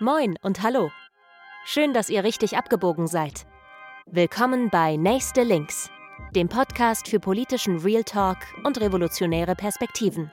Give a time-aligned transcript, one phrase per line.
[0.00, 0.90] Moin und hallo.
[1.64, 3.46] Schön, dass ihr richtig abgebogen seid.
[4.06, 5.88] Willkommen bei Nächste Links,
[6.34, 10.32] dem Podcast für politischen Real Talk und revolutionäre Perspektiven.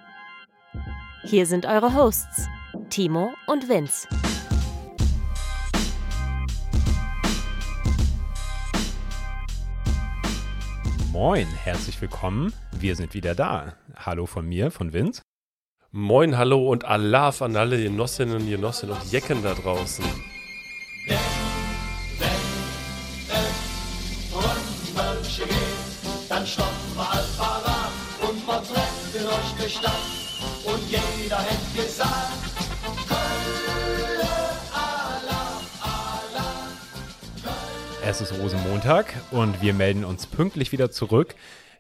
[1.26, 2.48] Hier sind eure Hosts,
[2.90, 4.08] Timo und Vince.
[11.12, 12.52] Moin, herzlich willkommen.
[12.72, 13.76] Wir sind wieder da.
[13.96, 15.22] Hallo von mir, von Vince.
[15.94, 20.06] Moin, hallo und Alaf an alle Genossinnen und Genossen und Jecken da draußen.
[26.30, 29.92] Dann stoppen wir all parat und wir treffen euch durch Stadt.
[30.64, 32.40] Und jeder hätte gesagt,
[33.10, 34.30] Kölle,
[34.74, 36.70] Alaf, Alaf,
[38.06, 41.36] Es ist Rosenmontag und wir melden uns pünktlich wieder zurück.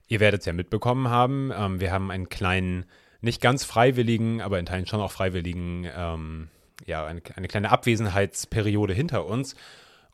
[0.10, 1.54] Ihr werdet es ja mitbekommen haben.
[1.58, 2.84] Ähm, wir haben einen kleinen,
[3.22, 6.50] nicht ganz freiwilligen, aber in Teilen schon auch freiwilligen, ähm,
[6.86, 9.56] ja, eine, eine kleine Abwesenheitsperiode hinter uns.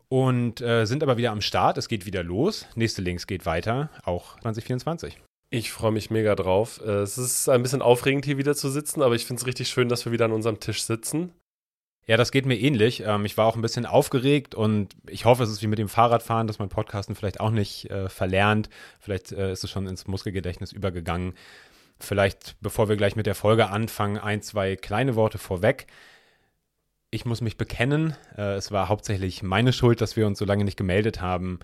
[0.09, 1.77] Und äh, sind aber wieder am Start.
[1.77, 2.65] Es geht wieder los.
[2.75, 5.17] Nächste Links geht weiter, auch 2024.
[5.49, 6.81] Ich freue mich mega drauf.
[6.85, 9.69] Äh, Es ist ein bisschen aufregend, hier wieder zu sitzen, aber ich finde es richtig
[9.69, 11.31] schön, dass wir wieder an unserem Tisch sitzen.
[12.05, 13.03] Ja, das geht mir ähnlich.
[13.05, 15.89] Ähm, ich war auch ein bisschen aufgeregt und ich hoffe, es ist wie mit dem
[15.89, 18.69] Fahrradfahren, dass man Podcasten vielleicht auch nicht äh, verlernt.
[18.99, 21.33] Vielleicht äh, ist es schon ins Muskelgedächtnis übergegangen.
[21.99, 25.87] Vielleicht, bevor wir gleich mit der Folge anfangen, ein, zwei kleine Worte vorweg.
[27.09, 30.65] Ich muss mich bekennen, äh, es war hauptsächlich meine Schuld, dass wir uns so lange
[30.65, 31.59] nicht gemeldet haben.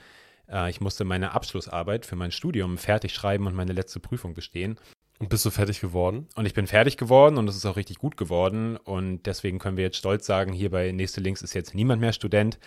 [0.49, 4.79] Äh, ich musste meine Abschlussarbeit für mein Studium fertig schreiben und meine letzte Prüfung bestehen.
[5.19, 6.27] Und bist du fertig geworden?
[6.35, 8.77] Und ich bin fertig geworden und es ist auch richtig gut geworden.
[8.77, 12.13] Und deswegen können wir jetzt stolz sagen, hier bei Nächste Links ist jetzt niemand mehr
[12.13, 12.57] Student.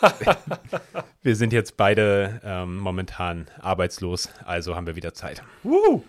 [1.22, 5.42] wir sind jetzt beide ähm, momentan arbeitslos, also haben wir wieder Zeit.
[5.62, 6.04] Woo!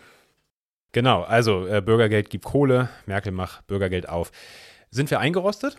[0.96, 4.32] Genau, also äh, Bürgergeld gibt Kohle, Merkel macht Bürgergeld auf.
[4.92, 5.76] Sind wir eingerostet?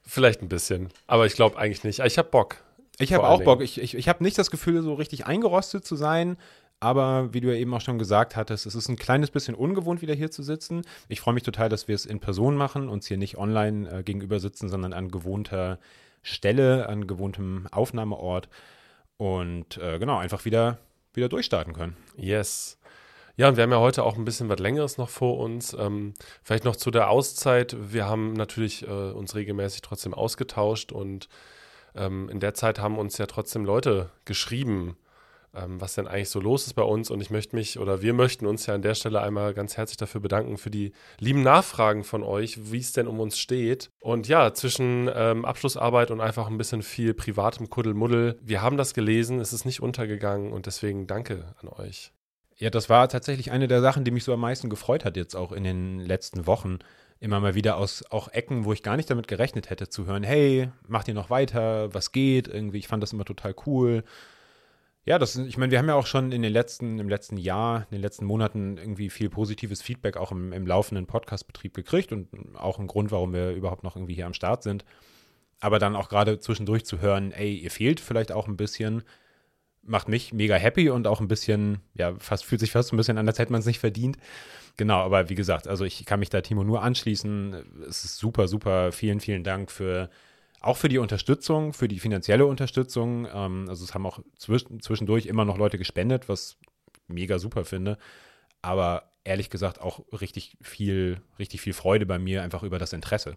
[0.00, 1.98] Vielleicht ein bisschen, aber ich glaube eigentlich nicht.
[1.98, 2.58] Ich habe Bock.
[3.00, 3.62] Ich habe auch Bock.
[3.62, 6.36] Ich, ich, ich habe nicht das Gefühl, so richtig eingerostet zu sein.
[6.78, 10.02] Aber wie du ja eben auch schon gesagt hattest, es ist ein kleines bisschen ungewohnt,
[10.02, 10.82] wieder hier zu sitzen.
[11.08, 14.02] Ich freue mich total, dass wir es in Person machen, uns hier nicht online äh,
[14.04, 15.80] gegenüber sitzen, sondern an gewohnter
[16.22, 18.48] Stelle, an gewohntem Aufnahmeort.
[19.16, 20.78] Und äh, genau, einfach wieder,
[21.12, 21.96] wieder durchstarten können.
[22.16, 22.78] Yes.
[23.40, 25.72] Ja, und wir haben ja heute auch ein bisschen was Längeres noch vor uns.
[25.72, 26.12] Ähm,
[26.42, 27.74] vielleicht noch zu der Auszeit.
[27.90, 31.30] Wir haben natürlich äh, uns regelmäßig trotzdem ausgetauscht und
[31.94, 34.94] ähm, in der Zeit haben uns ja trotzdem Leute geschrieben,
[35.54, 37.10] ähm, was denn eigentlich so los ist bei uns.
[37.10, 39.96] Und ich möchte mich oder wir möchten uns ja an der Stelle einmal ganz herzlich
[39.96, 43.88] dafür bedanken für die lieben Nachfragen von euch, wie es denn um uns steht.
[44.02, 48.38] Und ja, zwischen ähm, Abschlussarbeit und einfach ein bisschen viel privatem Kuddelmuddel.
[48.42, 52.12] Wir haben das gelesen, es ist nicht untergegangen und deswegen danke an euch.
[52.60, 55.34] Ja, das war tatsächlich eine der Sachen, die mich so am meisten gefreut hat jetzt
[55.34, 56.78] auch in den letzten Wochen.
[57.18, 60.22] Immer mal wieder aus auch Ecken, wo ich gar nicht damit gerechnet hätte, zu hören,
[60.22, 62.48] hey, macht ihr noch weiter, was geht?
[62.48, 64.04] Irgendwie, ich fand das immer total cool.
[65.06, 67.86] Ja, das, ich meine, wir haben ja auch schon in den letzten, im letzten Jahr,
[67.90, 72.28] in den letzten Monaten irgendwie viel positives Feedback auch im, im laufenden Podcast-Betrieb gekriegt und
[72.56, 74.84] auch ein Grund, warum wir überhaupt noch irgendwie hier am Start sind.
[75.60, 79.02] Aber dann auch gerade zwischendurch zu hören, ey, ihr fehlt vielleicht auch ein bisschen,
[79.82, 83.18] macht mich mega happy und auch ein bisschen, ja, fast fühlt sich fast ein bisschen
[83.18, 84.16] an, als hätte man es nicht verdient.
[84.76, 87.84] Genau, aber wie gesagt, also ich kann mich da Timo nur anschließen.
[87.88, 88.92] Es ist super, super.
[88.92, 90.10] Vielen, vielen Dank für
[90.60, 93.26] auch für die Unterstützung, für die finanzielle Unterstützung.
[93.32, 97.64] Ähm, also es haben auch zwisch zwischendurch immer noch Leute gespendet, was ich mega super
[97.64, 97.98] finde.
[98.62, 103.36] Aber ehrlich gesagt auch richtig viel, richtig viel Freude bei mir einfach über das Interesse.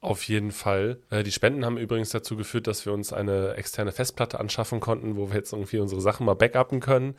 [0.00, 0.98] Auf jeden Fall.
[1.10, 5.16] Äh, die Spenden haben übrigens dazu geführt, dass wir uns eine externe Festplatte anschaffen konnten,
[5.16, 7.14] wo wir jetzt irgendwie unsere Sachen mal backuppen können.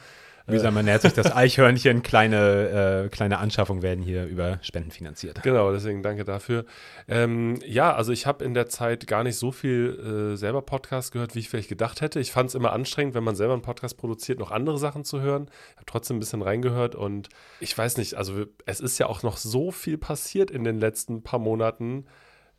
[0.48, 2.02] Wie gesagt, man nähert sich das Eichhörnchen.
[2.02, 5.42] Kleine, äh, kleine Anschaffungen werden hier über Spenden finanziert.
[5.44, 6.66] Genau, deswegen danke dafür.
[7.08, 11.12] Ähm, ja, also ich habe in der Zeit gar nicht so viel äh, selber Podcast
[11.12, 12.20] gehört, wie ich vielleicht gedacht hätte.
[12.20, 15.22] Ich fand es immer anstrengend, wenn man selber einen Podcast produziert, noch andere Sachen zu
[15.22, 15.46] hören.
[15.72, 19.24] Ich habe trotzdem ein bisschen reingehört und ich weiß nicht, also es ist ja auch
[19.24, 22.06] noch so viel passiert in den letzten paar Monaten.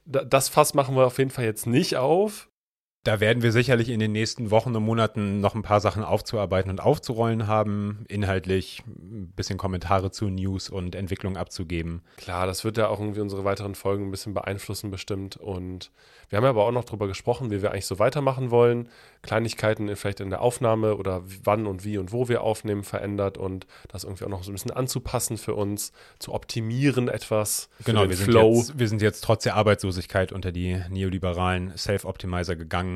[0.05, 2.49] Da, das Fass machen wir auf jeden Fall jetzt nicht auf.
[3.05, 6.71] Da werden wir sicherlich in den nächsten Wochen und Monaten noch ein paar Sachen aufzuarbeiten
[6.71, 12.03] und aufzurollen haben, inhaltlich ein bisschen Kommentare zu News und Entwicklungen abzugeben.
[12.17, 15.37] Klar, das wird ja auch irgendwie unsere weiteren Folgen ein bisschen beeinflussen bestimmt.
[15.37, 15.91] Und
[16.29, 18.89] wir haben ja aber auch noch darüber gesprochen, wie wir eigentlich so weitermachen wollen.
[19.23, 23.67] Kleinigkeiten vielleicht in der Aufnahme oder wann und wie und wo wir aufnehmen verändert und
[23.89, 27.69] das irgendwie auch noch so ein bisschen anzupassen für uns, zu optimieren etwas.
[27.85, 32.92] Genau, wir sind, jetzt, wir sind jetzt trotz der Arbeitslosigkeit unter die neoliberalen Self-Optimizer gegangen.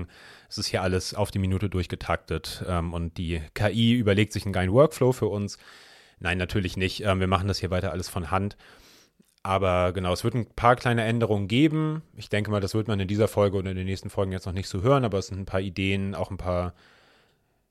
[0.49, 4.53] Es ist hier alles auf die Minute durchgetaktet ähm, und die KI überlegt sich einen
[4.53, 5.59] geilen Workflow für uns.
[6.19, 7.03] Nein, natürlich nicht.
[7.03, 8.57] Ähm, wir machen das hier weiter alles von Hand.
[9.43, 12.03] Aber genau, es wird ein paar kleine Änderungen geben.
[12.17, 14.47] Ich denke mal, das wird man in dieser Folge oder in den nächsten Folgen jetzt
[14.47, 16.75] noch nicht so hören, aber es sind ein paar Ideen, auch ein paar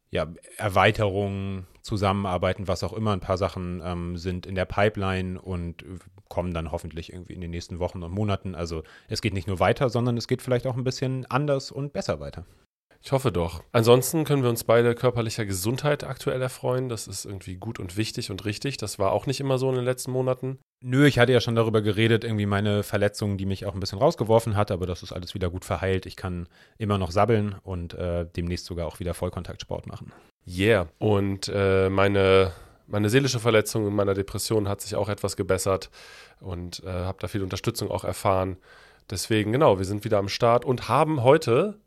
[0.10, 3.12] ja, Erweiterungen, Zusammenarbeiten, was auch immer.
[3.12, 5.84] Ein paar Sachen ähm, sind in der Pipeline und
[6.30, 8.56] kommen dann hoffentlich irgendwie in den nächsten Wochen und Monaten.
[8.56, 11.94] Also es geht nicht nur weiter, sondern es geht vielleicht auch ein bisschen anders und
[11.94, 12.46] besser weiter.
[13.06, 13.62] Ich hoffe doch.
[13.72, 16.90] Ansonsten können wir uns beide körperlicher Gesundheit aktuell erfreuen.
[16.90, 18.78] Das ist irgendwie gut und wichtig und richtig.
[18.78, 20.58] Das war auch nicht immer so in den letzten Monaten.
[20.84, 24.00] Nö, ich hatte ja schon darüber geredet, irgendwie meine Verletzung, die mich auch ein bisschen
[24.00, 26.08] rausgeworfen hat, aber das ist alles wieder gut verheilt.
[26.08, 26.48] Ich kann
[26.80, 30.12] immer noch sabbeln und äh, demnächst sogar auch wieder Vollkontaktsport machen.
[30.48, 30.88] Yeah.
[30.98, 32.54] Und äh, meine,
[32.88, 35.90] meine seelische Verletzung in meiner Depression hat sich auch etwas gebessert
[36.40, 38.58] und äh, habe da viel Unterstützung auch erfahren.
[39.10, 41.80] Deswegen, genau, wir sind wieder am Start und haben heute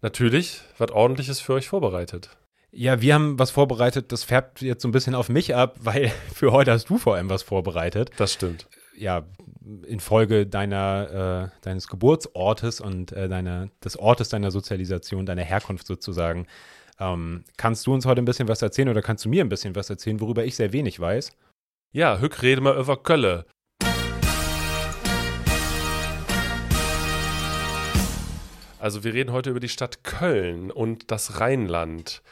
[0.00, 2.30] natürlich was Ordentliches für euch vorbereitet.
[2.70, 6.10] Ja, wir haben was vorbereitet, das färbt jetzt so ein bisschen auf mich ab, weil
[6.34, 8.10] für heute hast du vor allem was vorbereitet.
[8.16, 8.66] Das stimmt.
[8.96, 9.24] Ja,
[9.86, 16.46] infolge deiner, äh, deines Geburtsortes und äh, deiner, des Ortes deiner Sozialisation, deiner Herkunft sozusagen.
[17.02, 19.74] Ähm, kannst du uns heute ein bisschen was erzählen oder kannst du mir ein bisschen
[19.74, 21.32] was erzählen, worüber ich sehr wenig weiß?
[21.92, 23.44] Ja, Hück rede mal über Kölle.
[28.78, 32.22] Also wir reden heute über die Stadt Köln und das Rheinland.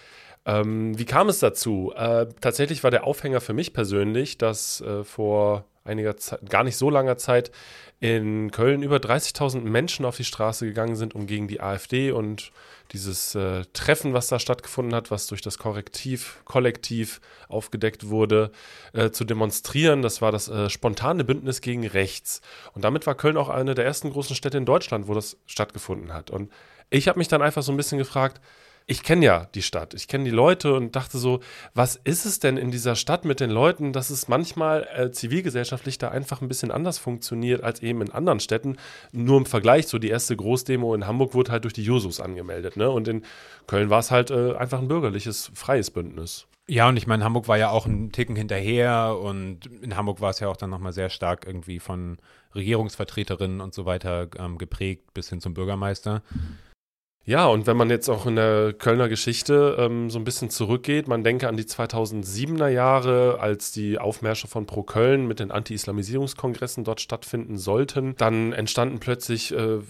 [0.46, 1.92] Ähm, wie kam es dazu?
[1.96, 6.76] Äh, tatsächlich war der Aufhänger für mich persönlich, dass äh, vor einiger Zeit, gar nicht
[6.76, 7.50] so langer Zeit
[8.00, 12.50] in Köln über 30.000 Menschen auf die Straße gegangen sind, um gegen die AfD und
[12.92, 18.50] dieses äh, Treffen, was da stattgefunden hat, was durch das Korrektiv, Kollektiv aufgedeckt wurde,
[18.94, 20.00] äh, zu demonstrieren.
[20.00, 22.40] Das war das äh, spontane Bündnis gegen Rechts.
[22.72, 26.14] Und damit war Köln auch eine der ersten großen Städte in Deutschland, wo das stattgefunden
[26.14, 26.30] hat.
[26.30, 26.50] Und
[26.88, 28.40] ich habe mich dann einfach so ein bisschen gefragt,
[28.90, 31.38] ich kenne ja die Stadt, ich kenne die Leute und dachte so,
[31.74, 35.96] was ist es denn in dieser Stadt mit den Leuten, dass es manchmal äh, zivilgesellschaftlich
[35.98, 38.78] da einfach ein bisschen anders funktioniert als eben in anderen Städten.
[39.12, 42.76] Nur im Vergleich, so die erste Großdemo in Hamburg wurde halt durch die Jusos angemeldet,
[42.76, 42.90] ne?
[42.90, 43.22] Und in
[43.68, 46.48] Köln war es halt äh, einfach ein bürgerliches, freies Bündnis.
[46.66, 50.30] Ja, und ich meine, Hamburg war ja auch ein Ticken hinterher und in Hamburg war
[50.30, 52.18] es ja auch dann nochmal sehr stark irgendwie von
[52.56, 56.24] Regierungsvertreterinnen und so weiter ähm, geprägt bis hin zum Bürgermeister.
[56.30, 56.58] Mhm.
[57.26, 61.06] Ja, und wenn man jetzt auch in der Kölner Geschichte ähm, so ein bisschen zurückgeht,
[61.06, 66.82] man denke an die 2007er Jahre, als die Aufmärsche von Pro Köln mit den Anti-Islamisierungskongressen
[66.82, 69.80] dort stattfinden sollten, dann entstanden plötzlich äh,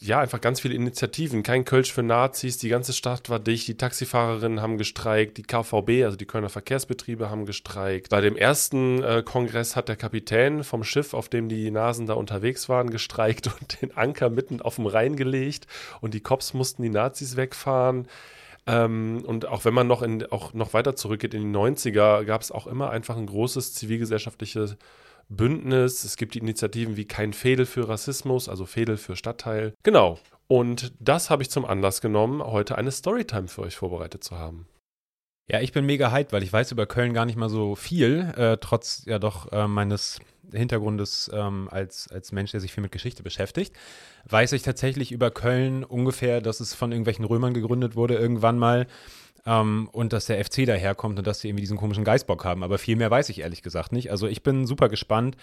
[0.00, 1.44] ja einfach ganz viele Initiativen.
[1.44, 6.04] Kein Kölsch für Nazis, die ganze Stadt war dicht, die Taxifahrerinnen haben gestreikt, die KVB,
[6.04, 8.08] also die Kölner Verkehrsbetriebe, haben gestreikt.
[8.10, 12.14] Bei dem ersten äh, Kongress hat der Kapitän vom Schiff, auf dem die Nasen da
[12.14, 15.68] unterwegs waren, gestreikt und den Anker mitten auf dem Rhein gelegt
[16.00, 18.06] und die Cops mussten mussten die Nazis wegfahren.
[18.66, 22.42] Ähm, und auch wenn man noch, in, auch noch weiter zurückgeht in die 90er, gab
[22.42, 24.76] es auch immer einfach ein großes zivilgesellschaftliches
[25.28, 26.04] Bündnis.
[26.04, 29.74] Es gibt die Initiativen wie Kein Fädel für Rassismus, also Fädel für Stadtteil.
[29.82, 30.18] Genau.
[30.46, 34.66] Und das habe ich zum Anlass genommen, heute eine Storytime für euch vorbereitet zu haben.
[35.50, 38.32] Ja, ich bin mega hyped, weil ich weiß über Köln gar nicht mal so viel,
[38.36, 40.20] äh, trotz ja doch äh, meines
[40.52, 43.74] Hintergrundes ähm, als, als Mensch, der sich viel mit Geschichte beschäftigt,
[44.28, 48.86] weiß ich tatsächlich über Köln ungefähr, dass es von irgendwelchen Römern gegründet wurde irgendwann mal
[49.44, 52.62] ähm, und dass der FC daherkommt und dass sie irgendwie diesen komischen Geißbock haben.
[52.62, 54.12] Aber viel mehr weiß ich ehrlich gesagt nicht.
[54.12, 55.36] Also ich bin super gespannt.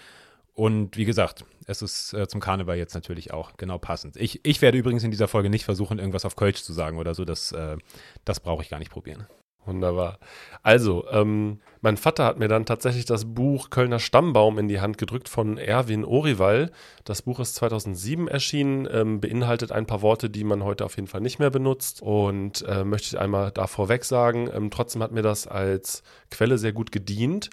[0.54, 4.16] Und wie gesagt, es ist äh, zum Karneval jetzt natürlich auch genau passend.
[4.16, 7.14] Ich, ich werde übrigens in dieser Folge nicht versuchen, irgendwas auf Kölsch zu sagen oder
[7.14, 7.26] so.
[7.26, 7.76] Das, äh,
[8.24, 9.26] das brauche ich gar nicht probieren.
[9.66, 10.18] Wunderbar.
[10.62, 14.98] Also, ähm, mein Vater hat mir dann tatsächlich das Buch Kölner Stammbaum in die Hand
[14.98, 16.70] gedrückt von Erwin Orival.
[17.04, 21.06] Das Buch ist 2007 erschienen, ähm, beinhaltet ein paar Worte, die man heute auf jeden
[21.06, 24.50] Fall nicht mehr benutzt und äh, möchte ich einmal da vorweg sagen.
[24.52, 27.50] Ähm, trotzdem hat mir das als Quelle sehr gut gedient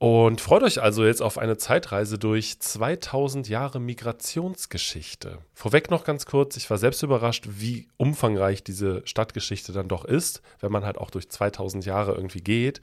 [0.00, 5.38] und freut euch also jetzt auf eine Zeitreise durch 2000 Jahre Migrationsgeschichte.
[5.54, 10.40] Vorweg noch ganz kurz, ich war selbst überrascht, wie umfangreich diese Stadtgeschichte dann doch ist,
[10.60, 12.80] wenn man halt auch durch 2000 Jahre irgendwie geht.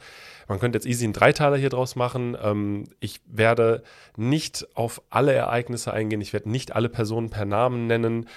[0.50, 2.36] Man könnte jetzt easy einen Dreiteiler hier draus machen.
[2.42, 3.84] Ähm, ich werde
[4.18, 8.28] nicht auf alle Ereignisse eingehen, ich werde nicht alle Personen per Namen nennen.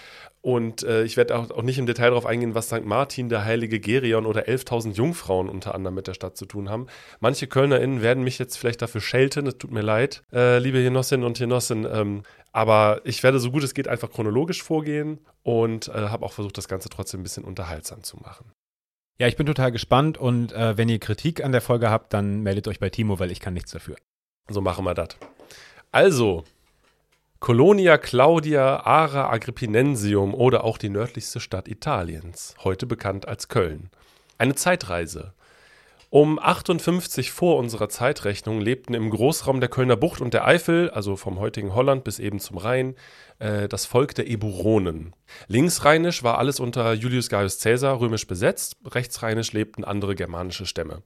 [0.40, 2.84] Und äh, ich werde auch, auch, nicht im Detail darauf eingehen, was St.
[2.84, 6.86] Martin, der heilige Gerion oder 11.000 Jungfrauen unter anderem mit der Stadt zu tun haben.
[7.18, 11.26] Manche KölnerInnen werden mich jetzt vielleicht dafür schelten, es tut mir leid, äh, liebe Genossinnen
[11.26, 11.86] und Genossen.
[11.90, 16.32] Ähm, aber ich werde so gut es geht einfach chronologisch vorgehen und äh, habe auch
[16.32, 18.52] versucht, das Ganze trotzdem ein bisschen unterhaltsam zu machen.
[19.20, 22.42] Ja, ich bin total gespannt und äh, wenn ihr Kritik an der Folge habt, dann
[22.42, 23.96] meldet euch bei Timo, weil ich kann nichts dafür.
[24.48, 25.08] So machen wir das.
[25.90, 26.44] Also,
[27.40, 33.90] Colonia Claudia Ara Agrippinensium oder auch die nördlichste Stadt Italiens, heute bekannt als Köln.
[34.38, 35.34] Eine Zeitreise.
[36.10, 41.14] Um 58 vor unserer Zeitrechnung lebten im Großraum der Kölner Bucht und der Eifel, also
[41.14, 42.96] vom heutigen Holland bis eben zum Rhein,
[43.38, 45.14] äh, das Volk der Eburonen.
[45.46, 51.02] Linksrheinisch war alles unter Julius Gaius Caesar römisch besetzt, rechtsrheinisch lebten andere germanische Stämme.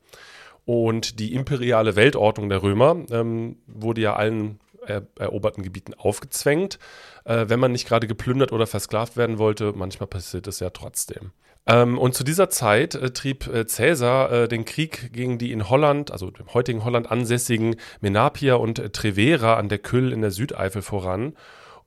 [0.65, 6.79] Und die imperiale Weltordnung der Römer ähm, wurde ja allen eroberten Gebieten aufgezwängt,
[7.25, 9.73] äh, wenn man nicht gerade geplündert oder versklavt werden wollte.
[9.75, 11.33] Manchmal passiert es ja trotzdem.
[11.67, 15.69] Ähm, und zu dieser Zeit äh, trieb äh, Caesar äh, den Krieg gegen die in
[15.69, 20.33] Holland, also im heutigen Holland ansässigen Menapia und äh, Trevera an der Küll in der
[20.33, 21.35] Südeifel voran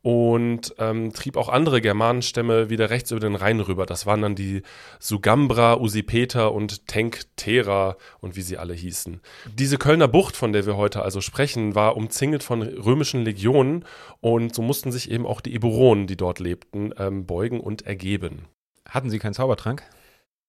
[0.05, 3.88] und ähm, trieb auch andere Germanenstämme wieder rechts über den Rhein rüber.
[3.88, 4.62] Das waren dann die
[5.00, 9.19] Sugambra, Usipeter und Tenctera und wie sie alle hießen.
[9.51, 13.83] Diese Kölner Bucht, von der wir heute also sprechen, war umzingelt von römischen Legionen
[14.21, 18.45] und so mussten sich eben auch die Eburonen, die dort lebten, ähm, beugen und ergeben.
[18.88, 19.81] Hatten Sie keinen Zaubertrank?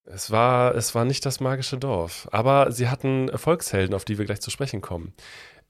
[0.05, 4.27] Es war, es war nicht das magische Dorf, aber sie hatten Volkshelden, auf die wir
[4.27, 5.15] gleich zu sprechen kommen.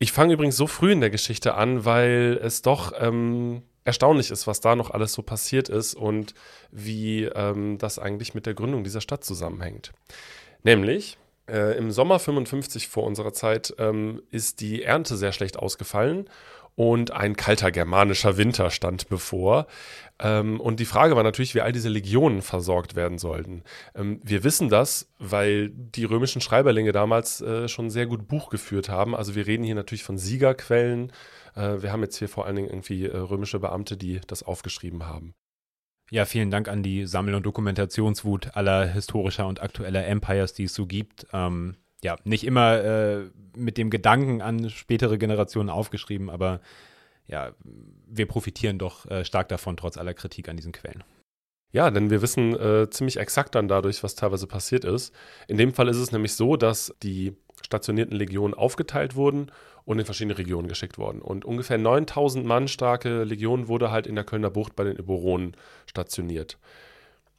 [0.00, 4.46] Ich fange übrigens so früh in der Geschichte an, weil es doch ähm, erstaunlich ist,
[4.46, 6.34] was da noch alles so passiert ist und
[6.70, 9.92] wie ähm, das eigentlich mit der Gründung dieser Stadt zusammenhängt.
[10.62, 11.16] Nämlich,
[11.48, 16.28] äh, im Sommer 55 vor unserer Zeit ähm, ist die Ernte sehr schlecht ausgefallen
[16.74, 19.66] und ein kalter germanischer Winter stand bevor.
[20.18, 23.62] Ähm, und die Frage war natürlich, wie all diese Legionen versorgt werden sollten.
[23.94, 28.88] Ähm, wir wissen das, weil die römischen Schreiberlinge damals äh, schon sehr gut Buch geführt
[28.88, 29.14] haben.
[29.14, 31.12] Also wir reden hier natürlich von Siegerquellen.
[31.56, 35.06] Äh, wir haben jetzt hier vor allen Dingen irgendwie äh, römische Beamte, die das aufgeschrieben
[35.06, 35.34] haben.
[36.10, 40.74] Ja, vielen Dank an die Sammel- und Dokumentationswut aller historischer und aktueller Empires, die es
[40.74, 41.26] so gibt.
[41.32, 46.60] Ähm, ja, nicht immer äh, mit dem Gedanken an spätere Generationen aufgeschrieben, aber
[47.26, 47.52] ja,
[48.06, 51.02] wir profitieren doch äh, stark davon, trotz aller Kritik an diesen Quellen.
[51.72, 55.12] Ja, denn wir wissen äh, ziemlich exakt dann dadurch, was teilweise passiert ist.
[55.48, 59.50] In dem Fall ist es nämlich so, dass die stationierten Legionen aufgeteilt wurden
[59.84, 61.20] und in verschiedene Regionen geschickt worden.
[61.20, 65.56] Und ungefähr 9000 Mann starke Legion wurde halt in der Kölner Bucht bei den Eburonen
[65.86, 66.58] stationiert.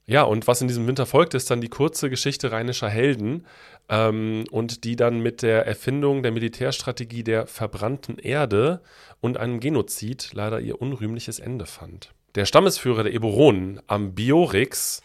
[0.05, 3.45] Ja, und was in diesem Winter folgt, ist dann die kurze Geschichte rheinischer Helden
[3.89, 8.81] ähm, und die dann mit der Erfindung der Militärstrategie der verbrannten Erde
[9.19, 12.13] und einem Genozid leider ihr unrühmliches Ende fand.
[12.35, 15.01] Der Stammesführer der Eburonen, Ambiorix,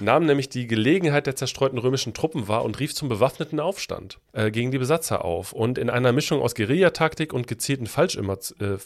[0.00, 4.50] nahm nämlich die Gelegenheit der zerstreuten römischen Truppen wahr und rief zum bewaffneten Aufstand äh,
[4.50, 5.52] gegen die Besatzer auf.
[5.52, 8.78] Und in einer Mischung aus Guerillataktik und gezielten Falschimmerz- äh,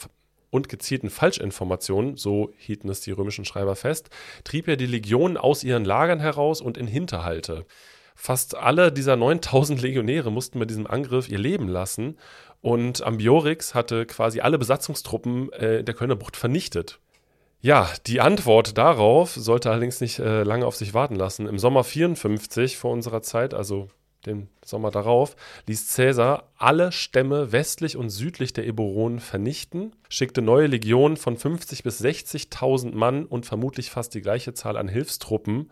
[0.50, 4.10] und gezielten Falschinformationen, so hielten es die römischen Schreiber fest,
[4.44, 7.64] trieb er die Legionen aus ihren Lagern heraus und in Hinterhalte.
[8.14, 12.18] Fast alle dieser 9000 Legionäre mussten bei diesem Angriff ihr Leben lassen
[12.60, 17.00] und Ambiorix hatte quasi alle Besatzungstruppen äh, der Kölner Bucht vernichtet.
[17.64, 21.46] Ja, die Antwort darauf sollte allerdings nicht äh, lange auf sich warten lassen.
[21.46, 23.88] Im Sommer 54 vor unserer Zeit, also
[24.26, 25.36] den Sommer darauf,
[25.68, 31.84] ließ Caesar alle Stämme westlich und südlich der Eburonen vernichten, schickte neue Legionen von 50
[31.84, 35.70] bis 60.000 Mann und vermutlich fast die gleiche Zahl an Hilfstruppen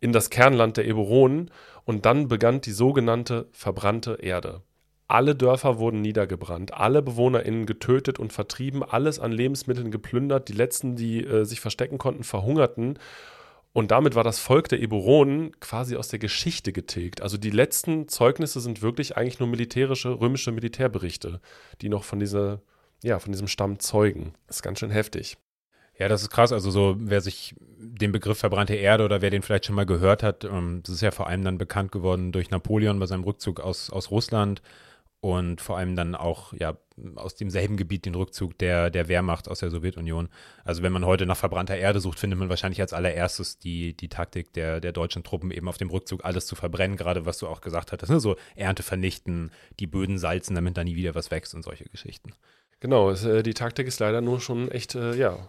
[0.00, 1.50] in das Kernland der Eburonen
[1.84, 4.62] und dann begann die sogenannte verbrannte Erde.
[5.08, 10.96] Alle Dörfer wurden niedergebrannt, alle BewohnerInnen getötet und vertrieben, alles an Lebensmitteln geplündert, die letzten,
[10.96, 12.98] die äh, sich verstecken konnten, verhungerten
[13.72, 17.20] und damit war das Volk der Eburonen quasi aus der Geschichte getilgt.
[17.20, 21.40] Also die letzten Zeugnisse sind wirklich eigentlich nur militärische, römische Militärberichte,
[21.80, 22.60] die noch von dieser,
[23.04, 24.34] ja, von diesem Stamm zeugen.
[24.46, 25.36] Das ist ganz schön heftig.
[25.98, 26.52] Ja, das ist krass.
[26.52, 30.22] Also so, wer sich den Begriff verbrannte Erde oder wer den vielleicht schon mal gehört
[30.22, 33.60] hat, ähm, das ist ja vor allem dann bekannt geworden durch Napoleon bei seinem Rückzug
[33.60, 34.62] aus, aus Russland
[35.20, 36.76] und vor allem dann auch ja
[37.16, 40.28] aus demselben Gebiet den Rückzug der, der Wehrmacht aus der Sowjetunion.
[40.64, 44.08] Also wenn man heute nach verbrannter Erde sucht, findet man wahrscheinlich als allererstes die, die
[44.08, 47.46] Taktik der, der deutschen Truppen, eben auf dem Rückzug alles zu verbrennen, gerade was du
[47.46, 48.20] auch gesagt hattest, ne?
[48.20, 52.32] so Ernte vernichten, die Böden salzen, damit da nie wieder was wächst und solche Geschichten.
[52.80, 55.48] Genau, äh, die Taktik ist leider nur schon echt, äh, ja,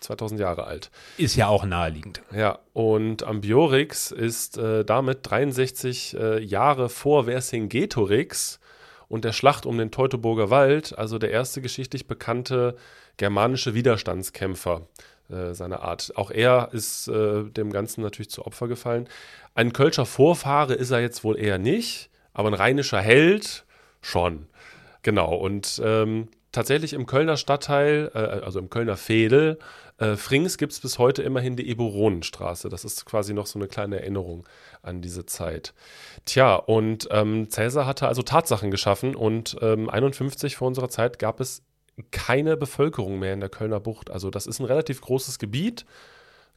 [0.00, 0.90] 2000 Jahre alt.
[1.16, 2.22] Ist ja auch naheliegend.
[2.32, 8.60] Ja, und Ambiorix ist äh, damit 63 äh, Jahre vor Vercingetorix
[9.08, 12.76] und der Schlacht um den Teutoburger Wald, also der erste geschichtlich bekannte
[13.16, 14.86] germanische Widerstandskämpfer
[15.30, 16.12] äh, seiner Art.
[16.16, 19.08] Auch er ist äh, dem Ganzen natürlich zu Opfer gefallen.
[19.54, 23.64] Ein Kölscher Vorfahre ist er jetzt wohl eher nicht, aber ein rheinischer Held
[24.00, 24.46] schon.
[25.02, 29.58] Genau, und ähm, tatsächlich im Kölner Stadtteil, äh, also im Kölner Fädel,
[29.98, 32.68] äh, Frings gibt es bis heute immerhin die Eburonenstraße.
[32.68, 34.46] Das ist quasi noch so eine kleine Erinnerung
[34.86, 35.74] an diese Zeit.
[36.24, 41.40] Tja, und ähm, Cäsar hatte also Tatsachen geschaffen und ähm, 51 vor unserer Zeit gab
[41.40, 41.62] es
[42.10, 44.10] keine Bevölkerung mehr in der Kölner Bucht.
[44.10, 45.86] Also das ist ein relativ großes Gebiet,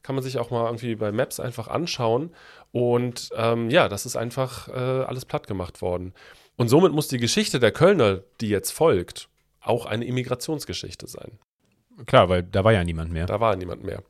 [0.02, 2.34] Kann man sich auch mal irgendwie bei Maps einfach anschauen.
[2.72, 6.14] Und ähm, ja, das ist einfach äh, alles platt gemacht worden.
[6.56, 9.28] Und somit muss die Geschichte der Kölner, die jetzt folgt,
[9.60, 11.38] auch eine Immigrationsgeschichte sein.
[12.06, 13.26] Klar, weil da war ja niemand mehr.
[13.26, 14.02] Da war niemand mehr.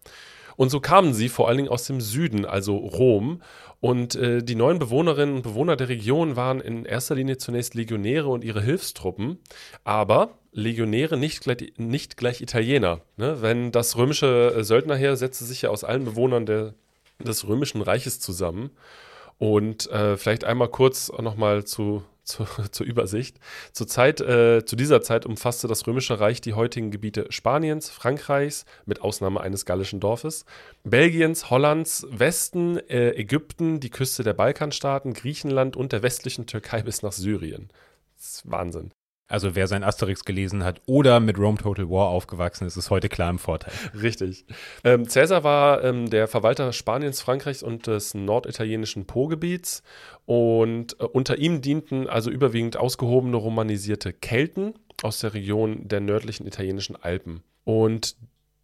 [0.60, 3.40] Und so kamen sie vor allen Dingen aus dem Süden, also Rom.
[3.80, 8.28] Und äh, die neuen Bewohnerinnen und Bewohner der Region waren in erster Linie zunächst Legionäre
[8.28, 9.38] und ihre Hilfstruppen,
[9.84, 13.00] aber Legionäre nicht gleich, nicht gleich Italiener.
[13.16, 13.40] Ne?
[13.40, 16.74] Wenn das römische äh, Söldnerheer setzte sich ja aus allen Bewohnern der,
[17.18, 18.68] des römischen Reiches zusammen.
[19.38, 23.38] Und äh, vielleicht einmal kurz nochmal zu zu, zur Übersicht.
[23.72, 28.64] Zur Zeit, äh, zu dieser Zeit umfasste das Römische Reich die heutigen Gebiete Spaniens, Frankreichs,
[28.86, 30.44] mit Ausnahme eines gallischen Dorfes,
[30.84, 37.02] Belgiens, Hollands, Westen, äh, Ägypten, die Küste der Balkanstaaten, Griechenland und der westlichen Türkei bis
[37.02, 37.68] nach Syrien.
[38.16, 38.92] Das ist Wahnsinn.
[39.30, 43.08] Also wer sein Asterix gelesen hat oder mit Rome Total War aufgewachsen ist, ist heute
[43.08, 43.72] klar im Vorteil.
[44.02, 44.44] Richtig.
[44.82, 49.84] Ähm, Caesar war ähm, der Verwalter Spaniens, Frankreichs und des norditalienischen Po-Gebiets
[50.30, 56.46] und äh, unter ihm dienten also überwiegend ausgehobene romanisierte Kelten aus der Region der nördlichen
[56.46, 57.42] italienischen Alpen.
[57.64, 58.14] Und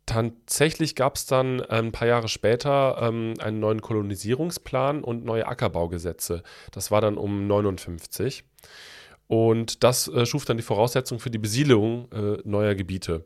[0.06, 6.44] tatsächlich gab es dann ein paar Jahre später ähm, einen neuen Kolonisierungsplan und neue Ackerbaugesetze.
[6.70, 8.44] Das war dann um 59.
[9.26, 13.25] Und das äh, schuf dann die Voraussetzung für die Besiedlung äh, neuer Gebiete.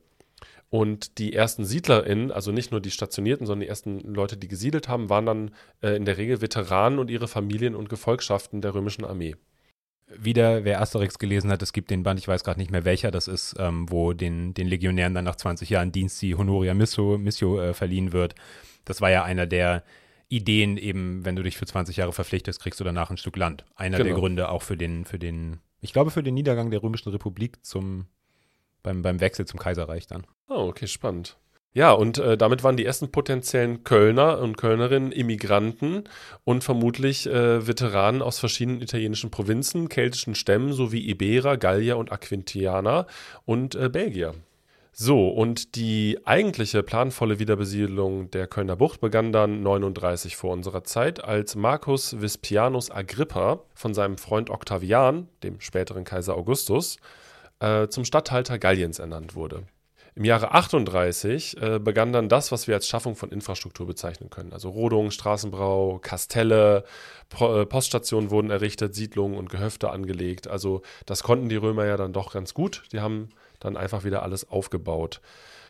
[0.70, 4.88] Und die ersten SiedlerInnen, also nicht nur die Stationierten, sondern die ersten Leute, die gesiedelt
[4.88, 5.50] haben, waren dann
[5.82, 9.34] äh, in der Regel Veteranen und ihre Familien und Gefolgschaften der römischen Armee.
[10.16, 13.10] Wieder, wer Asterix gelesen hat, es gibt den Band, ich weiß gerade nicht mehr welcher
[13.10, 17.18] das ist, ähm, wo den, den Legionären dann nach 20 Jahren Dienst die Honoria Missio,
[17.18, 18.36] Missio äh, verliehen wird.
[18.84, 19.82] Das war ja einer der
[20.28, 23.64] Ideen, eben, wenn du dich für 20 Jahre verpflichtest, kriegst du danach ein Stück Land.
[23.74, 24.10] Einer genau.
[24.10, 27.64] der Gründe auch für den, für den ich glaube, für den Niedergang der Römischen Republik
[27.64, 28.06] zum,
[28.82, 30.26] beim, beim Wechsel zum Kaiserreich dann.
[30.49, 31.37] Oh, okay, spannend.
[31.72, 36.02] Ja, und äh, damit waren die ersten potenziellen Kölner und Kölnerinnen Immigranten
[36.42, 43.06] und vermutlich äh, Veteranen aus verschiedenen italienischen Provinzen, keltischen Stämmen sowie Iberer, Gallier und Aquintianer
[43.44, 44.34] und äh, Belgier.
[44.92, 51.23] So, und die eigentliche planvolle Wiederbesiedlung der Kölner Bucht begann dann 39 vor unserer Zeit,
[51.23, 56.99] als Marcus Vespianus Agrippa von seinem Freund Octavian, dem späteren Kaiser Augustus,
[57.60, 59.64] äh, zum Statthalter Galliens ernannt wurde.
[60.16, 64.52] Im Jahre 38 äh, begann dann das, was wir als Schaffung von Infrastruktur bezeichnen können.
[64.52, 66.84] Also Rodung, Straßenbau, Kastelle,
[67.28, 70.49] po äh, Poststationen wurden errichtet, Siedlungen und Gehöfte angelegt.
[70.49, 72.82] Also das konnten die Römer ja dann doch ganz gut.
[72.92, 73.28] Die haben
[73.60, 75.20] dann einfach wieder alles aufgebaut.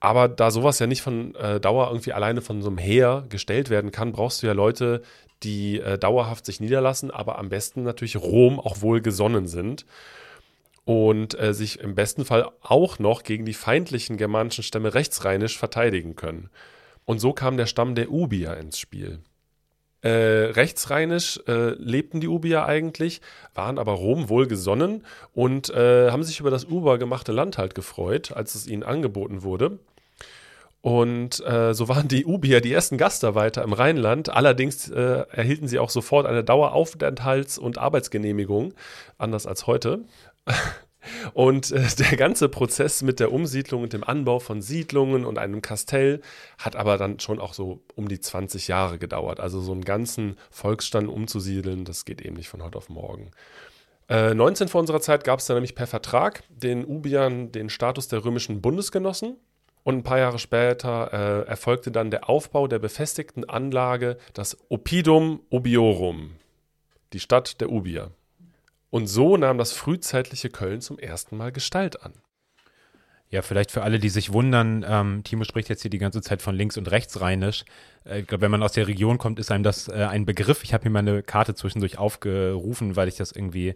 [0.00, 3.68] Aber da sowas ja nicht von äh, Dauer irgendwie alleine von so einem Heer gestellt
[3.68, 5.02] werden kann, brauchst du ja Leute,
[5.42, 9.84] die äh, dauerhaft sich niederlassen, aber am besten natürlich Rom auch wohl gesonnen sind
[10.84, 16.16] und äh, sich im besten Fall auch noch gegen die feindlichen germanischen Stämme rechtsrheinisch verteidigen
[16.16, 16.50] können.
[17.04, 19.20] Und so kam der Stamm der Ubier ins Spiel.
[20.02, 23.20] Äh, rechtsrheinisch äh, lebten die Ubier eigentlich,
[23.54, 28.32] waren aber Rom wohlgesonnen und äh, haben sich über das Uber gemachte Land halt gefreut,
[28.32, 29.78] als es ihnen angeboten wurde.
[30.82, 34.30] Und äh, so waren die Ubier die ersten Gastarbeiter im Rheinland.
[34.30, 38.72] Allerdings äh, erhielten sie auch sofort eine Daueraufenthalts- und Arbeitsgenehmigung,
[39.18, 40.00] anders als heute.
[41.34, 45.62] Und äh, der ganze Prozess mit der Umsiedlung und dem Anbau von Siedlungen und einem
[45.62, 46.20] Kastell
[46.58, 49.40] hat aber dann schon auch so um die 20 Jahre gedauert.
[49.40, 53.30] Also so einen ganzen Volksstand umzusiedeln, das geht eben nicht von heute auf morgen.
[54.08, 58.08] Äh, 19 vor unserer Zeit gab es dann nämlich per Vertrag den Ubiern den Status
[58.08, 59.36] der römischen Bundesgenossen.
[59.82, 65.40] Und ein paar Jahre später äh, erfolgte dann der Aufbau der befestigten Anlage, das Oppidum
[65.48, 66.32] Ubiorum,
[67.14, 68.10] die Stadt der Ubier.
[68.90, 72.14] Und so nahm das frühzeitliche Köln zum ersten Mal Gestalt an.
[73.30, 76.42] Ja, vielleicht für alle, die sich wundern, ähm, Timo spricht jetzt hier die ganze Zeit
[76.42, 77.64] von links- und rechtsrheinisch.
[78.04, 80.64] Äh, ich glaube, wenn man aus der Region kommt, ist einem das äh, ein Begriff.
[80.64, 83.74] Ich habe mir meine Karte zwischendurch aufgerufen, weil ich das irgendwie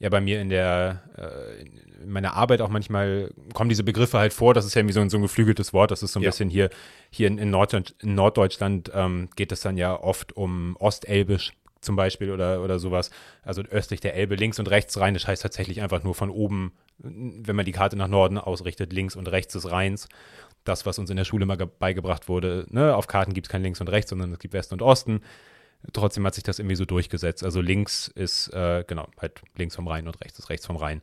[0.00, 1.62] ja bei mir in der äh,
[2.02, 4.52] in meiner Arbeit auch manchmal kommen diese Begriffe halt vor.
[4.52, 5.90] Das ist ja irgendwie so ein, so ein geflügeltes Wort.
[5.90, 6.28] Das ist so ein ja.
[6.28, 6.68] bisschen hier,
[7.08, 11.54] hier in, in, Norddeutschland, in Norddeutschland ähm, geht es dann ja oft um Ostelbisch
[11.84, 13.10] zum Beispiel oder, oder sowas.
[13.42, 17.56] Also östlich der Elbe, links und rechts Rheinisch heißt tatsächlich einfach nur von oben, wenn
[17.56, 20.08] man die Karte nach Norden ausrichtet, links und rechts des Rheins.
[20.64, 22.96] Das, was uns in der Schule mal beigebracht wurde, ne?
[22.96, 25.20] auf Karten gibt es kein links und rechts, sondern es gibt Westen und Osten.
[25.92, 27.44] Trotzdem hat sich das irgendwie so durchgesetzt.
[27.44, 31.02] Also links ist, äh, genau, halt links vom Rhein und rechts ist rechts vom Rhein.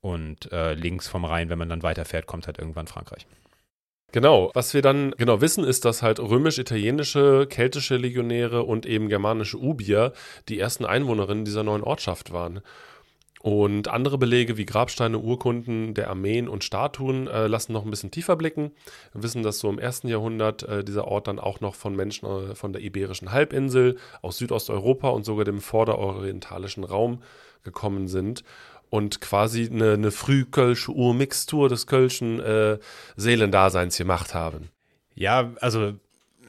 [0.00, 3.26] Und äh, links vom Rhein, wenn man dann weiterfährt, kommt halt irgendwann Frankreich.
[4.12, 9.56] Genau, was wir dann genau wissen, ist, dass halt römisch-italienische, keltische Legionäre und eben germanische
[9.56, 10.12] Ubier
[10.48, 12.60] die ersten Einwohnerinnen dieser neuen Ortschaft waren.
[13.40, 18.10] Und andere Belege wie Grabsteine, Urkunden der Armeen und Statuen äh, lassen noch ein bisschen
[18.10, 18.72] tiefer blicken.
[19.14, 22.26] Wir wissen, dass so im ersten Jahrhundert äh, dieser Ort dann auch noch von Menschen
[22.26, 27.22] äh, von der Iberischen Halbinsel, aus Südosteuropa und sogar dem vorderorientalischen Raum
[27.62, 28.44] gekommen sind
[28.90, 32.78] und quasi eine, eine frühkölsche Urmixtur des kölschen äh,
[33.16, 34.68] Seelendaseins gemacht haben.
[35.14, 35.94] Ja, also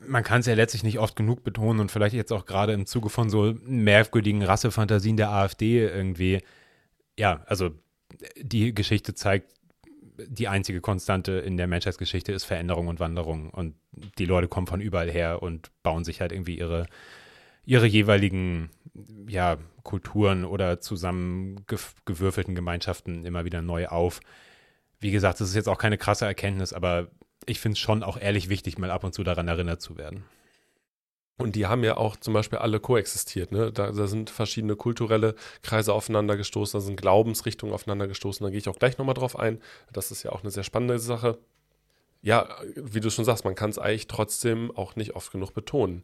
[0.06, 2.86] man kann es ja letztlich nicht oft genug betonen und vielleicht jetzt auch gerade im
[2.86, 6.40] Zuge von so merkwürdigen Rassefantasien der AfD irgendwie
[7.22, 7.72] ja, also
[8.38, 9.54] die Geschichte zeigt,
[10.28, 13.50] die einzige Konstante in der Menschheitsgeschichte ist Veränderung und Wanderung.
[13.50, 13.76] Und
[14.18, 16.88] die Leute kommen von überall her und bauen sich halt irgendwie ihre,
[17.66, 18.70] ihre jeweiligen
[19.28, 24.20] ja, Kulturen oder zusammengewürfelten Gemeinschaften immer wieder neu auf.
[25.00, 27.08] Wie gesagt, das ist jetzt auch keine krasse Erkenntnis, aber
[27.46, 30.24] ich finde es schon auch ehrlich wichtig, mal ab und zu daran erinnert zu werden.
[31.38, 33.52] Und die haben ja auch zum Beispiel alle koexistiert.
[33.52, 33.72] Ne?
[33.72, 38.44] Da, da, sind verschiedene kulturelle Kreise aufeinander gestoßen, da sind Glaubensrichtungen aufeinander gestoßen.
[38.44, 39.60] Da gehe ich auch gleich nochmal drauf ein.
[39.92, 41.40] Das ist ja auch eine sehr spannende Sache.
[42.22, 46.04] Ja, wie du schon sagst, man kann es eigentlich trotzdem auch nicht oft genug betonen.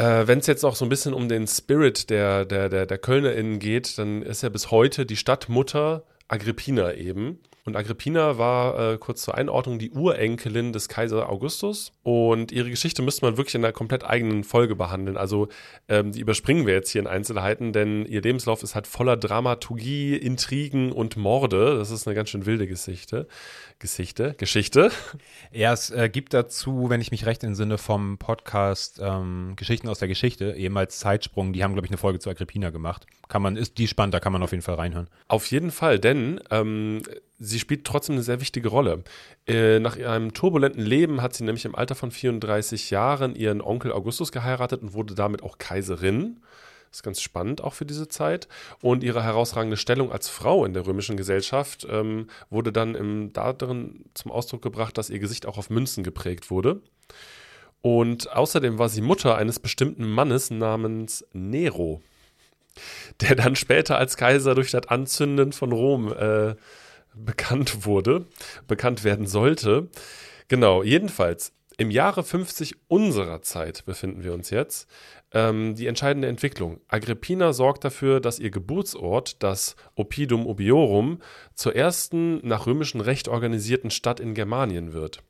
[0.00, 2.98] Äh, Wenn es jetzt auch so ein bisschen um den Spirit der, der, der, der
[2.98, 7.40] KölnerInnen geht, dann ist ja bis heute die Stadtmutter Agrippina eben.
[7.66, 11.92] Und Agrippina war äh, kurz zur Einordnung die Urenkelin des Kaiser Augustus.
[12.02, 15.18] Und ihre Geschichte müsste man wirklich in einer komplett eigenen Folge behandeln.
[15.18, 15.48] Also
[15.86, 20.16] ähm, die überspringen wir jetzt hier in Einzelheiten, denn ihr Lebenslauf ist halt voller Dramaturgie,
[20.16, 21.76] Intrigen und Morde.
[21.76, 23.28] Das ist eine ganz schön wilde Geschichte.
[23.80, 24.92] Geschichte, Geschichte.
[25.52, 29.98] Ja, es äh, gibt dazu, wenn ich mich recht entsinne, vom Podcast ähm, Geschichten aus
[29.98, 33.06] der Geschichte, ehemals Zeitsprung, die haben, glaube ich, eine Folge zu Agrippina gemacht.
[33.28, 35.08] Kann man, ist die spannend, da kann man auf jeden Fall reinhören.
[35.28, 37.02] Auf jeden Fall, denn ähm,
[37.38, 39.02] sie spielt trotzdem eine sehr wichtige Rolle.
[39.46, 43.92] Äh, nach ihrem turbulenten Leben hat sie nämlich im Alter von 34 Jahren ihren Onkel
[43.92, 46.42] Augustus geheiratet und wurde damit auch Kaiserin.
[46.90, 48.48] Das ist ganz spannend auch für diese Zeit.
[48.82, 54.06] Und ihre herausragende Stellung als Frau in der römischen Gesellschaft ähm, wurde dann im, darin
[54.14, 56.80] zum Ausdruck gebracht, dass ihr Gesicht auch auf Münzen geprägt wurde.
[57.80, 62.02] Und außerdem war sie Mutter eines bestimmten Mannes namens Nero,
[63.20, 66.56] der dann später als Kaiser durch das Anzünden von Rom äh,
[67.14, 68.26] bekannt wurde,
[68.66, 69.88] bekannt werden sollte.
[70.48, 74.86] Genau, jedenfalls im Jahre 50 unserer Zeit befinden wir uns jetzt.
[75.32, 76.80] Ähm, die entscheidende Entwicklung.
[76.88, 81.20] Agrippina sorgt dafür, dass ihr Geburtsort, das Oppidum Obiorum,
[81.54, 85.22] zur ersten nach römischem Recht organisierten Stadt in Germanien wird.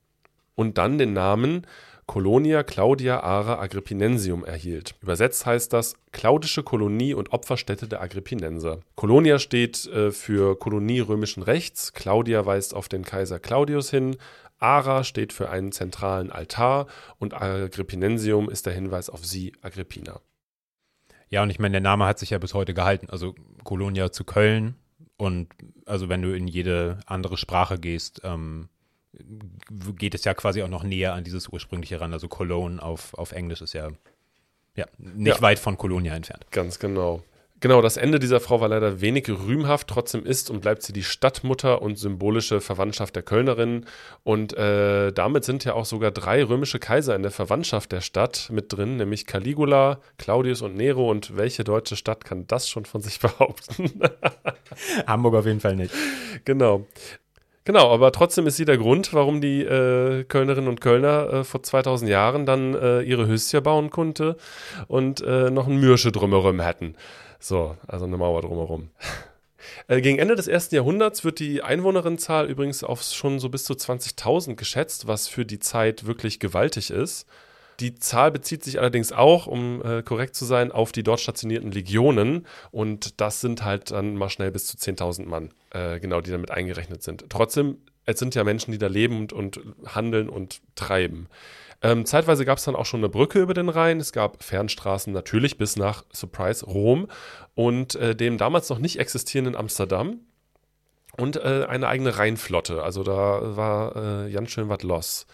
[0.55, 1.67] Und dann den Namen
[2.11, 4.97] Colonia Claudia Ara Agrippinensium erhielt.
[5.01, 8.81] Übersetzt heißt das Claudische Kolonie und Opferstätte der Agrippinenser.
[8.97, 14.17] Colonia steht äh, für Kolonie römischen Rechts, Claudia weist auf den Kaiser Claudius hin,
[14.61, 16.87] Ara steht für einen zentralen Altar
[17.19, 20.21] und Agrippinensium ist der Hinweis auf sie, Agrippina.
[21.31, 23.09] Ja, und ich meine, der Name hat sich ja bis heute gehalten.
[23.09, 24.75] Also Colonia zu Köln
[25.17, 25.49] und
[25.87, 28.69] also wenn du in jede andere Sprache gehst, ähm,
[29.97, 32.13] geht es ja quasi auch noch näher an dieses ursprüngliche ran.
[32.13, 33.91] Also Cologne auf, auf Englisch ist ja,
[34.77, 35.43] ja nicht ja.
[35.43, 36.47] weit von Colonia entfernt.
[36.51, 37.23] Ganz genau.
[37.63, 41.03] Genau, das Ende dieser Frau war leider wenig rühmhaft, trotzdem ist und bleibt sie die
[41.03, 43.85] Stadtmutter und symbolische Verwandtschaft der Kölnerin.
[44.25, 48.49] Und äh, damit sind ja auch sogar drei römische Kaiser in der Verwandtschaft der Stadt
[48.51, 51.11] mit drin, nämlich Caligula, Claudius und Nero.
[51.11, 53.93] Und welche deutsche Stadt kann das schon von sich behaupten?
[55.07, 55.93] Hamburg auf jeden Fall nicht.
[56.47, 56.87] Genau.
[57.65, 61.63] Genau, aber trotzdem ist sie der Grund, warum die äh, Kölnerinnen und Kölner äh, vor
[61.63, 64.39] 2000 Jahren dann äh, ihre Höschen bauen konnte
[64.89, 66.97] und äh, noch ein Mürsche drumherum hätten.
[67.41, 68.91] So, also eine Mauer drumherum.
[69.89, 73.75] Äh, gegen Ende des ersten Jahrhunderts wird die Einwohnerinnenzahl übrigens auf schon so bis zu
[73.75, 77.27] 20.000 geschätzt, was für die Zeit wirklich gewaltig ist.
[77.81, 81.73] Die Zahl bezieht sich allerdings auch, um äh, korrekt zu sein, auf die dort stationierten
[81.73, 82.47] Legionen.
[82.71, 86.51] Und das sind halt dann mal schnell bis zu 10.000 Mann, äh, genau, die damit
[86.51, 87.25] eingerechnet sind.
[87.31, 91.29] Trotzdem, es sind ja Menschen, die da leben und, und handeln und treiben.
[91.83, 94.01] Ähm, zeitweise gab es dann auch schon eine Brücke über den Rhein.
[94.01, 97.09] Es gab Fernstraßen natürlich bis nach Surprise Rom
[97.55, 100.21] und äh, dem damals noch nicht existierenden Amsterdam
[101.17, 102.83] und äh, eine eigene Rheinflotte.
[102.83, 105.27] Also da war äh, ganz schön was los.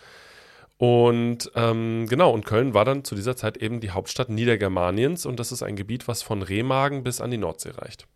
[0.78, 5.40] Und ähm, genau, und Köln war dann zu dieser Zeit eben die Hauptstadt Niedergermaniens und
[5.40, 8.06] das ist ein Gebiet, was von Remagen bis an die Nordsee reicht.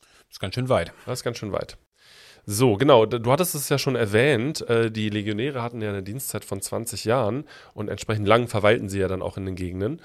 [0.00, 0.92] Das ist ganz schön weit.
[1.06, 1.78] Das ist ganz schön weit.
[2.46, 3.06] So, genau.
[3.06, 4.68] Du hattest es ja schon erwähnt.
[4.68, 9.00] Äh, die Legionäre hatten ja eine Dienstzeit von 20 Jahren und entsprechend lang verweilten sie
[9.00, 10.00] ja dann auch in den Gegenden.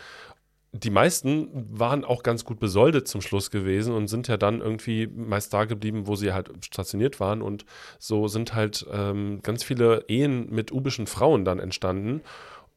[0.72, 5.08] Die meisten waren auch ganz gut besoldet zum Schluss gewesen und sind ja dann irgendwie
[5.08, 7.42] meist da geblieben, wo sie halt stationiert waren.
[7.42, 7.66] Und
[7.98, 12.22] so sind halt ähm, ganz viele Ehen mit ubischen Frauen dann entstanden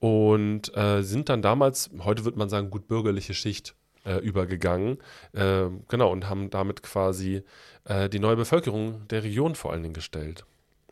[0.01, 4.99] und äh, sind dann damals, heute würde man sagen, gut bürgerliche Schicht äh, übergegangen.
[5.33, 7.43] Äh, genau, und haben damit quasi
[7.85, 10.45] äh, die neue Bevölkerung der Region vor allen Dingen gestellt.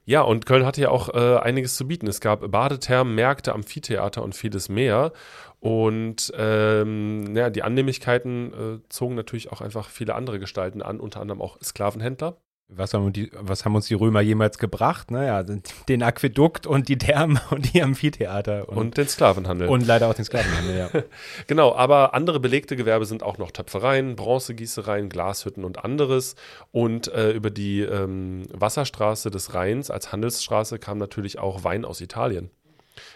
[0.07, 2.09] Ja, und Köln hatte ja auch äh, einiges zu bieten.
[2.09, 5.13] Es gab Badethermen, Märkte, Amphitheater und vieles mehr.
[5.61, 11.21] Und ähm, ja, die Annehmlichkeiten äh, zogen natürlich auch einfach viele andere Gestalten an, unter
[11.21, 12.39] anderem auch Sklavenhändler.
[12.73, 15.11] Was haben, die, was haben, uns die Römer jemals gebracht?
[15.11, 18.69] Naja, den Aquädukt und die Thermen und die Amphitheater.
[18.69, 19.69] Und, und den Sklavenhandel.
[19.69, 20.91] Und leider auch den Sklavenhandel, ja.
[21.47, 26.37] genau, aber andere belegte Gewerbe sind auch noch Töpfereien, Bronzegießereien, Glashütten und anderes.
[26.71, 32.01] Und äh, über die ähm, Wasserstraße des Rheins als Handelsstraße kam natürlich auch Wein aus
[32.01, 32.51] Italien.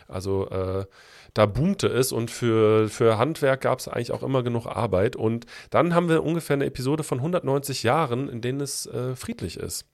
[0.08, 0.86] Also äh,
[1.34, 5.16] da boomte es und für, für Handwerk gab es eigentlich auch immer genug Arbeit.
[5.16, 9.58] Und dann haben wir ungefähr eine Episode von 190 Jahren, in denen es äh, friedlich
[9.58, 9.86] ist.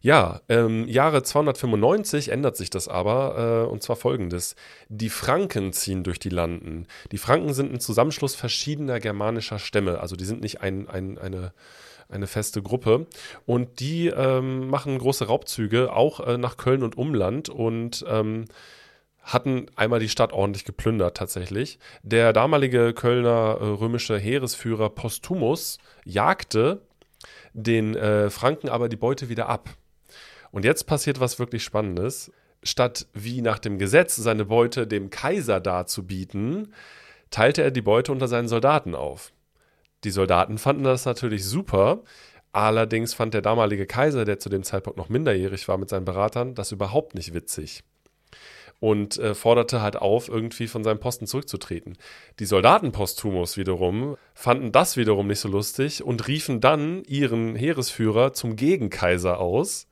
[0.00, 4.56] Ja, ähm, Jahre 295 ändert sich das aber, äh, und zwar folgendes.
[4.88, 6.88] Die Franken ziehen durch die Landen.
[7.12, 11.52] Die Franken sind ein Zusammenschluss verschiedener germanischer Stämme, also die sind nicht ein, ein, eine,
[12.08, 13.06] eine feste Gruppe.
[13.46, 17.48] Und die ähm, machen große Raubzüge, auch äh, nach Köln und Umland.
[17.48, 18.46] Und ähm,
[19.22, 21.78] hatten einmal die Stadt ordentlich geplündert tatsächlich.
[22.02, 26.82] Der damalige Kölner äh, römische Heeresführer Postumus jagte
[27.52, 29.70] den äh, Franken aber die Beute wieder ab.
[30.50, 32.32] Und jetzt passiert was wirklich Spannendes.
[32.64, 36.72] Statt wie nach dem Gesetz seine Beute dem Kaiser darzubieten,
[37.30, 39.32] teilte er die Beute unter seinen Soldaten auf.
[40.04, 42.02] Die Soldaten fanden das natürlich super,
[42.52, 46.54] allerdings fand der damalige Kaiser, der zu dem Zeitpunkt noch minderjährig war mit seinen Beratern,
[46.54, 47.84] das überhaupt nicht witzig
[48.82, 51.96] und äh, forderte halt auf, irgendwie von seinem Posten zurückzutreten.
[52.40, 58.32] Die Soldaten Postumus wiederum fanden das wiederum nicht so lustig und riefen dann ihren Heeresführer
[58.32, 59.86] zum Gegenkaiser aus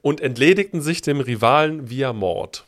[0.00, 2.66] und entledigten sich dem Rivalen via Mord.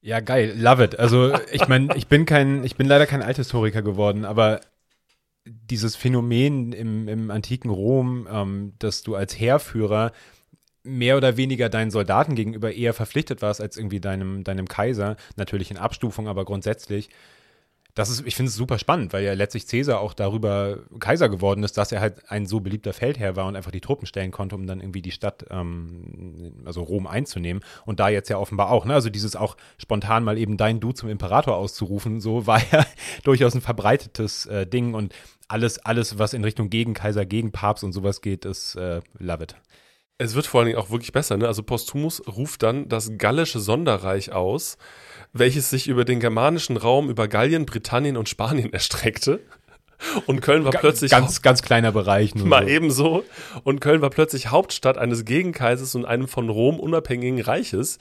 [0.00, 0.98] Ja, geil, love it.
[0.98, 4.62] Also, ich meine, ich bin kein, ich bin leider kein Althistoriker geworden, aber
[5.44, 10.12] dieses Phänomen im, im antiken Rom, ähm, dass du als Heerführer
[10.86, 15.16] mehr oder weniger deinen Soldaten gegenüber eher verpflichtet warst als irgendwie deinem, deinem Kaiser.
[15.36, 17.10] Natürlich in Abstufung, aber grundsätzlich.
[17.96, 21.64] Das ist, ich finde es super spannend, weil ja letztlich Cäsar auch darüber Kaiser geworden
[21.64, 24.54] ist, dass er halt ein so beliebter Feldherr war und einfach die Truppen stellen konnte,
[24.54, 27.62] um dann irgendwie die Stadt, ähm, also Rom einzunehmen.
[27.86, 28.92] Und da jetzt ja offenbar auch, ne?
[28.92, 32.84] Also dieses auch spontan mal eben dein Du zum Imperator auszurufen, so war ja
[33.24, 35.14] durchaus ein verbreitetes äh, Ding und
[35.48, 39.56] alles, alles, was in Richtung Gegenkaiser, gegen Papst und sowas geht, ist äh, love it.
[40.18, 41.36] Es wird vor allen Dingen auch wirklich besser.
[41.36, 41.46] Ne?
[41.46, 44.78] Also Postumus ruft dann das gallische Sonderreich aus,
[45.32, 49.40] welches sich über den germanischen Raum, über Gallien, Britannien und Spanien erstreckte.
[50.26, 51.10] Und Köln war plötzlich.
[51.10, 52.34] Ganz, ganz kleiner Bereich.
[52.34, 52.68] Nur mal so.
[52.68, 53.24] ebenso.
[53.64, 57.98] Und Köln war plötzlich Hauptstadt eines Gegenkaisers und einem von Rom unabhängigen Reiches.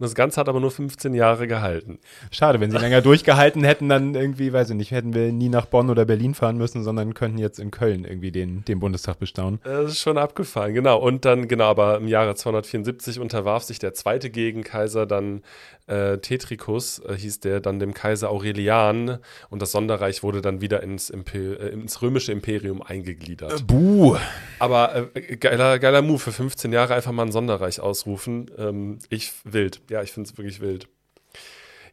[0.00, 1.98] Das Ganze hat aber nur 15 Jahre gehalten.
[2.30, 5.66] Schade, wenn sie länger durchgehalten hätten, dann irgendwie, weiß ich nicht, hätten wir nie nach
[5.66, 9.58] Bonn oder Berlin fahren müssen, sondern könnten jetzt in Köln irgendwie den, den Bundestag bestaunen.
[9.64, 10.98] Das ist schon abgefallen, genau.
[11.00, 15.42] Und dann, genau, aber im Jahre 274 unterwarf sich der zweite Gegenkaiser dann
[15.88, 19.18] äh, Tetricus, äh, hieß der, dann dem Kaiser Aurelian
[19.50, 23.60] und das Sonderreich wurde dann wieder ins, Imper äh, ins römische Imperium eingegliedert.
[23.60, 24.16] Äh, buh.
[24.58, 28.50] Aber äh, geiler, geiler Move, für 15 Jahre einfach mal ein Sonderreich ausrufen.
[28.58, 29.80] Ähm, ich wild.
[29.90, 30.88] Ja, ich finde es wirklich wild.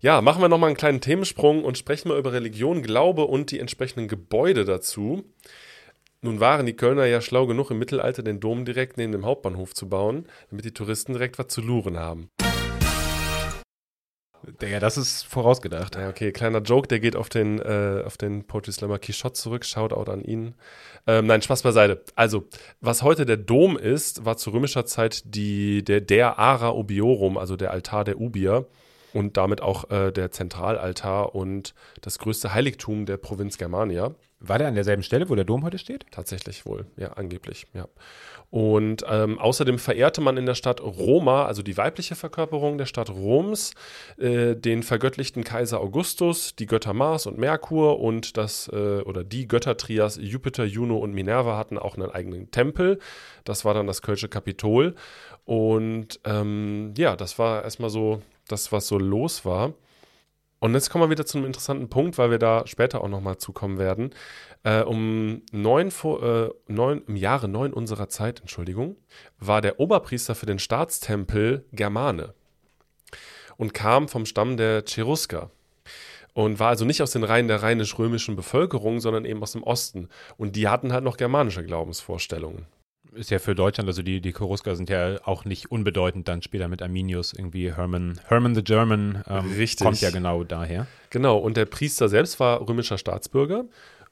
[0.01, 3.60] Ja, machen wir nochmal einen kleinen Themensprung und sprechen mal über Religion, Glaube und die
[3.60, 5.23] entsprechenden Gebäude dazu.
[6.21, 9.73] Nun waren die Kölner ja schlau genug, im Mittelalter den Dom direkt neben dem Hauptbahnhof
[9.73, 12.29] zu bauen, damit die Touristen direkt was zu luren haben.
[14.62, 15.95] Digga, das ist vorausgedacht.
[15.95, 19.65] Ja, okay, kleiner Joke, der geht auf den, äh, auf den Poetry Slammer Quichotte zurück.
[19.65, 20.55] Shoutout an ihn.
[21.08, 22.03] Ähm, nein, Spaß beiseite.
[22.15, 22.47] Also,
[22.81, 27.55] was heute der Dom ist, war zu römischer Zeit die, der, der Ara Ubiorum, also
[27.55, 28.67] der Altar der Ubier
[29.13, 34.13] und damit auch äh, der Zentralaltar und das größte Heiligtum der Provinz Germania.
[34.41, 36.05] War der an derselben Stelle, wo der Dom heute steht?
[36.12, 37.88] Tatsächlich wohl, ja, angeblich, ja.
[38.49, 43.10] Und ähm, außerdem verehrte man in der Stadt Roma, also die weibliche Verkörperung der Stadt
[43.10, 43.73] Roms,
[44.17, 49.47] äh, den vergöttlichten Kaiser Augustus, die Götter Mars und Merkur und das äh, oder die
[49.47, 52.99] Göttertrias Jupiter, Juno und Minerva hatten auch einen eigenen Tempel.
[53.43, 54.95] Das war dann das Kölsche Kapitol.
[55.45, 59.73] Und ähm, ja, das war erstmal so das, was so los war.
[60.60, 63.38] Und jetzt kommen wir wieder zu einem interessanten Punkt, weil wir da später auch nochmal
[63.38, 64.12] zukommen werden.
[64.63, 68.96] Äh, um neun, äh, neun, im Jahre neun unserer Zeit, Entschuldigung,
[69.38, 72.34] war der Oberpriester für den Staatstempel Germane
[73.58, 75.52] und kam vom Stamm der Cherusker
[76.34, 80.10] und war also nicht aus den Reihen der rheinisch-römischen Bevölkerung, sondern eben aus dem Osten.
[80.38, 82.65] Und die hatten halt noch germanische Glaubensvorstellungen
[83.15, 86.67] ist ja für Deutschland, also die, die Cherusker sind ja auch nicht unbedeutend dann später
[86.67, 90.88] mit Arminius, irgendwie Herman, Herman the German, ähm, kommt ja genau daher.
[91.10, 93.65] Genau, und der Priester selbst war römischer Staatsbürger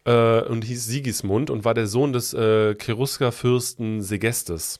[0.05, 4.79] äh, und hieß Sigismund und war der Sohn des äh, Cherusker-Fürsten Segestes.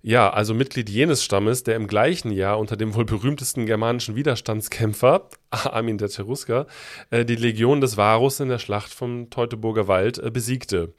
[0.00, 5.28] Ja, also Mitglied jenes Stammes, der im gleichen Jahr unter dem wohl berühmtesten germanischen Widerstandskämpfer,
[5.50, 6.66] Armin der Cherusker,
[7.10, 10.94] äh, die Legion des Varus in der Schlacht vom Teutoburger Wald äh, besiegte.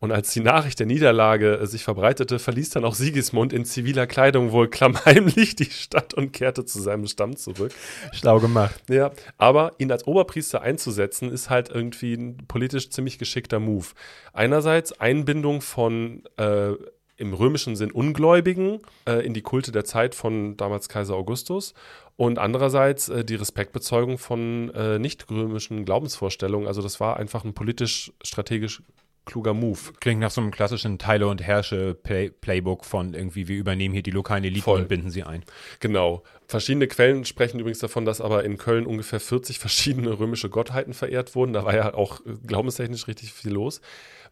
[0.00, 4.06] Und als die Nachricht der Niederlage äh, sich verbreitete, verließ dann auch Sigismund in ziviler
[4.06, 7.72] Kleidung wohl klammheimlich die Stadt und kehrte zu seinem Stamm zurück.
[8.12, 8.80] Schlau gemacht.
[8.88, 13.86] Ja, aber ihn als Oberpriester einzusetzen, ist halt irgendwie ein politisch ziemlich geschickter Move.
[14.32, 16.74] Einerseits Einbindung von äh,
[17.16, 21.74] im römischen Sinn Ungläubigen äh, in die Kulte der Zeit von damals Kaiser Augustus
[22.16, 26.68] und andererseits äh, die Respektbezeugung von äh, nicht-römischen Glaubensvorstellungen.
[26.68, 28.82] Also das war einfach ein politisch strategisch
[29.28, 29.78] kluger Move.
[30.00, 34.42] Klingt nach so einem klassischen Teile- und Herrsche-Playbook von irgendwie, wir übernehmen hier die lokalen
[34.42, 34.80] Eliten Voll.
[34.80, 35.44] und binden sie ein.
[35.78, 36.24] Genau.
[36.48, 41.34] Verschiedene Quellen sprechen übrigens davon, dass aber in Köln ungefähr 40 verschiedene römische Gottheiten verehrt
[41.34, 41.52] wurden.
[41.52, 43.80] Da war ja auch äh, glaubenstechnisch richtig viel los.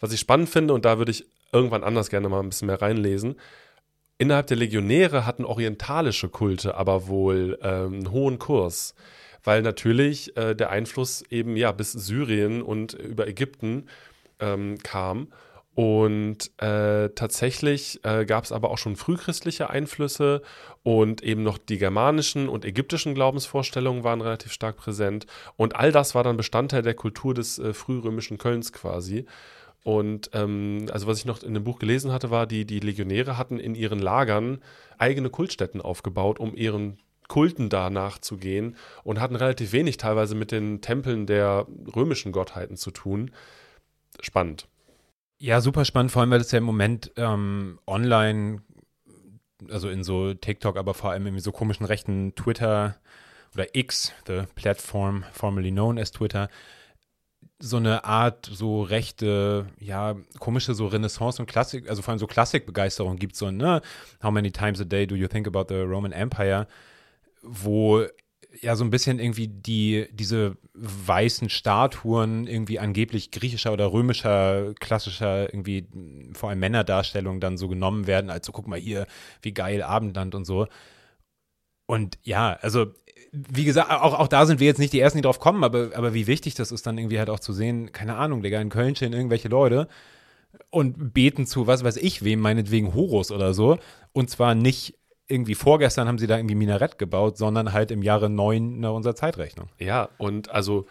[0.01, 2.81] Was ich spannend finde, und da würde ich irgendwann anders gerne mal ein bisschen mehr
[2.83, 3.37] reinlesen,
[4.19, 8.95] innerhalb der Legionäre hatten orientalische Kulte aber wohl ähm, einen hohen Kurs.
[9.45, 13.87] Weil natürlich äh, der Einfluss eben ja bis Syrien und über Ägypten
[14.40, 15.29] ähm, kam.
[15.77, 20.40] Und äh, tatsächlich äh, gab es aber auch schon frühchristliche Einflüsse
[20.83, 25.27] und eben noch die germanischen und ägyptischen Glaubensvorstellungen waren relativ stark präsent.
[25.57, 29.27] Und all das war dann Bestandteil der Kultur des äh, frührömischen Kölns quasi.
[29.85, 33.37] Und ähm, also was ich noch in dem Buch gelesen hatte, war, die, die Legionäre
[33.37, 34.62] hatten in ihren Lagern
[34.96, 36.96] eigene Kultstätten aufgebaut, um ihren
[37.29, 42.90] Kulten da nachzugehen und hatten relativ wenig teilweise mit den Tempeln der römischen Gottheiten zu
[42.90, 43.31] tun.
[44.20, 44.68] Spannend.
[45.38, 48.62] Ja, super spannend, vor allem, weil es ja im Moment ähm, online,
[49.70, 52.96] also in so TikTok, aber vor allem in so komischen rechten Twitter
[53.52, 56.48] oder X, the platform formerly known as Twitter,
[57.59, 62.26] so eine Art so rechte, ja, komische so Renaissance und Klassik, also vor allem so
[62.26, 63.81] Klassikbegeisterung gibt, so, ne,
[64.22, 66.66] how many times a day do you think about the Roman Empire,
[67.42, 68.07] wo
[68.61, 75.53] ja so ein bisschen irgendwie die, diese weißen Statuen irgendwie angeblich griechischer oder römischer, klassischer,
[75.53, 75.87] irgendwie
[76.35, 79.07] vor allem Männerdarstellung dann so genommen werden, als so, guck mal hier,
[79.42, 80.66] wie geil Abendland und so.
[81.87, 82.87] Und ja, also
[83.33, 85.90] wie gesagt, auch, auch da sind wir jetzt nicht die Ersten, die drauf kommen, aber,
[85.95, 88.71] aber wie wichtig das ist, dann irgendwie halt auch zu sehen, keine Ahnung, Digga, in
[88.71, 89.88] Köln stehen irgendwelche Leute
[90.71, 93.79] und beten zu, was weiß ich wem, meinetwegen Horus oder so.
[94.12, 94.95] Und zwar nicht
[95.29, 99.69] irgendwie vorgestern haben sie da irgendwie Minarett gebaut, sondern halt im Jahre 9 unserer Zeitrechnung.
[99.79, 100.87] Ja, und also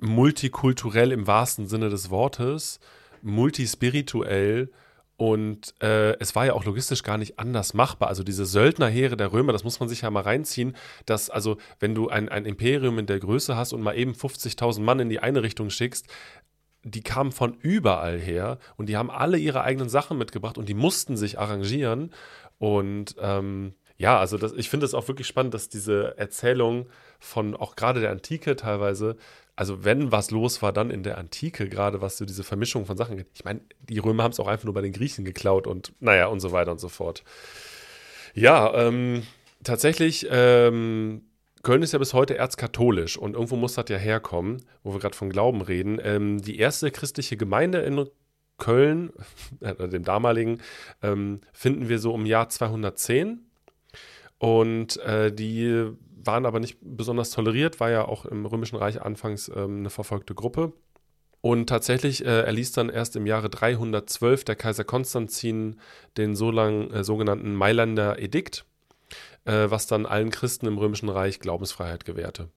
[0.00, 2.80] multikulturell im wahrsten Sinne des Wortes,
[3.22, 4.70] multispirituell
[5.16, 8.08] und äh, es war ja auch logistisch gar nicht anders machbar.
[8.08, 11.96] Also diese Söldnerheere der Römer, das muss man sich ja mal reinziehen, dass also wenn
[11.96, 15.18] du ein, ein Imperium in der Größe hast und mal eben 50.000 Mann in die
[15.18, 16.06] eine Richtung schickst,
[16.84, 20.74] die kamen von überall her und die haben alle ihre eigenen Sachen mitgebracht und die
[20.74, 22.12] mussten sich arrangieren.
[22.58, 26.86] Und ähm, ja, also das, ich finde es auch wirklich spannend, dass diese Erzählung
[27.18, 29.16] von auch gerade der Antike teilweise,
[29.56, 32.96] also wenn was los war, dann in der Antike, gerade was so diese Vermischung von
[32.96, 33.26] Sachen geht.
[33.34, 36.26] Ich meine, die Römer haben es auch einfach nur bei den Griechen geklaut und naja
[36.26, 37.24] und so weiter und so fort.
[38.34, 39.24] Ja, ähm,
[39.64, 41.22] tatsächlich, ähm,
[41.64, 45.16] Köln ist ja bis heute erzkatholisch und irgendwo muss das ja herkommen, wo wir gerade
[45.16, 45.98] von Glauben reden.
[46.00, 48.06] Ähm, die erste christliche Gemeinde in
[48.58, 49.12] Köln,
[49.60, 50.60] äh, dem damaligen,
[51.02, 53.46] ähm, finden wir so im Jahr 210.
[54.38, 55.90] Und äh, die
[56.24, 60.34] waren aber nicht besonders toleriert, war ja auch im Römischen Reich anfangs ähm, eine verfolgte
[60.34, 60.72] Gruppe.
[61.40, 65.80] Und tatsächlich äh, erließ dann erst im Jahre 312 der Kaiser Konstantin
[66.16, 68.64] den so lang, äh, sogenannten Mailänder Edikt,
[69.44, 72.50] äh, was dann allen Christen im Römischen Reich Glaubensfreiheit gewährte.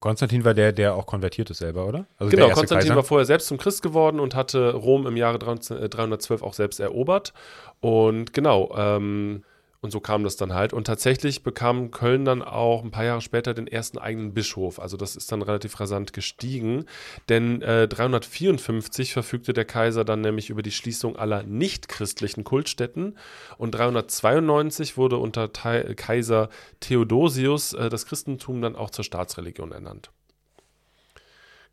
[0.00, 2.06] Konstantin war der, der auch konvertiert ist selber, oder?
[2.18, 2.96] Also genau, Konstantin Kaiser?
[2.96, 7.32] war vorher selbst zum Christ geworden und hatte Rom im Jahre 312 auch selbst erobert.
[7.80, 9.42] Und genau, ähm,
[9.86, 10.72] und so kam das dann halt.
[10.72, 14.80] Und tatsächlich bekam Köln dann auch ein paar Jahre später den ersten eigenen Bischof.
[14.80, 16.86] Also das ist dann relativ rasant gestiegen.
[17.28, 23.16] Denn äh, 354 verfügte der Kaiser dann nämlich über die Schließung aller nichtchristlichen Kultstätten.
[23.58, 26.48] Und 392 wurde unter Te Kaiser
[26.80, 30.10] Theodosius äh, das Christentum dann auch zur Staatsreligion ernannt.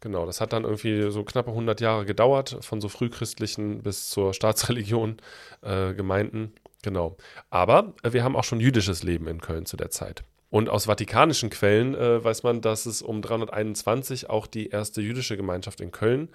[0.02, 4.34] Genau, das hat dann irgendwie so knappe 100 Jahre gedauert, von so frühchristlichen bis zur
[4.34, 5.18] Staatsreligion
[5.62, 6.52] äh, Gemeinden.
[6.84, 7.18] Genau.
[7.50, 10.24] Aber äh, wir haben auch schon jüdisches Leben in Köln zu der Zeit.
[10.52, 15.36] Und aus vatikanischen Quellen äh, weiß man, dass es um 321 auch die erste jüdische
[15.36, 16.30] Gemeinschaft in Köln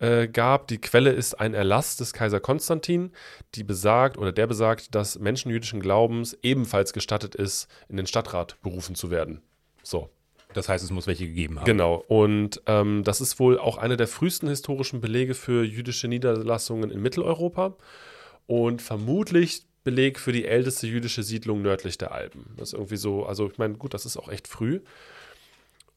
[0.00, 0.68] äh, gab.
[0.68, 3.12] Die Quelle ist ein Erlass des Kaiser Konstantin,
[3.54, 8.60] die besagt oder der besagt, dass Menschen jüdischen Glaubens ebenfalls gestattet ist, in den Stadtrat
[8.60, 9.40] berufen zu werden.
[9.82, 10.10] So.
[10.52, 11.64] Das heißt, es muss welche gegeben haben.
[11.64, 12.04] Genau.
[12.06, 17.00] Und ähm, das ist wohl auch einer der frühesten historischen Belege für jüdische Niederlassungen in
[17.00, 17.76] Mitteleuropa
[18.46, 22.46] und vermutlich Beleg für die älteste jüdische Siedlung nördlich der Alpen.
[22.56, 24.80] Das ist irgendwie so, also ich meine, gut, das ist auch echt früh.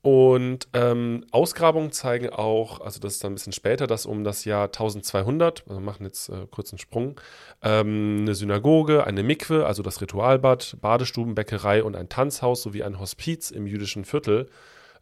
[0.02, 4.46] Und ähm, Ausgrabungen zeigen auch, also das ist dann ein bisschen später, dass um das
[4.46, 7.20] Jahr 1200, also wir machen jetzt äh, kurz einen Sprung,
[7.62, 13.00] ähm, eine Synagoge, eine Mikwe, also das Ritualbad, Badestuben, Bäckerei und ein Tanzhaus sowie ein
[13.00, 14.50] Hospiz im jüdischen Viertel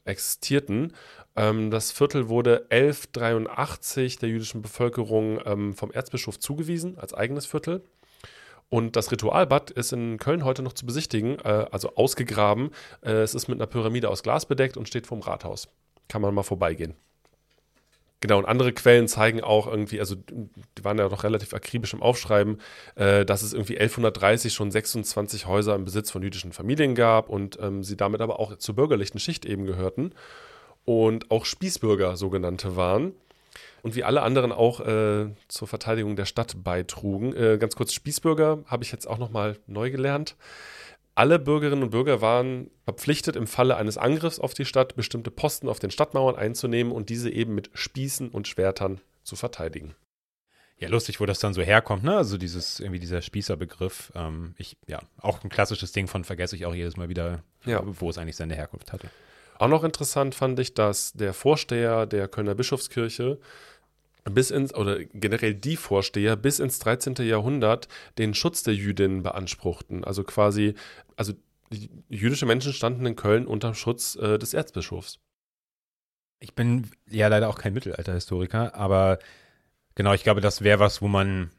[0.05, 0.93] existierten.
[1.35, 7.83] Ähm, das Viertel wurde 1183 der jüdischen Bevölkerung ähm, vom Erzbischof zugewiesen als eigenes Viertel.
[8.69, 12.71] Und das Ritualbad ist in Köln heute noch zu besichtigen, äh, also ausgegraben.
[13.01, 15.67] Äh, es ist mit einer Pyramide aus Glas bedeckt und steht vorm Rathaus.
[16.07, 16.95] Kann man mal vorbeigehen.
[18.21, 22.01] Genau, und andere Quellen zeigen auch irgendwie, also die waren ja noch relativ akribisch im
[22.01, 22.59] Aufschreiben,
[22.95, 27.59] äh, dass es irgendwie 1130 schon 26 Häuser im Besitz von jüdischen Familien gab und
[27.61, 30.13] ähm, sie damit aber auch zur bürgerlichen Schicht eben gehörten
[30.85, 33.13] und auch Spießbürger sogenannte waren
[33.83, 37.35] und wie alle anderen auch äh, zur Verteidigung der Stadt beitrugen.
[37.35, 40.35] Äh, ganz kurz, Spießbürger habe ich jetzt auch nochmal neu gelernt.
[41.17, 45.69] Alle Bürgerinnen und Bürger waren verpflichtet, im Falle eines Angriffs auf die Stadt bestimmte Posten
[45.69, 49.95] auf den Stadtmauern einzunehmen und diese eben mit Spießen und Schwertern zu verteidigen.
[50.77, 52.17] Ja, lustig, wo das dann so herkommt, ne?
[52.17, 54.11] Also dieses, irgendwie dieser Spießerbegriff.
[54.13, 57.81] Ähm, ich, ja, auch ein klassisches Ding von vergesse ich auch jedes Mal wieder, Ja.
[57.85, 59.09] wo es eigentlich seine Herkunft hatte.
[59.57, 63.39] Auch noch interessant fand ich, dass der Vorsteher der Kölner Bischofskirche
[64.29, 67.15] bis ins, oder generell die Vorsteher bis ins 13.
[67.19, 67.87] Jahrhundert
[68.17, 70.03] den Schutz der Jüdinnen beanspruchten.
[70.03, 70.73] Also quasi,
[71.15, 71.33] also
[72.09, 75.19] jüdische Menschen standen in Köln unter Schutz äh, des Erzbischofs.
[76.39, 79.19] Ich bin ja leider auch kein Mittelalterhistoriker, aber
[79.95, 81.51] genau, ich glaube, das wäre was, wo man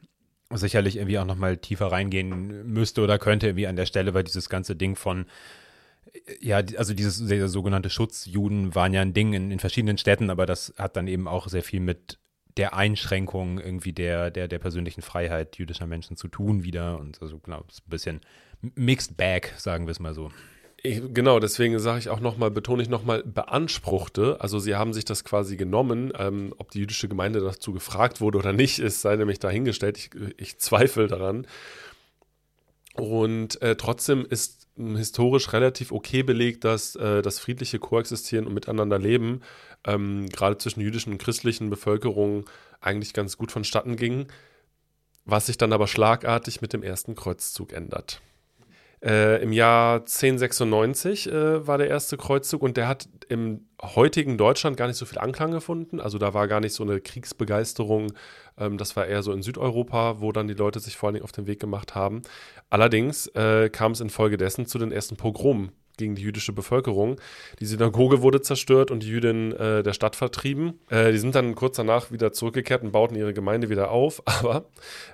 [0.51, 4.49] sicherlich irgendwie auch nochmal tiefer reingehen müsste oder könnte, irgendwie an der Stelle, weil dieses
[4.49, 5.27] ganze Ding von,
[6.41, 10.47] ja, also dieses der sogenannte Schutzjuden waren ja ein Ding in, in verschiedenen Städten, aber
[10.47, 12.19] das hat dann eben auch sehr viel mit
[12.57, 17.39] der Einschränkung irgendwie der, der, der persönlichen Freiheit jüdischer Menschen zu tun wieder und also
[17.39, 18.21] genau, ist ein bisschen
[18.75, 20.31] mixed bag, sagen wir es mal so.
[20.83, 24.41] Ich, genau, deswegen sage ich auch nochmal, betone ich nochmal, beanspruchte.
[24.41, 26.13] Also sie haben sich das quasi genommen.
[26.19, 29.97] Ähm, ob die jüdische Gemeinde dazu gefragt wurde oder nicht, ist sei nämlich dahingestellt.
[29.99, 31.47] Ich, ich zweifle daran.
[32.95, 39.43] Und äh, trotzdem ist historisch relativ okay belegt, dass äh, das friedliche Koexistieren und Miteinanderleben
[39.85, 42.45] ähm, gerade zwischen jüdischen und christlichen Bevölkerungen
[42.81, 44.27] eigentlich ganz gut vonstatten ging,
[45.25, 48.21] was sich dann aber schlagartig mit dem ersten Kreuzzug ändert.
[49.03, 54.77] Äh, Im Jahr 1096 äh, war der erste Kreuzzug und der hat im heutigen Deutschland
[54.77, 56.01] gar nicht so viel Anklang gefunden.
[56.01, 58.13] Also da war gar nicht so eine Kriegsbegeisterung.
[58.59, 61.25] Ähm, das war eher so in Südeuropa, wo dann die Leute sich vor allen Dingen
[61.25, 62.23] auf den Weg gemacht haben.
[62.71, 67.17] Allerdings äh, kam es infolgedessen zu den ersten Pogromen gegen die jüdische Bevölkerung.
[67.61, 70.79] Die Synagoge wurde zerstört und die Jüdinnen äh, der Stadt vertrieben.
[70.91, 74.23] Äh, die sind dann kurz danach wieder zurückgekehrt und bauten ihre Gemeinde wieder auf.
[74.27, 74.67] Aber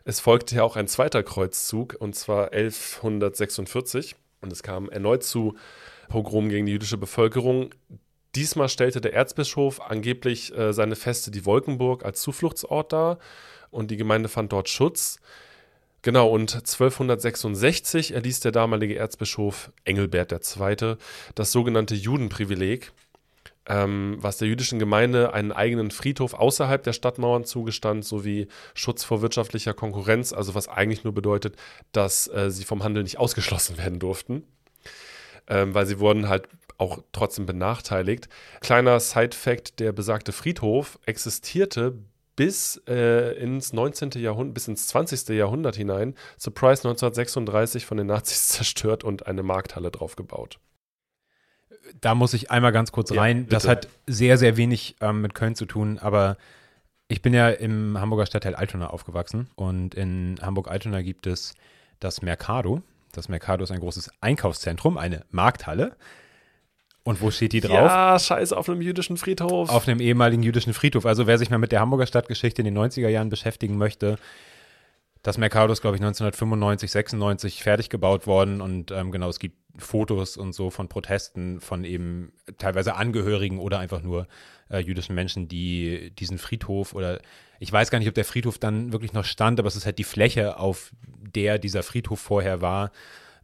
[0.05, 4.17] es folgte ja auch ein zweiter Kreuzzug, und zwar 1146.
[4.41, 5.55] Und es kam erneut zu
[6.09, 7.71] Pogromen gegen die jüdische Bevölkerung.
[8.35, 13.19] Diesmal stellte der Erzbischof angeblich äh, seine Feste die Wolkenburg als Zufluchtsort dar
[13.71, 15.19] und die Gemeinde fand dort Schutz.
[16.03, 20.97] Genau, und 1266 erließ der damalige Erzbischof Engelbert II.
[21.37, 22.91] das sogenannte Judenprivileg,
[23.67, 29.23] ähm, was der jüdischen Gemeinde einen eigenen Friedhof außerhalb der Stadtmauern zugestand, sowie Schutz vor
[29.23, 31.55] wirtschaftlicher Konkurrenz, also was eigentlich nur bedeutet,
[31.93, 34.43] dass äh, sie vom Handel nicht ausgeschlossen werden durften,
[35.47, 36.49] ähm, weil sie wurden halt
[36.83, 38.29] auch trotzdem benachteiligt.
[38.61, 41.95] Kleiner Side-Fact: Der besagte Friedhof existierte
[42.37, 44.11] bis äh, ins 19.
[44.17, 45.29] Jahrhundert, bis ins 20.
[45.37, 46.15] Jahrhundert hinein.
[46.39, 50.59] Surprise 1936 von den Nazis zerstört und eine Markthalle drauf gebaut.
[52.01, 53.47] da muss ich einmal ganz kurz Ja, rein.
[53.49, 53.71] Das bitte.
[53.73, 56.37] hat sehr, sehr wenig ähm, mit Köln zu tun, aber
[57.09, 61.55] ich bin ja im Hamburger Stadtteil Altona aufgewachsen und in Hamburg-Altona gibt es
[62.01, 62.81] das Mercado.
[63.13, 65.97] Das Mercado ist ein großes Einkaufszentrum, eine Markthalle.
[67.05, 67.73] Und wo steht die drauf?
[67.73, 69.71] Ja, scheiße, auf einem jüdischen Friedhof.
[69.71, 71.05] Auf einem ehemaligen jüdischen Friedhof.
[71.05, 74.19] Also wer sich mal mit der Hamburger Stadtgeschichte in den 90er Jahren beschäftigen möchte,
[75.23, 79.57] das Mercado ist, glaube ich, 1995, 96 fertig gebaut worden und ähm, genau, es gibt
[79.79, 84.27] Fotos und so von Protesten von eben teilweise Angehörigen oder einfach nur
[84.69, 87.21] äh, jüdischen Menschen, die diesen Friedhof oder
[87.61, 89.99] ich weiß gar nicht, ob der Friedhof dann wirklich noch stand, aber es ist halt
[89.99, 92.91] die Fläche, auf der dieser Friedhof vorher war.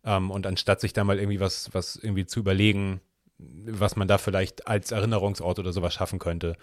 [0.04, 3.00] Ähm, und anstatt sich da mal irgendwie was, was irgendwie zu überlegen,
[3.38, 6.56] was man da vielleicht als Erinnerungsort oder sowas schaffen könnte,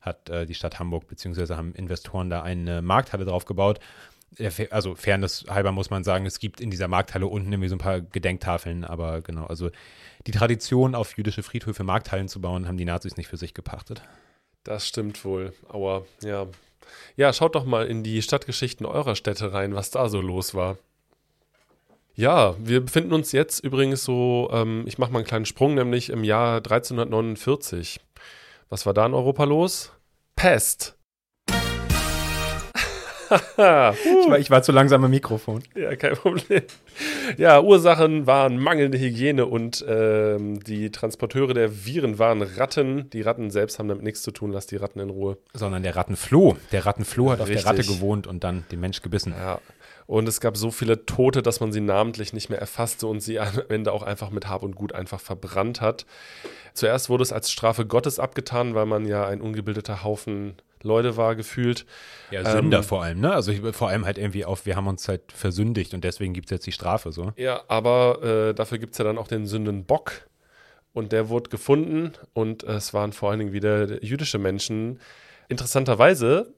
[0.00, 3.80] hat äh, die Stadt Hamburg beziehungsweise haben Investoren da eine Markthalle drauf gebaut.
[4.70, 7.80] also Fairness halber muss man sagen, es gibt in dieser Markthalle unten irgendwie so ein
[7.80, 9.70] paar Gedenktafeln, aber genau, also
[10.26, 14.02] die Tradition, auf jüdische Friedhöfe Markthallen zu bauen, haben die Nazis nicht für sich gepachtet.
[14.64, 15.52] Das stimmt wohl.
[15.68, 16.46] Aber ja.
[17.16, 20.76] Ja, schaut doch mal in die Stadtgeschichten eurer Städte rein, was da so los war.
[22.18, 26.08] Ja, wir befinden uns jetzt übrigens so, ähm, ich mache mal einen kleinen Sprung, nämlich
[26.08, 28.00] im Jahr 1349.
[28.70, 29.92] Was war da in Europa los?
[30.34, 30.96] Pest.
[33.30, 35.62] ich, war, ich war zu langsam im Mikrofon.
[35.74, 36.62] Ja, kein Problem.
[37.36, 43.10] Ja, Ursachen waren mangelnde Hygiene und ähm, die Transporteure der Viren waren Ratten.
[43.10, 45.36] Die Ratten selbst haben damit nichts zu tun, lass die Ratten in Ruhe.
[45.52, 46.56] Sondern der Rattenfloh.
[46.72, 47.56] Der Rattenfloh hat Richtig.
[47.56, 49.34] auf der Ratte gewohnt und dann den Mensch gebissen.
[49.36, 49.60] Ja.
[50.06, 53.40] Und es gab so viele Tote, dass man sie namentlich nicht mehr erfasste und sie
[53.40, 56.06] am Ende auch einfach mit Hab und Gut einfach verbrannt hat.
[56.74, 61.34] Zuerst wurde es als Strafe Gottes abgetan, weil man ja ein ungebildeter Haufen Leute war
[61.34, 61.84] gefühlt.
[62.30, 63.32] Ja, Sünder ähm, vor allem, ne?
[63.32, 66.46] Also ich, vor allem halt irgendwie auf, wir haben uns halt versündigt und deswegen gibt
[66.46, 67.32] es jetzt die Strafe so.
[67.36, 70.28] Ja, aber äh, dafür gibt es ja dann auch den Sündenbock
[70.92, 75.00] und der wurde gefunden und es waren vor allen Dingen wieder jüdische Menschen.
[75.48, 76.54] Interessanterweise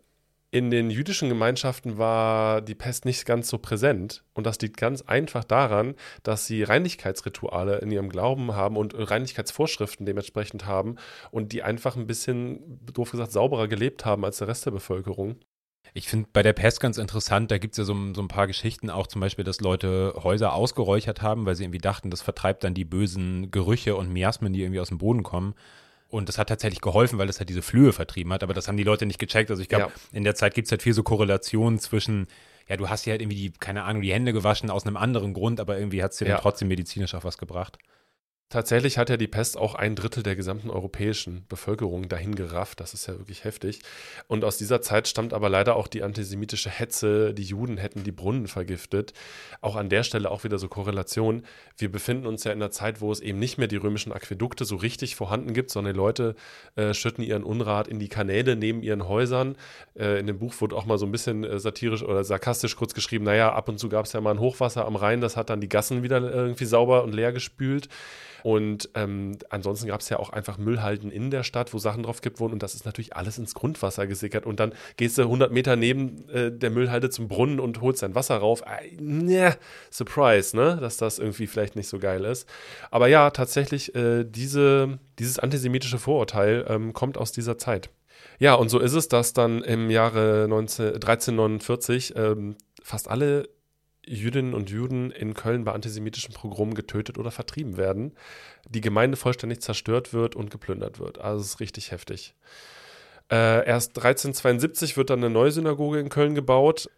[0.50, 4.24] in den jüdischen Gemeinschaften war die Pest nicht ganz so präsent.
[4.32, 10.06] Und das liegt ganz einfach daran, dass sie Reinigkeitsrituale in ihrem Glauben haben und Reinigkeitsvorschriften
[10.06, 10.96] dementsprechend haben
[11.30, 15.36] und die einfach ein bisschen, doof gesagt, sauberer gelebt haben als der Rest der Bevölkerung.
[15.94, 18.46] Ich finde bei der Pest ganz interessant, da gibt es ja so, so, ein paar
[18.46, 22.64] Geschichten, auch zum Beispiel, dass Leute Häuser ausgeräuchert haben, weil sie irgendwie dachten, das vertreibt
[22.64, 25.54] dann die bösen Gerüche und Miasmen, die irgendwie aus dem Boden kommen.
[26.08, 28.42] Und das hat tatsächlich geholfen, weil das halt diese Flühe vertrieben hat.
[28.42, 29.50] Aber das haben die Leute nicht gecheckt.
[29.50, 30.16] Also ich glaube, ja.
[30.16, 32.26] in der Zeit gibt es halt viel so Korrelationen zwischen,
[32.66, 35.34] ja, du hast ja halt irgendwie die, keine Ahnung, die Hände gewaschen aus einem anderen
[35.34, 36.34] Grund, aber irgendwie hat es dir ja.
[36.34, 37.78] dann trotzdem medizinisch auch was gebracht.
[38.50, 42.80] Tatsächlich hat ja die Pest auch ein Drittel der gesamten europäischen Bevölkerung dahin gerafft.
[42.80, 43.80] Das ist ja wirklich heftig.
[44.26, 47.34] Und aus dieser Zeit stammt aber leider auch die antisemitische Hetze.
[47.34, 49.12] Die Juden hätten die Brunnen vergiftet.
[49.60, 51.42] Auch an der Stelle auch wieder so Korrelation.
[51.76, 54.64] Wir befinden uns ja in einer Zeit, wo es eben nicht mehr die römischen Aquädukte
[54.64, 56.34] so richtig vorhanden gibt, sondern die Leute
[56.74, 59.56] äh, schütten ihren Unrat in die Kanäle neben ihren Häusern.
[59.94, 62.94] Äh, in dem Buch wurde auch mal so ein bisschen äh, satirisch oder sarkastisch kurz
[62.94, 65.50] geschrieben, naja, ab und zu gab es ja mal ein Hochwasser am Rhein, das hat
[65.50, 67.90] dann die Gassen wieder irgendwie sauber und leer gespült.
[68.42, 72.20] Und ähm, ansonsten gab es ja auch einfach Müllhalden in der Stadt, wo Sachen drauf
[72.20, 72.54] gibt wurden.
[72.54, 74.46] Und das ist natürlich alles ins Grundwasser gesickert.
[74.46, 78.14] Und dann gehst du 100 Meter neben äh, der Müllhalde zum Brunnen und holst dein
[78.14, 78.62] Wasser rauf.
[78.62, 79.56] Äh, ne,
[79.90, 80.78] Surprise, ne?
[80.80, 82.48] Dass das irgendwie vielleicht nicht so geil ist.
[82.90, 87.90] Aber ja, tatsächlich, äh, diese, dieses antisemitische Vorurteil ähm, kommt aus dieser Zeit.
[88.38, 93.48] Ja, und so ist es, dass dann im Jahre 19, 1349 ähm, fast alle
[94.08, 98.12] Jüdinnen und Juden in Köln bei antisemitischen Pogromen getötet oder vertrieben werden,
[98.68, 101.18] die Gemeinde vollständig zerstört wird und geplündert wird.
[101.18, 102.34] Also es ist richtig heftig.
[103.30, 106.88] Äh, erst 1372 wird dann eine neue Synagoge in Köln gebaut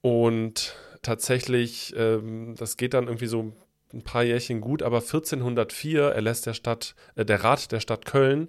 [0.00, 3.52] und tatsächlich, ähm, das geht dann irgendwie so
[3.92, 8.48] ein paar Jährchen gut, aber 1404 erlässt der Stadt, äh, der Rat der Stadt Köln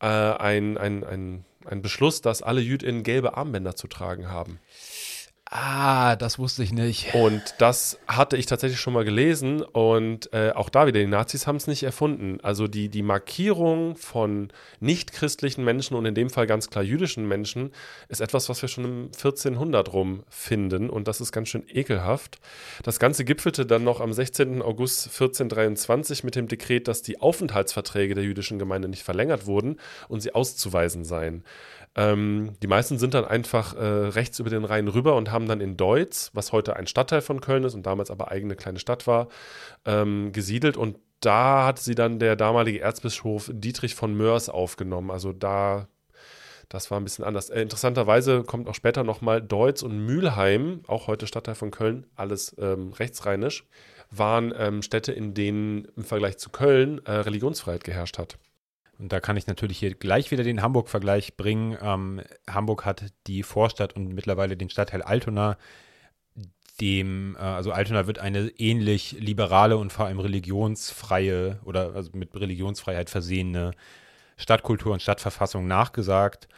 [0.00, 4.58] äh, ein, ein, ein, ein Beschluss, dass alle JüdInnen gelbe Armbänder zu tragen haben.
[5.52, 7.12] Ah, das wusste ich nicht.
[7.12, 11.48] Und das hatte ich tatsächlich schon mal gelesen und äh, auch da wieder, die Nazis
[11.48, 12.38] haben es nicht erfunden.
[12.40, 17.72] Also die, die Markierung von nicht-christlichen Menschen und in dem Fall ganz klar jüdischen Menschen
[18.08, 22.38] ist etwas, was wir schon im 1400 rum finden und das ist ganz schön ekelhaft.
[22.84, 24.62] Das Ganze gipfelte dann noch am 16.
[24.62, 30.20] August 1423 mit dem Dekret, dass die Aufenthaltsverträge der jüdischen Gemeinde nicht verlängert wurden und
[30.20, 31.42] sie auszuweisen seien.
[31.96, 35.60] Ähm, die meisten sind dann einfach äh, rechts über den Rhein rüber und haben dann
[35.60, 39.06] in Deutz, was heute ein Stadtteil von Köln ist und damals aber eigene kleine Stadt
[39.06, 39.28] war,
[39.84, 45.10] ähm, gesiedelt und da hat sie dann der damalige Erzbischof Dietrich von Mörs aufgenommen.
[45.10, 45.88] Also da,
[46.68, 47.50] das war ein bisschen anders.
[47.50, 52.56] Äh, interessanterweise kommt auch später nochmal Deutz und Mülheim, auch heute Stadtteil von Köln, alles
[52.58, 53.66] ähm, rechtsrheinisch,
[54.10, 58.38] waren ähm, Städte, in denen im Vergleich zu Köln äh, Religionsfreiheit geherrscht hat.
[59.00, 61.76] Und da kann ich natürlich hier gleich wieder den Hamburg-Vergleich bringen.
[61.80, 65.56] Ähm, Hamburg hat die Vorstadt und mittlerweile den Stadtteil Altona.
[66.82, 72.38] Dem, äh, also Altona wird eine ähnlich liberale und vor allem religionsfreie oder also mit
[72.38, 73.70] Religionsfreiheit versehene
[74.36, 76.48] Stadtkultur und Stadtverfassung nachgesagt.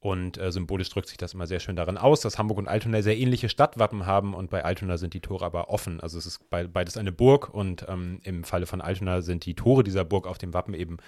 [0.00, 3.02] Und äh, symbolisch drückt sich das immer sehr schön darin aus, dass Hamburg und Altona
[3.02, 6.00] sehr ähnliche Stadtwappen haben und bei Altona sind die Tore aber offen.
[6.00, 9.82] Also es ist beides eine Burg und ähm, im Falle von Altona sind die Tore
[9.82, 10.98] dieser Burg auf dem Wappen eben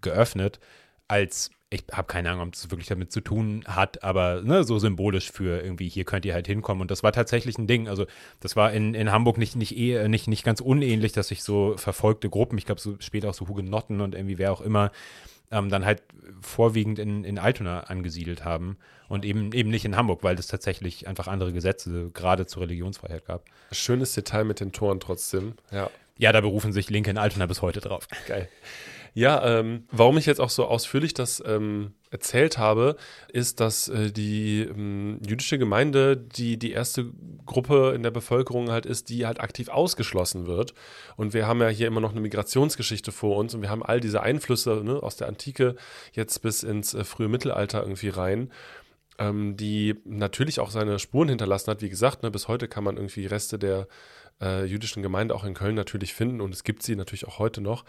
[0.00, 0.60] geöffnet,
[1.08, 4.78] als ich habe keine Ahnung, ob das wirklich damit zu tun hat, aber ne, so
[4.78, 6.80] symbolisch für irgendwie, hier könnt ihr halt hinkommen.
[6.80, 7.88] Und das war tatsächlich ein Ding.
[7.88, 8.06] Also,
[8.40, 11.76] das war in, in Hamburg nicht, nicht, eh, nicht, nicht ganz unähnlich, dass sich so
[11.76, 14.92] verfolgte Gruppen, ich glaube, so später auch so Hugenotten und irgendwie wer auch immer,
[15.50, 16.02] ähm, dann halt
[16.40, 18.78] vorwiegend in, in Altona angesiedelt haben
[19.08, 23.26] und eben, eben nicht in Hamburg, weil es tatsächlich einfach andere Gesetze gerade zur Religionsfreiheit
[23.26, 23.44] gab.
[23.72, 25.54] Schönes Detail mit den Toren trotzdem.
[25.70, 25.90] Ja.
[26.16, 28.08] Ja, da berufen sich Linke in Altona bis heute drauf.
[28.26, 28.48] Geil.
[29.18, 32.94] Ja, ähm, warum ich jetzt auch so ausführlich das ähm, erzählt habe,
[33.32, 37.10] ist, dass äh, die ähm, jüdische Gemeinde die, die erste
[37.44, 40.72] Gruppe in der Bevölkerung halt ist, die halt aktiv ausgeschlossen wird.
[41.16, 43.98] Und wir haben ja hier immer noch eine Migrationsgeschichte vor uns und wir haben all
[43.98, 45.74] diese Einflüsse ne, aus der Antike
[46.12, 48.52] jetzt bis ins äh, frühe Mittelalter irgendwie rein
[49.18, 51.82] ähm, die natürlich auch seine Spuren hinterlassen hat.
[51.82, 53.88] Wie gesagt, ne, bis heute kann man irgendwie Reste der
[54.40, 57.60] äh, jüdischen Gemeinde auch in Köln natürlich finden und es gibt sie natürlich auch heute
[57.60, 57.84] noch.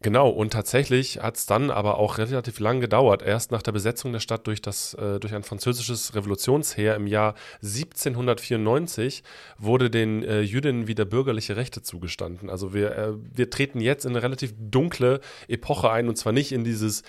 [0.00, 3.20] Genau, und tatsächlich hat es dann aber auch relativ lang gedauert.
[3.20, 7.34] Erst nach der Besetzung der Stadt durch, das, äh, durch ein französisches Revolutionsheer im Jahr
[7.62, 9.24] 1794
[9.58, 12.48] wurde den äh, Jüdinnen wieder bürgerliche Rechte zugestanden.
[12.48, 16.52] Also wir, äh, wir treten jetzt in eine relativ dunkle Epoche ein und zwar nicht
[16.52, 17.02] in dieses,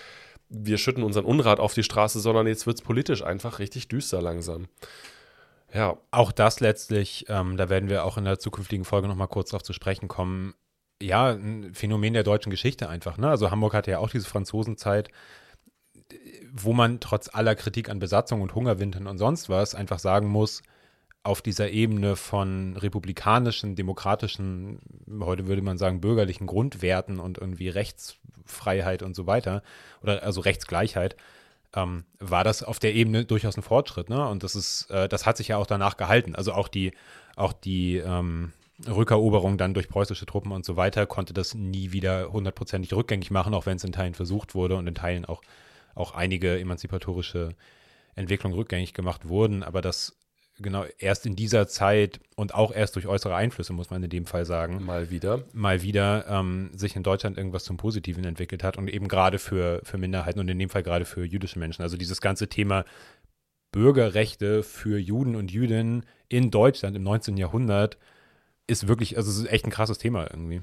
[0.48, 4.20] wir schütten unseren Unrat auf die Straße, sondern jetzt wird es politisch einfach richtig düster
[4.20, 4.66] langsam.
[5.72, 5.96] Ja.
[6.10, 9.62] Auch das letztlich, ähm, da werden wir auch in der zukünftigen Folge nochmal kurz darauf
[9.62, 10.54] zu sprechen kommen,
[11.02, 13.18] ja, ein Phänomen der deutschen Geschichte einfach.
[13.18, 13.28] Ne?
[13.28, 15.10] Also Hamburg hatte ja auch diese Franzosenzeit,
[16.52, 20.62] wo man trotz aller Kritik an Besatzung und Hungerwintern und sonst was einfach sagen muss,
[21.22, 24.80] auf dieser Ebene von republikanischen, demokratischen,
[25.20, 29.62] heute würde man sagen, bürgerlichen Grundwerten und irgendwie Rechtsfreiheit und so weiter,
[30.02, 31.16] oder also Rechtsgleichheit,
[31.76, 34.26] ähm, war das auf der Ebene durchaus ein Fortschritt, ne?
[34.28, 36.34] Und das ist, äh, das hat sich ja auch danach gehalten.
[36.34, 36.92] Also auch die,
[37.36, 38.52] auch die ähm,
[38.86, 43.54] Rückeroberung dann durch preußische Truppen und so weiter, konnte das nie wieder hundertprozentig rückgängig machen,
[43.54, 45.42] auch wenn es in Teilen versucht wurde und in Teilen auch,
[45.94, 47.54] auch einige emanzipatorische
[48.14, 49.62] Entwicklungen rückgängig gemacht wurden.
[49.62, 50.16] Aber das
[50.62, 54.26] genau erst in dieser Zeit und auch erst durch äußere Einflüsse, muss man in dem
[54.26, 54.84] Fall sagen.
[54.84, 55.44] Mal wieder.
[55.52, 59.80] Mal wieder ähm, sich in Deutschland irgendwas zum Positiven entwickelt hat und eben gerade für,
[59.84, 61.82] für Minderheiten und in dem Fall gerade für jüdische Menschen.
[61.82, 62.84] Also dieses ganze Thema
[63.72, 67.36] Bürgerrechte für Juden und Jüdinnen in Deutschland im 19.
[67.36, 67.98] Jahrhundert
[68.70, 70.62] ist wirklich, also es ist echt ein krasses Thema irgendwie.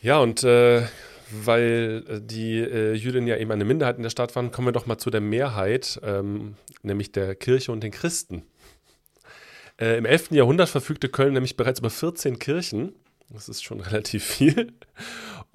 [0.00, 0.82] Ja, und äh,
[1.30, 4.72] weil äh, die äh, Jüdinnen ja eben eine Minderheit in der Stadt waren, kommen wir
[4.72, 8.42] doch mal zu der Mehrheit, ähm, nämlich der Kirche und den Christen.
[9.80, 10.30] Äh, Im 11.
[10.30, 12.94] Jahrhundert verfügte Köln nämlich bereits über 14 Kirchen.
[13.30, 14.72] Das ist schon relativ viel.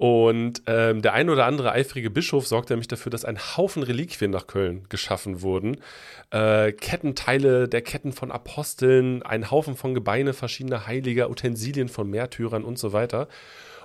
[0.02, 4.32] Und ähm, der ein oder andere eifrige Bischof sorgte nämlich dafür, dass ein Haufen Reliquien
[4.32, 5.76] nach Köln geschaffen wurden.
[6.30, 12.64] Äh, Kettenteile der Ketten von Aposteln, ein Haufen von Gebeine verschiedener Heiliger, Utensilien von Märtyrern
[12.64, 13.28] und so weiter.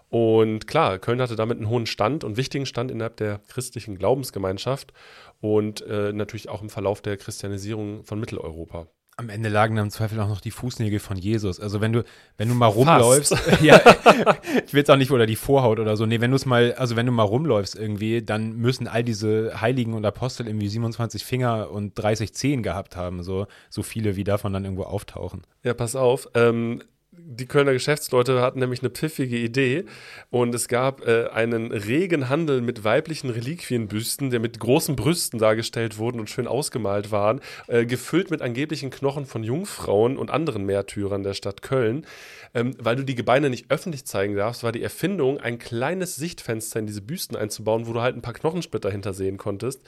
[0.09, 4.93] Und klar, Köln hatte damit einen hohen Stand und wichtigen Stand innerhalb der christlichen Glaubensgemeinschaft
[5.39, 8.88] und äh, natürlich auch im Verlauf der Christianisierung von Mitteleuropa.
[9.20, 11.59] Am Ende lagen dann im Zweifel auch noch die Fußnägel von Jesus.
[11.59, 12.03] Also wenn du,
[12.38, 13.82] wenn du mal rumläufst, ja,
[14.63, 16.05] ich will jetzt auch nicht oder die Vorhaut oder so.
[16.05, 19.59] Nee, wenn du es mal, also wenn du mal rumläufst irgendwie, dann müssen all diese
[19.59, 24.24] Heiligen und Apostel irgendwie 27 Finger und 30 Zehen gehabt haben, so, so viele wie
[24.24, 25.41] davon dann irgendwo auftauchen.
[25.63, 26.30] Ja, pass auf.
[26.36, 26.84] Ähm,
[27.30, 29.84] die Kölner Geschäftsleute hatten nämlich eine pfiffige Idee
[30.30, 35.97] und es gab äh, einen regen Handel mit weiblichen Reliquienbüsten, der mit großen Brüsten dargestellt
[35.97, 41.23] wurden und schön ausgemalt waren, äh, gefüllt mit angeblichen Knochen von Jungfrauen und anderen Märtyrern
[41.23, 42.05] der Stadt Köln.
[42.53, 46.80] Ähm, weil du die Gebeine nicht öffentlich zeigen darfst, war die Erfindung, ein kleines Sichtfenster
[46.80, 49.82] in diese Büsten einzubauen, wo du halt ein paar Knochensplitter hintersehen konntest.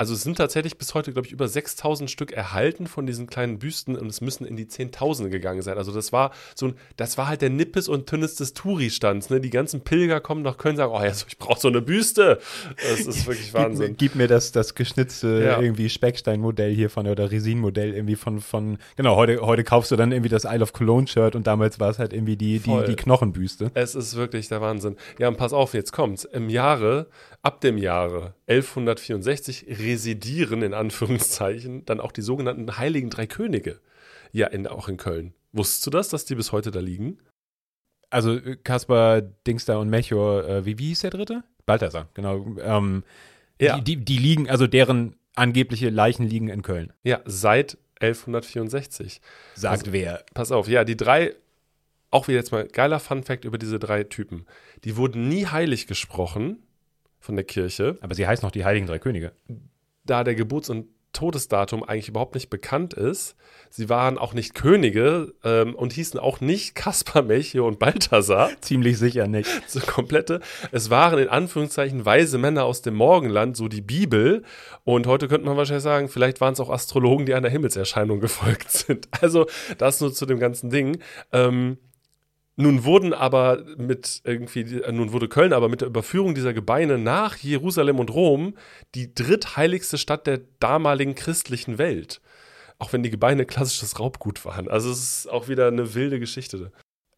[0.00, 3.58] Also es sind tatsächlich bis heute, glaube ich, über 6000 Stück erhalten von diesen kleinen
[3.58, 5.76] Büsten und es müssen in die Zehntausende gegangen sein.
[5.76, 9.28] Also das war so ein, das war halt der Nippes und Tünnes des Touri-Stands.
[9.28, 9.42] Ne?
[9.42, 12.38] Die ganzen Pilger kommen nach Köln und sagen, oh ja, ich brauche so eine Büste.
[12.76, 13.88] Das ist wirklich Wahnsinn.
[13.88, 15.60] gib, gib, mir das, das geschnitzte ja.
[15.60, 20.12] irgendwie Speckstein-Modell hier von oder Resin-Modell irgendwie von, von, genau, heute, heute kaufst du dann
[20.12, 23.70] irgendwie das Isle of Cologne-Shirt und damals war es halt irgendwie die, die, die Knochenbüste.
[23.74, 24.96] Es ist wirklich der Wahnsinn.
[25.18, 26.24] Ja, und pass auf, jetzt kommt's.
[26.24, 27.06] Im Jahre,
[27.42, 33.80] ab dem Jahre 1164 residieren in Anführungszeichen dann auch die sogenannten Heiligen Drei Könige.
[34.32, 35.34] Ja, in, auch in Köln.
[35.52, 37.18] Wusstest du das, dass die bis heute da liegen?
[38.10, 41.42] Also äh, Kaspar, Dingster und Melchior, äh, wie, wie hieß der dritte?
[41.66, 42.56] Balthasar, genau.
[42.60, 43.02] Ähm,
[43.60, 43.78] ja.
[43.78, 46.92] Die, die, die liegen, also deren angebliche Leichen liegen in Köln.
[47.02, 49.20] Ja, seit 1164.
[49.54, 50.24] Sagt also, wer?
[50.34, 51.34] Pass auf, ja, die drei,
[52.10, 54.46] auch wieder jetzt mal geiler Fun-Fact über diese drei Typen.
[54.84, 56.62] Die wurden nie heilig gesprochen
[57.20, 57.98] von der Kirche.
[58.00, 59.32] Aber sie heißen noch die Heiligen Drei Könige
[60.04, 63.34] da der Geburts- und Todesdatum eigentlich überhaupt nicht bekannt ist.
[63.68, 68.50] Sie waren auch nicht Könige ähm, und hießen auch nicht Kaspar, Melchior und Balthasar.
[68.60, 69.50] Ziemlich sicher nicht.
[69.68, 70.40] So komplette.
[70.70, 74.44] Es waren in Anführungszeichen weise Männer aus dem Morgenland, so die Bibel.
[74.84, 78.70] Und heute könnte man wahrscheinlich sagen, vielleicht waren es auch Astrologen, die einer Himmelserscheinung gefolgt
[78.70, 79.08] sind.
[79.20, 79.46] Also
[79.78, 81.00] das nur zu dem ganzen Ding.
[81.32, 81.78] Ähm,
[82.60, 86.98] Nun wurden aber mit irgendwie, äh, nun wurde Köln aber mit der Überführung dieser Gebeine
[86.98, 88.54] nach Jerusalem und Rom
[88.94, 92.20] die drittheiligste Stadt der damaligen christlichen Welt.
[92.78, 94.68] Auch wenn die Gebeine klassisches Raubgut waren.
[94.68, 96.70] Also es ist auch wieder eine wilde Geschichte.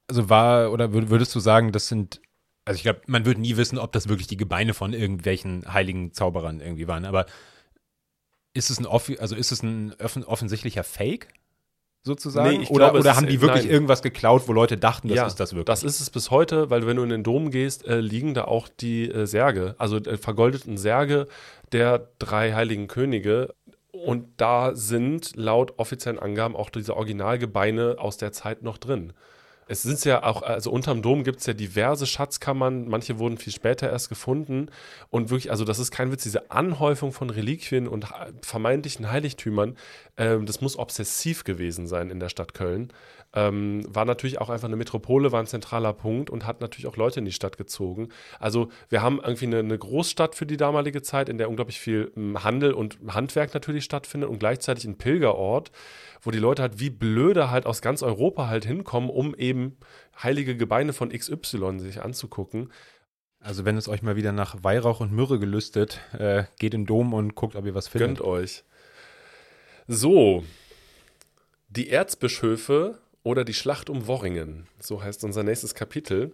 [0.08, 2.20] Also war, oder würdest du sagen, das sind,
[2.64, 6.12] also ich glaube, man würde nie wissen, ob das wirklich die Gebeine von irgendwelchen heiligen
[6.12, 7.26] Zauberern irgendwie waren, aber
[8.54, 11.28] ist es ein, also ist es ein offensichtlicher Fake?
[12.02, 12.50] Sozusagen?
[12.50, 13.72] Nee, ich oder glaube, oder haben die wirklich nein.
[13.72, 15.66] irgendwas geklaut, wo Leute dachten, das Ja, ist das wirklich?
[15.66, 18.44] Das ist es bis heute, weil wenn du in den Dom gehst, äh, liegen da
[18.44, 21.28] auch die äh, Särge, also äh, vergoldeten Särge
[21.72, 23.54] der drei heiligen Könige.
[23.92, 29.12] Und da sind laut offiziellen Angaben auch diese Originalgebeine aus der Zeit noch drin.
[29.72, 33.54] Es sind ja auch, also unterm Dom gibt es ja diverse Schatzkammern, manche wurden viel
[33.54, 34.66] später erst gefunden.
[35.08, 38.06] Und wirklich, also das ist kein Witz, diese Anhäufung von Reliquien und
[38.42, 39.78] vermeintlichen Heiligtümern,
[40.18, 42.92] ähm, das muss obsessiv gewesen sein in der Stadt Köln.
[43.34, 46.98] Ähm, war natürlich auch einfach eine Metropole, war ein zentraler Punkt und hat natürlich auch
[46.98, 48.10] Leute in die Stadt gezogen.
[48.38, 52.12] Also wir haben irgendwie eine, eine Großstadt für die damalige Zeit, in der unglaublich viel
[52.14, 55.72] ähm, Handel und Handwerk natürlich stattfindet und gleichzeitig ein Pilgerort,
[56.22, 59.76] wo die Leute halt wie blöde halt aus ganz Europa halt hinkommen, um eben
[60.22, 62.72] heilige Gebeine von XY sich anzugucken.
[63.40, 66.86] also wenn es euch mal wieder nach Weihrauch und Myrrhe gelüstet, äh, geht in den
[66.86, 68.18] Dom und guckt, ob ihr was findet.
[68.18, 68.62] Gönnt euch.
[69.88, 70.44] So,
[71.68, 76.32] die Erzbischöfe oder die Schlacht um Worringen, so heißt unser nächstes Kapitel.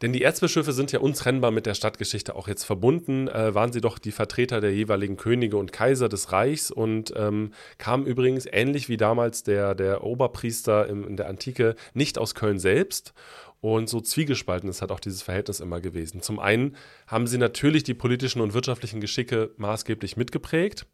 [0.00, 3.80] Denn die Erzbischöfe sind ja untrennbar mit der Stadtgeschichte auch jetzt verbunden, äh, waren sie
[3.80, 8.88] doch die Vertreter der jeweiligen Könige und Kaiser des Reichs und ähm, kamen übrigens ähnlich
[8.88, 13.14] wie damals der, der Oberpriester im, in der Antike nicht aus Köln selbst.
[13.60, 16.20] Und so zwiegespalten ist halt auch dieses Verhältnis immer gewesen.
[16.20, 20.84] Zum einen haben sie natürlich die politischen und wirtschaftlichen Geschicke maßgeblich mitgeprägt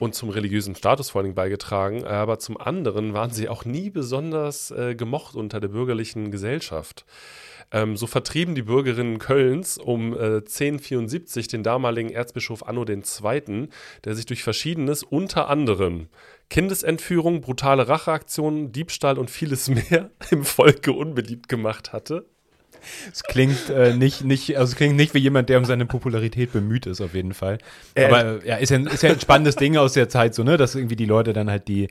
[0.00, 4.70] und zum religiösen Status vor allem beigetragen, aber zum anderen waren sie auch nie besonders
[4.70, 7.04] äh, gemocht unter der bürgerlichen Gesellschaft.
[7.72, 13.68] Ähm, so vertrieben die Bürgerinnen Kölns um äh, 1074 den damaligen Erzbischof Anno II.,
[14.04, 16.08] der sich durch Verschiedenes, unter anderem
[16.48, 22.26] Kindesentführung, brutale Racheaktionen, Diebstahl und vieles mehr im Volke unbeliebt gemacht hatte.
[23.12, 26.86] Es klingt äh, nicht, nicht, also klingt nicht wie jemand, der um seine Popularität bemüht
[26.86, 27.58] ist, auf jeden Fall.
[27.94, 30.56] Äh, Aber ja, ist ja, ist ja ein spannendes Ding aus der Zeit, so, ne,
[30.56, 31.88] dass irgendwie die Leute dann halt die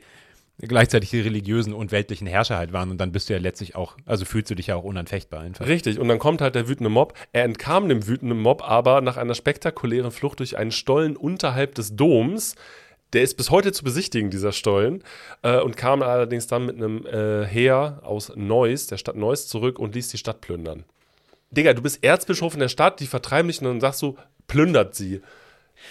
[0.68, 3.96] gleichzeitig die religiösen und weltlichen Herrscher halt waren und dann bist du ja letztlich auch,
[4.04, 5.66] also fühlst du dich ja auch unanfechtbar einfach.
[5.66, 7.14] Richtig, und dann kommt halt der wütende Mob.
[7.32, 11.96] Er entkam dem wütenden Mob aber nach einer spektakulären Flucht durch einen Stollen unterhalb des
[11.96, 12.56] Doms.
[13.12, 15.02] Der ist bis heute zu besichtigen, dieser Stollen,
[15.42, 19.78] äh, und kam allerdings dann mit einem äh, Heer aus Neuss, der Stadt Neuss, zurück
[19.78, 20.84] und ließ die Stadt plündern.
[21.50, 24.94] Digga, du bist Erzbischof in der Stadt, die vertreiben dich und dann sagst du, plündert
[24.94, 25.20] sie.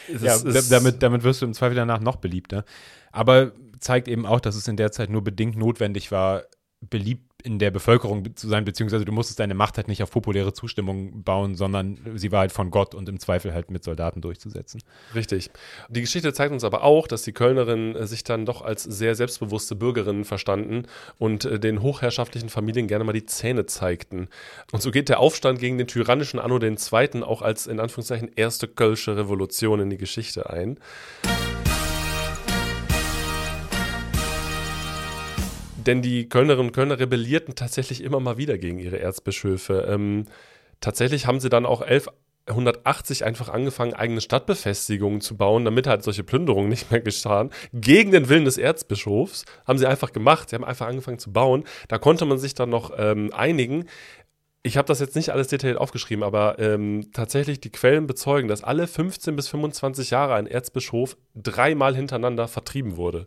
[0.07, 2.63] Das Ja, ist- da- damit, damit wirst du im Zweifel danach noch beliebter.
[3.11, 6.43] Aber zeigt eben auch, dass es in der Zeit nur bedingt notwendig war,
[6.81, 10.53] beliebt in der Bevölkerung zu sein, beziehungsweise du musstest deine Macht halt nicht auf populäre
[10.53, 14.81] Zustimmung bauen, sondern sie war halt von Gott und im Zweifel halt mit Soldaten durchzusetzen.
[15.15, 15.49] Richtig.
[15.87, 19.15] Die Geschichte zeigt uns aber auch, dass die Kölnerinnen äh, sich dann doch als sehr
[19.15, 20.83] selbstbewusste Bürgerinnen verstanden
[21.17, 24.27] und äh, den hochherrschaftlichen Familien gerne mal die Zähne zeigten.
[24.71, 27.23] Und so geht der Aufstand gegen den tyrannischen Anno II.
[27.23, 30.77] auch als in Anführungszeichen erste Kölsche Revolution in die Geschichte ein.
[35.89, 39.87] Denn die Kölnerinnen und Kölner rebellierten tatsächlich immer mal wieder gegen ihre Erzbischöfe.
[39.89, 40.25] Ähm,
[40.81, 46.23] tatsächlich haben sie dann auch 1180 einfach angefangen, eigene Stadtbefestigungen zu bauen, damit halt solche
[46.23, 47.49] Plünderungen nicht mehr geschahen.
[47.73, 50.51] Gegen den Willen des Erzbischofs haben sie einfach gemacht.
[50.51, 51.63] Sie haben einfach angefangen zu bauen.
[51.87, 53.85] Da konnte man sich dann noch ähm, einigen.
[54.61, 58.63] Ich habe das jetzt nicht alles detailliert aufgeschrieben, aber ähm, tatsächlich die Quellen bezeugen, dass
[58.63, 63.25] alle 15 bis 25 Jahre ein Erzbischof dreimal hintereinander vertrieben wurde.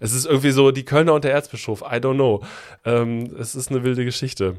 [0.00, 2.42] Es ist irgendwie so, die Kölner und der Erzbischof, I don't know.
[2.84, 4.56] Ähm, es ist eine wilde Geschichte.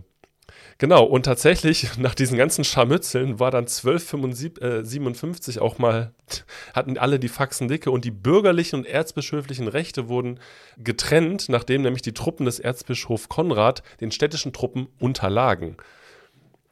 [0.78, 6.14] Genau, und tatsächlich, nach diesen ganzen Scharmützeln war dann 1257 auch mal,
[6.74, 10.40] hatten alle die Faxen dicke und die bürgerlichen und erzbischöflichen Rechte wurden
[10.78, 15.78] getrennt, nachdem nämlich die Truppen des Erzbischof Konrad den städtischen Truppen unterlagen.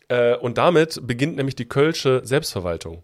[0.08, 3.04] Äh, und damit beginnt nämlich die Kölsche Selbstverwaltung.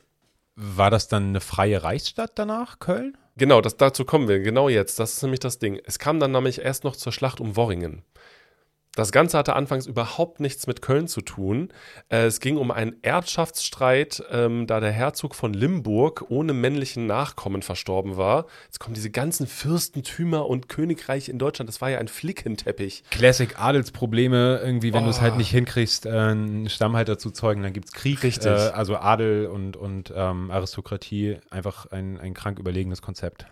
[0.55, 3.17] War das dann eine freie Reichsstadt danach, Köln?
[3.37, 4.97] Genau, das, dazu kommen wir, genau jetzt.
[4.97, 5.79] Das ist nämlich das Ding.
[5.83, 8.03] Es kam dann nämlich erst noch zur Schlacht um Worringen.
[8.95, 11.69] Das Ganze hatte anfangs überhaupt nichts mit Köln zu tun.
[12.09, 17.61] Äh, es ging um einen Erbschaftsstreit, ähm, da der Herzog von Limburg ohne männlichen Nachkommen
[17.61, 18.45] verstorben war.
[18.65, 21.67] Jetzt kommen diese ganzen Fürstentümer und Königreiche in Deutschland.
[21.67, 23.03] Das war ja ein Flickenteppich.
[23.11, 25.21] Classic Adelsprobleme, irgendwie, wenn du es Oh.
[25.21, 28.23] halt nicht hinkriegst, äh, einen Stammhalter zu zeugen, dann gibt es Krieg.
[28.23, 28.47] Richtig.
[28.47, 33.45] Äh, also Adel und, und ähm, Aristokratie, einfach ein, ein krank überlegenes Konzept.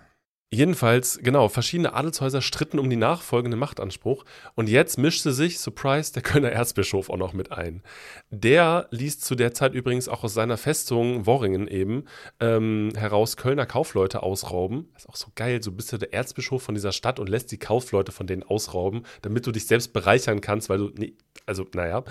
[0.52, 4.24] Jedenfalls, genau, verschiedene Adelshäuser stritten um die nachfolgende Machtanspruch
[4.54, 7.82] und jetzt mischte sich, surprise, der Kölner Erzbischof auch noch mit ein.
[8.30, 12.04] Der ließ zu der Zeit übrigens auch aus seiner Festung Worringen eben
[12.40, 14.90] ähm, heraus Kölner Kaufleute ausrauben.
[14.94, 17.52] Das ist auch so geil, so bist du der Erzbischof von dieser Stadt und lässt
[17.52, 21.14] die Kaufleute von denen ausrauben, damit du dich selbst bereichern kannst, weil du, nee,
[21.48, 22.04] also naja.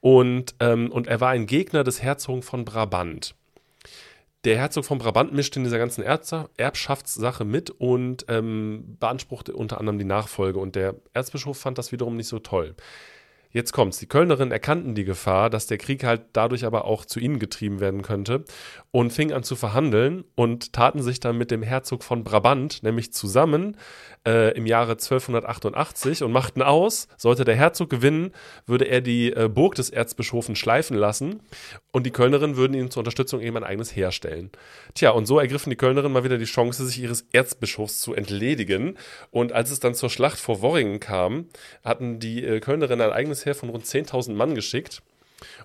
[0.00, 3.34] Und, ähm, und er war ein Gegner des Herzogen von Brabant
[4.44, 9.98] der Herzog von Brabant mischte in dieser ganzen Erbschaftssache mit und ähm, beanspruchte unter anderem
[9.98, 10.58] die Nachfolge.
[10.58, 12.74] Und der Erzbischof fand das wiederum nicht so toll.
[13.52, 13.98] Jetzt kommt's.
[13.98, 17.80] Die Kölnerinnen erkannten die Gefahr, dass der Krieg halt dadurch aber auch zu ihnen getrieben
[17.80, 18.44] werden könnte
[18.92, 23.12] und fingen an zu verhandeln und taten sich dann mit dem Herzog von Brabant nämlich
[23.12, 23.76] zusammen
[24.26, 28.32] äh, im Jahre 1288 und machten aus, sollte der Herzog gewinnen,
[28.66, 31.40] würde er die äh, Burg des Erzbischofen schleifen lassen
[31.92, 34.50] und die Kölnerinnen würden ihm zur Unterstützung eben ein eigenes Heer stellen.
[34.94, 38.96] Tja, und so ergriffen die Kölnerinnen mal wieder die Chance, sich ihres Erzbischofs zu entledigen.
[39.30, 41.46] Und als es dann zur Schlacht vor Worringen kam,
[41.84, 45.02] hatten die äh, Kölnerinnen ein eigenes Heer von rund 10.000 Mann geschickt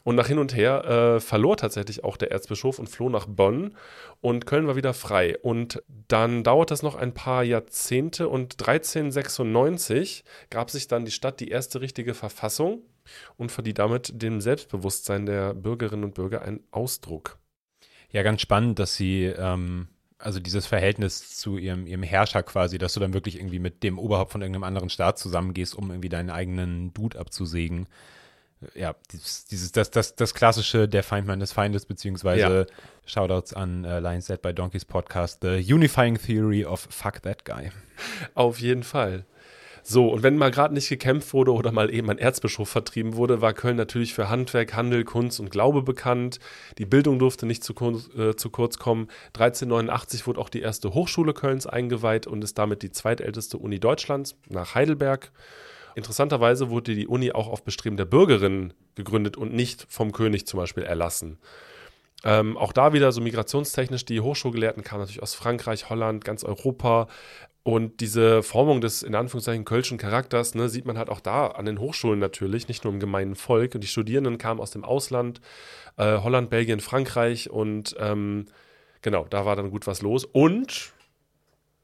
[0.04, 3.76] und nach hin und her äh, verlor tatsächlich auch der Erzbischof und floh nach Bonn
[4.22, 5.38] und Köln war wieder frei.
[5.40, 11.40] Und dann dauert das noch ein paar Jahrzehnte und 1396 gab sich dann die Stadt
[11.40, 12.82] die erste richtige Verfassung
[13.38, 17.38] und verlieh damit dem Selbstbewusstsein der Bürgerinnen und Bürger einen Ausdruck.
[18.12, 22.94] Ja, ganz spannend, dass sie, ähm, also dieses Verhältnis zu ihrem, ihrem Herrscher quasi, dass
[22.94, 26.30] du dann wirklich irgendwie mit dem Oberhaupt von irgendeinem anderen Staat zusammengehst, um irgendwie deinen
[26.30, 27.88] eigenen Dude abzusägen
[28.74, 32.76] ja, dieses, das, das, das klassische Der Feind meines Feindes, beziehungsweise ja.
[33.06, 37.72] Shoutouts an äh, Lions Dead by Donkeys Podcast, The Unifying Theory of Fuck That Guy.
[38.34, 39.26] Auf jeden Fall.
[39.88, 43.42] So, und wenn mal gerade nicht gekämpft wurde oder mal eben ein Erzbischof vertrieben wurde,
[43.42, 46.40] war Köln natürlich für Handwerk, Handel, Kunst und Glaube bekannt.
[46.80, 49.10] Die Bildung durfte nicht zu, kurz, äh, zu kurz kommen.
[49.36, 54.36] 1389 wurde auch die erste Hochschule Kölns eingeweiht und ist damit die zweitälteste Uni Deutschlands
[54.50, 55.32] nach Heidelberg.
[55.96, 60.60] Interessanterweise wurde die Uni auch auf Bestreben der Bürgerinnen gegründet und nicht vom König zum
[60.60, 61.40] Beispiel erlassen.
[62.24, 67.08] Ähm, auch da wieder so migrationstechnisch, die Hochschulgelehrten kamen natürlich aus Frankreich, Holland, ganz Europa.
[67.64, 71.66] Und diese Formung des in Anführungszeichen kölschen Charakters ne, sieht man halt auch da an
[71.66, 73.74] den Hochschulen natürlich, nicht nur im gemeinen Volk.
[73.74, 75.42] Und die Studierenden kamen aus dem Ausland,
[75.98, 78.46] äh, Holland, Belgien, Frankreich und ähm,
[79.02, 80.26] genau, da war dann gut was los.
[80.26, 80.94] Und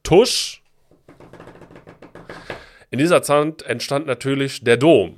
[0.04, 0.61] Tusch,
[2.92, 5.16] in dieser Zeit entstand natürlich der Dom.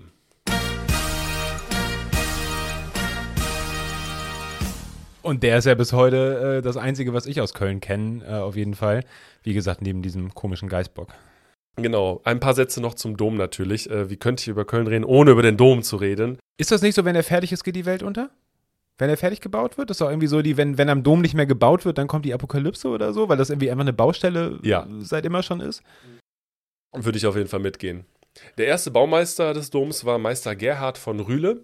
[5.24, 8.34] Und der ist ja bis heute äh, das Einzige, was ich aus Köln kenne, äh,
[8.34, 9.04] auf jeden Fall.
[9.42, 11.08] Wie gesagt, neben diesem komischen Geißbock.
[11.78, 13.90] Genau, ein paar Sätze noch zum Dom natürlich.
[13.90, 16.38] Äh, wie könnte ich über Köln reden, ohne über den Dom zu reden?
[16.58, 18.30] Ist das nicht so, wenn er fertig ist, geht die Welt unter?
[19.00, 19.90] Wenn er fertig gebaut wird?
[19.90, 22.08] Das ist doch irgendwie so, die, wenn, wenn am Dom nicht mehr gebaut wird, dann
[22.08, 24.86] kommt die Apokalypse oder so, weil das irgendwie einfach eine Baustelle ja.
[25.00, 25.82] seit immer schon ist.
[26.94, 28.06] Würde ich auf jeden Fall mitgehen.
[28.58, 31.64] Der erste Baumeister des Doms war Meister Gerhard von Rühle,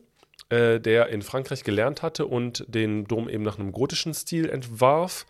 [0.49, 5.25] äh, der in Frankreich gelernt hatte und den Dom eben nach einem gotischen Stil entwarf.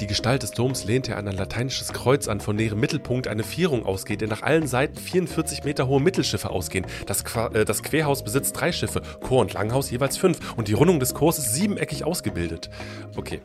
[0.00, 3.44] Die Gestalt des Doms lehnte er an ein lateinisches Kreuz an, von deren Mittelpunkt eine
[3.44, 6.86] Vierung ausgeht, der nach allen Seiten 44 Meter hohe Mittelschiffe ausgehen.
[7.06, 10.72] Das, Qua äh, das Querhaus besitzt drei Schiffe, Chor und Langhaus jeweils fünf und die
[10.72, 12.70] Rundung des Chors ist siebeneckig ausgebildet.
[13.16, 13.40] Okay.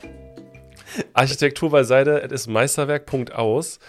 [1.14, 3.80] Architektur beiseite, es ist Meisterwerk, Punkt aus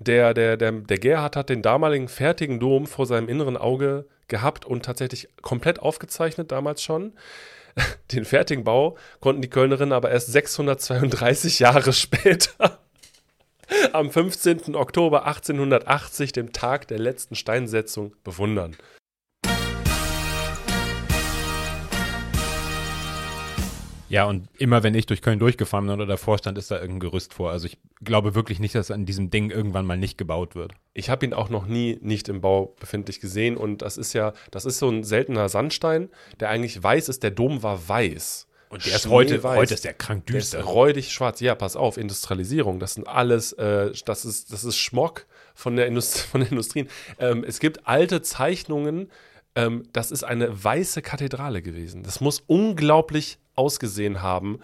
[0.00, 4.64] der, der, der, der Gerhard hat den damaligen fertigen Dom vor seinem inneren Auge gehabt
[4.64, 7.12] und tatsächlich komplett aufgezeichnet, damals schon.
[8.12, 12.80] Den fertigen Bau konnten die Kölnerinnen aber erst 632 Jahre später,
[13.92, 14.74] am 15.
[14.74, 18.76] Oktober 1880, dem Tag der letzten Steinsetzung, bewundern.
[24.10, 26.98] Ja, und immer wenn ich durch Köln durchgefahren bin oder davor stand, ist da irgendein
[26.98, 27.52] Gerüst vor.
[27.52, 30.72] Also ich glaube wirklich nicht, dass an diesem Ding irgendwann mal nicht gebaut wird.
[30.94, 34.32] Ich habe ihn auch noch nie nicht im Bau befindlich gesehen und das ist ja,
[34.50, 37.22] das ist so ein seltener Sandstein, der eigentlich weiß ist.
[37.22, 38.48] Der Dom war weiß.
[38.68, 40.58] Und der ist heute, heute ist der krank düster.
[40.58, 41.38] Der ist räudig schwarz.
[41.38, 45.86] Ja, pass auf, Industrialisierung, das sind alles, äh, das ist, das ist Schmock von der,
[45.86, 46.88] Indust von der Industrien.
[47.20, 49.08] Ähm, es gibt alte Zeichnungen,
[49.54, 52.02] ähm, das ist eine weiße Kathedrale gewesen.
[52.02, 54.60] Das muss unglaublich ausgesehen haben,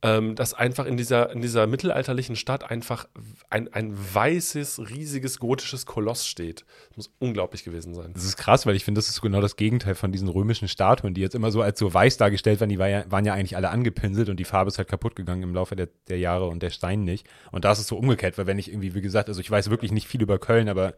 [0.00, 3.08] ähm, dass einfach in dieser, in dieser mittelalterlichen Stadt einfach
[3.50, 6.64] ein, ein weißes, riesiges, gotisches Koloss steht.
[6.90, 8.12] Das muss unglaublich gewesen sein.
[8.14, 11.14] Das ist krass, weil ich finde, das ist genau das Gegenteil von diesen römischen Statuen,
[11.14, 12.70] die jetzt immer so als so weiß dargestellt werden.
[12.70, 15.42] Die war ja, waren ja eigentlich alle angepinselt und die Farbe ist halt kaputt gegangen
[15.42, 17.26] im Laufe der, der Jahre und der Stein nicht.
[17.50, 19.68] Und da ist es so umgekehrt, weil wenn ich irgendwie, wie gesagt, also ich weiß
[19.68, 20.94] wirklich nicht viel über Köln, aber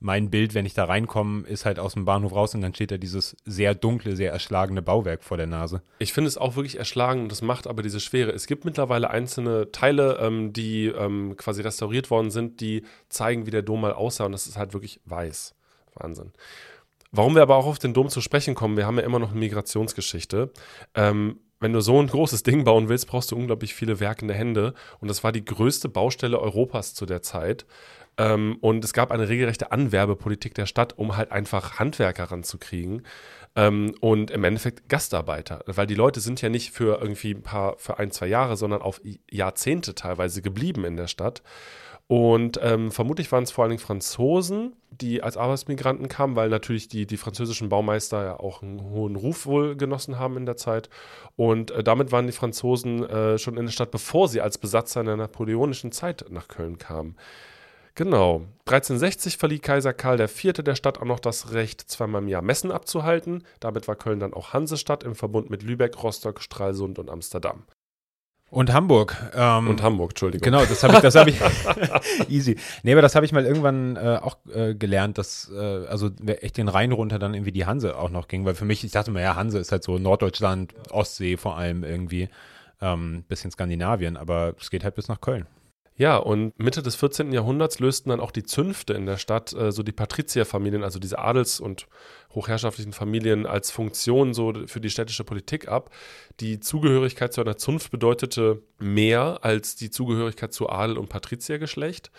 [0.00, 2.90] mein Bild, wenn ich da reinkomme, ist halt aus dem Bahnhof raus und dann steht
[2.90, 5.82] da dieses sehr dunkle, sehr erschlagene Bauwerk vor der Nase.
[5.98, 8.32] Ich finde es auch wirklich erschlagend und das macht aber diese Schwere.
[8.32, 13.50] Es gibt mittlerweile einzelne Teile, ähm, die ähm, quasi restauriert worden sind, die zeigen, wie
[13.50, 15.54] der Dom mal aussah und das ist halt wirklich weiß.
[15.94, 16.32] Wahnsinn.
[17.12, 19.32] Warum wir aber auch auf den Dom zu sprechen kommen, wir haben ja immer noch
[19.32, 20.50] eine Migrationsgeschichte.
[20.94, 24.72] Ähm, wenn du so ein großes Ding bauen willst, brauchst du unglaublich viele werkende Hände.
[24.98, 27.66] Und das war die größte Baustelle Europas zu der Zeit.
[28.18, 33.06] Ähm, und es gab eine regelrechte Anwerbepolitik der Stadt, um halt einfach Handwerker ranzukriegen.
[33.56, 37.76] Ähm, und im Endeffekt Gastarbeiter, weil die Leute sind ja nicht für irgendwie ein paar,
[37.78, 41.42] für ein, zwei Jahre, sondern auf Jahrzehnte teilweise geblieben in der Stadt.
[42.10, 46.88] Und ähm, vermutlich waren es vor allen Dingen Franzosen, die als Arbeitsmigranten kamen, weil natürlich
[46.88, 50.90] die, die französischen Baumeister ja auch einen hohen Ruf wohl genossen haben in der Zeit.
[51.36, 55.02] Und äh, damit waren die Franzosen äh, schon in der Stadt, bevor sie als Besatzer
[55.02, 57.14] in der napoleonischen Zeit nach Köln kamen.
[57.94, 58.46] Genau.
[58.66, 60.52] 1360 verlieh Kaiser Karl IV.
[60.52, 63.44] der Stadt auch noch das Recht, zweimal im Jahr Messen abzuhalten.
[63.58, 67.64] Damit war Köln dann auch Hansestadt im Verbund mit Lübeck, Rostock, Stralsund und Amsterdam.
[68.50, 69.16] Und Hamburg.
[69.34, 70.44] Ähm, und Hamburg, Entschuldigung.
[70.44, 71.40] Genau, das habe ich, das habe ich,
[72.28, 72.56] easy.
[72.82, 76.56] Nee, aber das habe ich mal irgendwann äh, auch äh, gelernt, dass, äh, also echt
[76.56, 79.12] den Rhein runter dann irgendwie die Hanse auch noch ging, weil für mich, ich dachte
[79.12, 82.28] mir, ja, Hanse ist halt so Norddeutschland, Ostsee vor allem irgendwie,
[82.80, 85.46] ähm, bisschen Skandinavien, aber es geht halt bis nach Köln.
[86.00, 87.30] Ja, und Mitte des 14.
[87.30, 91.18] Jahrhunderts lösten dann auch die Zünfte in der Stadt äh, so die Patrizierfamilien, also diese
[91.18, 91.88] Adels- und
[92.34, 95.90] hochherrschaftlichen Familien als Funktion so für die städtische Politik ab.
[96.40, 102.10] Die Zugehörigkeit zu einer Zunft bedeutete mehr als die Zugehörigkeit zu Adel und Patriziergeschlecht.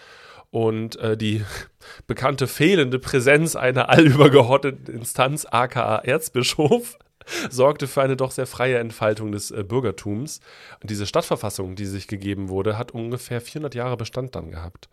[0.51, 1.43] Und äh, die
[2.05, 6.99] bekannte fehlende Präsenz einer allübergeordneten Instanz, aka Erzbischof,
[7.49, 10.39] sorgte für eine doch sehr freie Entfaltung des äh, Bürgertums.
[10.82, 14.89] Und diese Stadtverfassung, die sich gegeben wurde, hat ungefähr 400 Jahre Bestand dann gehabt.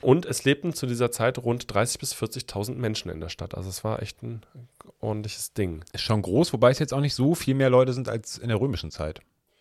[0.00, 3.54] Und es lebten zu dieser Zeit rund 30.000 bis 40.000 Menschen in der Stadt.
[3.54, 4.42] Also es war echt ein
[5.00, 5.84] ordentliches Ding.
[5.92, 8.48] Ist schon groß, wobei es jetzt auch nicht so viel mehr Leute sind als in
[8.48, 9.20] der römischen Zeit.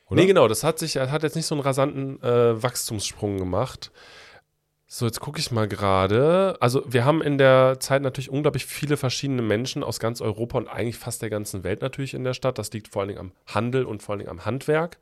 [0.09, 0.20] Oder?
[0.20, 0.47] Nee, genau.
[0.47, 3.91] Das hat sich, hat jetzt nicht so einen rasanten äh, Wachstumssprung gemacht.
[4.94, 6.58] So, jetzt gucke ich mal gerade.
[6.60, 10.68] Also, wir haben in der Zeit natürlich unglaublich viele verschiedene Menschen aus ganz Europa und
[10.68, 12.58] eigentlich fast der ganzen Welt natürlich in der Stadt.
[12.58, 14.98] Das liegt vor allen Dingen am Handel und vor allen Dingen am Handwerk.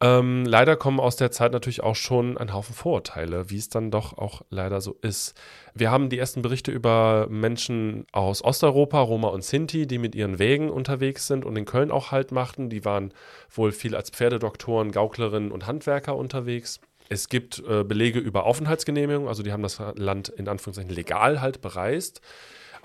[0.00, 3.90] Ähm, leider kommen aus der Zeit natürlich auch schon ein Haufen Vorurteile, wie es dann
[3.90, 5.34] doch auch leider so ist.
[5.74, 10.38] Wir haben die ersten Berichte über Menschen aus Osteuropa, Roma und Sinti, die mit ihren
[10.38, 12.70] Wägen unterwegs sind und in Köln auch Halt machten.
[12.70, 13.12] Die waren
[13.50, 16.80] wohl viel als Pferdedoktoren, Gauklerinnen und Handwerker unterwegs.
[17.08, 21.60] Es gibt äh, Belege über Aufenthaltsgenehmigung, also die haben das Land in Anführungszeichen legal halt
[21.60, 22.20] bereist.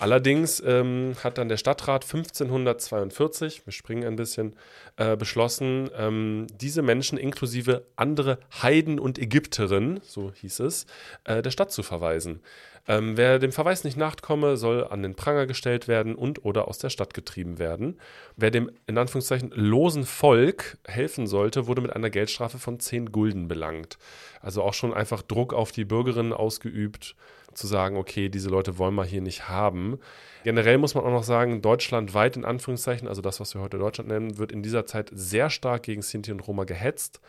[0.01, 4.55] Allerdings ähm, hat dann der Stadtrat 1542, wir springen ein bisschen,
[4.97, 10.87] äh, beschlossen, ähm, diese Menschen inklusive andere Heiden und Ägypterinnen, so hieß es,
[11.25, 12.41] äh, der Stadt zu verweisen.
[12.87, 16.79] Ähm, wer dem Verweis nicht nachkomme, soll an den Pranger gestellt werden und oder aus
[16.79, 17.99] der Stadt getrieben werden.
[18.35, 23.47] Wer dem in Anführungszeichen losen Volk helfen sollte, wurde mit einer Geldstrafe von 10 Gulden
[23.47, 23.97] belangt.
[24.41, 27.15] Also auch schon einfach Druck auf die Bürgerinnen ausgeübt,
[27.53, 29.99] zu sagen, okay, diese Leute wollen wir hier nicht haben.
[30.43, 34.09] Generell muss man auch noch sagen, deutschlandweit in Anführungszeichen, also das, was wir heute Deutschland
[34.09, 37.21] nennen, wird in dieser Zeit sehr stark gegen Sinti und Roma gehetzt.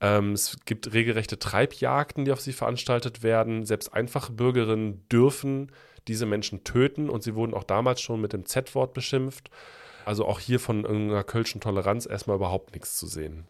[0.00, 3.64] Ähm, es gibt regelrechte Treibjagden, die auf sie veranstaltet werden.
[3.66, 5.70] Selbst einfache Bürgerinnen dürfen
[6.08, 9.50] diese Menschen töten und sie wurden auch damals schon mit dem Z-Wort beschimpft.
[10.06, 13.46] Also auch hier von irgendeiner kölschen Toleranz erstmal überhaupt nichts zu sehen.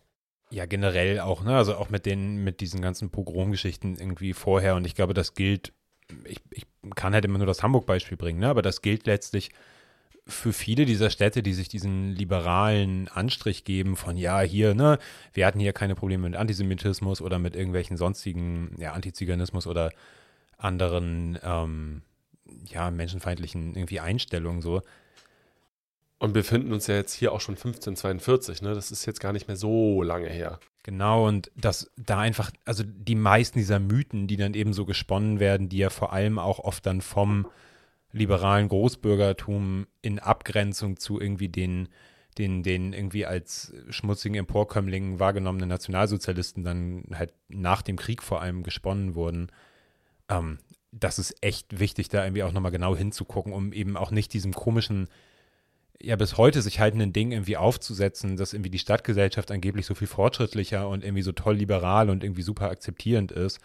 [0.50, 1.56] Ja, generell auch, ne?
[1.56, 4.74] Also auch mit den, mit diesen ganzen Pogromgeschichten irgendwie vorher.
[4.74, 5.72] Und ich glaube, das gilt,
[6.24, 8.48] ich, ich kann halt immer nur das Hamburg-Beispiel bringen, ne?
[8.48, 9.50] Aber das gilt letztlich
[10.30, 14.98] für viele dieser Städte, die sich diesen liberalen Anstrich geben von, ja, hier, ne,
[15.32, 19.90] wir hatten hier keine Probleme mit Antisemitismus oder mit irgendwelchen sonstigen, ja, Antiziganismus oder
[20.56, 22.02] anderen, ähm,
[22.66, 24.82] ja, menschenfeindlichen irgendwie Einstellungen so.
[26.18, 28.74] Und wir befinden uns ja jetzt hier auch schon 1542, ne?
[28.74, 30.60] Das ist jetzt gar nicht mehr so lange her.
[30.82, 35.40] Genau, und dass da einfach, also die meisten dieser Mythen, die dann eben so gesponnen
[35.40, 37.46] werden, die ja vor allem auch oft dann vom
[38.12, 41.88] liberalen Großbürgertum in Abgrenzung zu irgendwie den,
[42.38, 48.62] den, den irgendwie als schmutzigen Emporkömmlingen wahrgenommenen Nationalsozialisten dann halt nach dem Krieg vor allem
[48.62, 49.50] gesponnen wurden.
[50.28, 50.58] Ähm,
[50.92, 54.52] das ist echt wichtig, da irgendwie auch nochmal genau hinzugucken, um eben auch nicht diesem
[54.52, 55.08] komischen,
[56.02, 60.08] ja bis heute sich haltenden Ding irgendwie aufzusetzen, dass irgendwie die Stadtgesellschaft angeblich so viel
[60.08, 63.60] fortschrittlicher und irgendwie so toll liberal und irgendwie super akzeptierend ist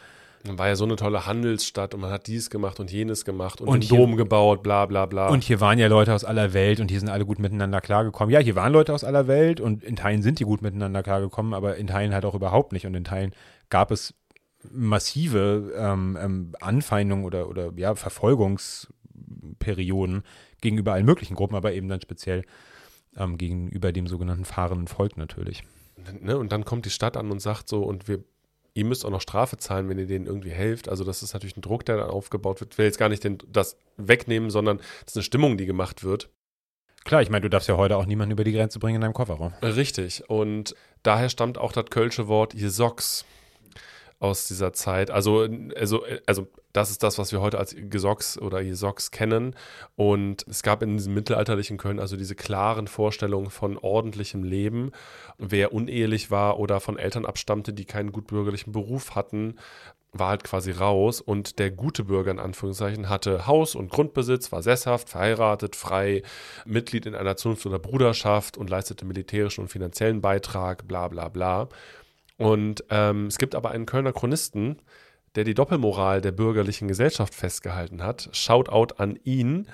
[0.58, 3.68] war ja so eine tolle Handelsstadt und man hat dies gemacht und jenes gemacht und,
[3.68, 5.30] und einen Dom gebaut, bla bla bla.
[5.30, 8.34] Und hier waren ja Leute aus aller Welt und hier sind alle gut miteinander klargekommen.
[8.34, 11.54] Ja, hier waren Leute aus aller Welt und in Teilen sind die gut miteinander klargekommen,
[11.54, 12.86] aber in Teilen halt auch überhaupt nicht.
[12.86, 13.32] Und in Teilen
[13.70, 14.14] gab es
[14.72, 20.24] massive ähm, ähm, Anfeindung oder, oder ja, Verfolgungsperioden
[20.62, 22.44] gegenüber allen möglichen Gruppen, aber eben dann speziell
[23.18, 25.64] ähm, gegenüber dem sogenannten fahrenden Volk natürlich.
[26.20, 26.38] Ne?
[26.38, 28.24] Und dann kommt die Stadt an und sagt so, und wir,
[28.76, 30.90] ihr müsst auch noch Strafe zahlen, wenn ihr denen irgendwie helft.
[30.90, 32.74] Also das ist natürlich ein Druck, der dann aufgebaut wird.
[32.74, 36.04] Ich will jetzt gar nicht den, das wegnehmen, sondern das ist eine Stimmung, die gemacht
[36.04, 36.30] wird.
[37.06, 39.14] Klar, ich meine, du darfst ja heute auch niemanden über die Grenze bringen in deinem
[39.14, 39.54] Kofferraum.
[39.62, 40.30] Richtig.
[40.30, 43.26] Und daher stammt auch das kölsche Wort Jesocks
[44.20, 45.10] aus dieser Zeit.
[45.10, 49.56] Also, also, also das ist das, was wir heute als Gesocks oder Jesocks kennen.
[49.96, 54.92] Und es gab in diesem mittelalterlichen Köln also diese klaren Vorstellungen von ordentlichem Leben.
[55.38, 59.56] Wer unehelich war oder von Eltern abstammte, die keinen gutbürgerlichen Beruf hatten,
[60.12, 64.62] war halt quasi raus und der gute Bürger in Anführungszeichen hatte Haus und Grundbesitz, war
[64.62, 66.24] sesshaft, verheiratet, frei,
[66.66, 71.70] Mitglied in einer Zunft oder Bruderschaft und leistete militärischen und finanziellen Beitrag, bla bla bla.
[72.38, 74.82] Und ähm, es gibt aber einen Kölner Chronisten,
[75.36, 78.30] der die Doppelmoral der bürgerlichen Gesellschaft festgehalten hat.
[78.32, 79.68] Shoutout an ihn.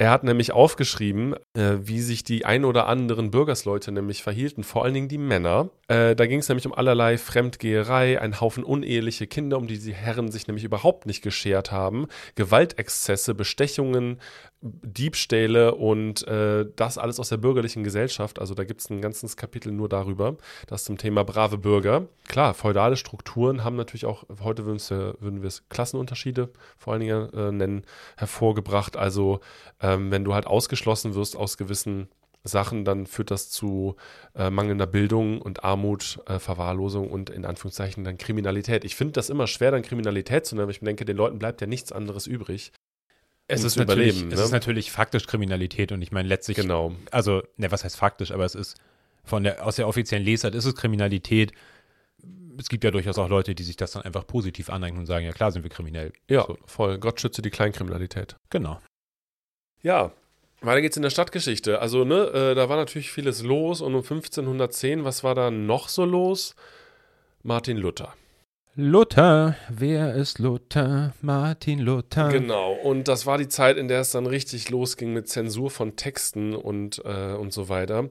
[0.00, 4.82] Er hat nämlich aufgeschrieben, äh, wie sich die ein oder anderen Bürgersleute nämlich verhielten, vor
[4.82, 5.68] allen Dingen die Männer.
[5.88, 9.92] Äh, da ging es nämlich um allerlei Fremdgeherei, ein Haufen uneheliche Kinder, um die die
[9.92, 14.20] Herren sich nämlich überhaupt nicht geschert haben, Gewaltexzesse, Bestechungen,
[14.62, 18.38] Diebstähle und äh, das alles aus der bürgerlichen Gesellschaft.
[18.38, 20.36] Also da gibt es ein ganzes Kapitel nur darüber,
[20.66, 22.06] das zum Thema brave Bürger.
[22.28, 27.52] Klar, feudale Strukturen haben natürlich auch, heute würden wir es Klassenunterschiede vor allen Dingen äh,
[27.52, 27.84] nennen,
[28.16, 28.98] hervorgebracht.
[28.98, 29.40] Also
[29.80, 32.08] ähm, wenn du halt ausgeschlossen wirst aus gewissen
[32.44, 33.96] Sachen, dann führt das zu
[34.34, 38.84] äh, mangelnder Bildung und Armut, äh, Verwahrlosung und in Anführungszeichen dann Kriminalität.
[38.84, 41.60] Ich finde das immer schwer, dann Kriminalität zu nennen, weil ich denke, den Leuten bleibt
[41.60, 42.72] ja nichts anderes übrig
[43.50, 44.34] es ist natürlich, ne?
[44.34, 46.94] Es ist natürlich faktisch Kriminalität und ich meine letztlich, genau.
[47.10, 48.76] also, ne, was heißt faktisch, aber es ist
[49.24, 51.52] von der, aus der offiziellen Lesart ist es Kriminalität.
[52.58, 55.24] Es gibt ja durchaus auch Leute, die sich das dann einfach positiv aneignen und sagen,
[55.24, 56.12] ja klar sind wir kriminell.
[56.28, 56.58] Ja, so.
[56.66, 56.98] voll.
[56.98, 58.36] Gott schütze die Kleinkriminalität.
[58.50, 58.80] Genau.
[59.82, 60.12] Ja,
[60.60, 61.80] weiter geht's in der Stadtgeschichte.
[61.80, 65.88] Also, ne, äh, da war natürlich vieles los und um 1510, was war da noch
[65.88, 66.54] so los?
[67.42, 68.14] Martin Luther.
[68.82, 71.12] Luther, wer ist Luther?
[71.20, 72.30] Martin Luther.
[72.30, 75.96] Genau, und das war die Zeit, in der es dann richtig losging mit Zensur von
[75.96, 78.08] Texten und, äh, und so weiter.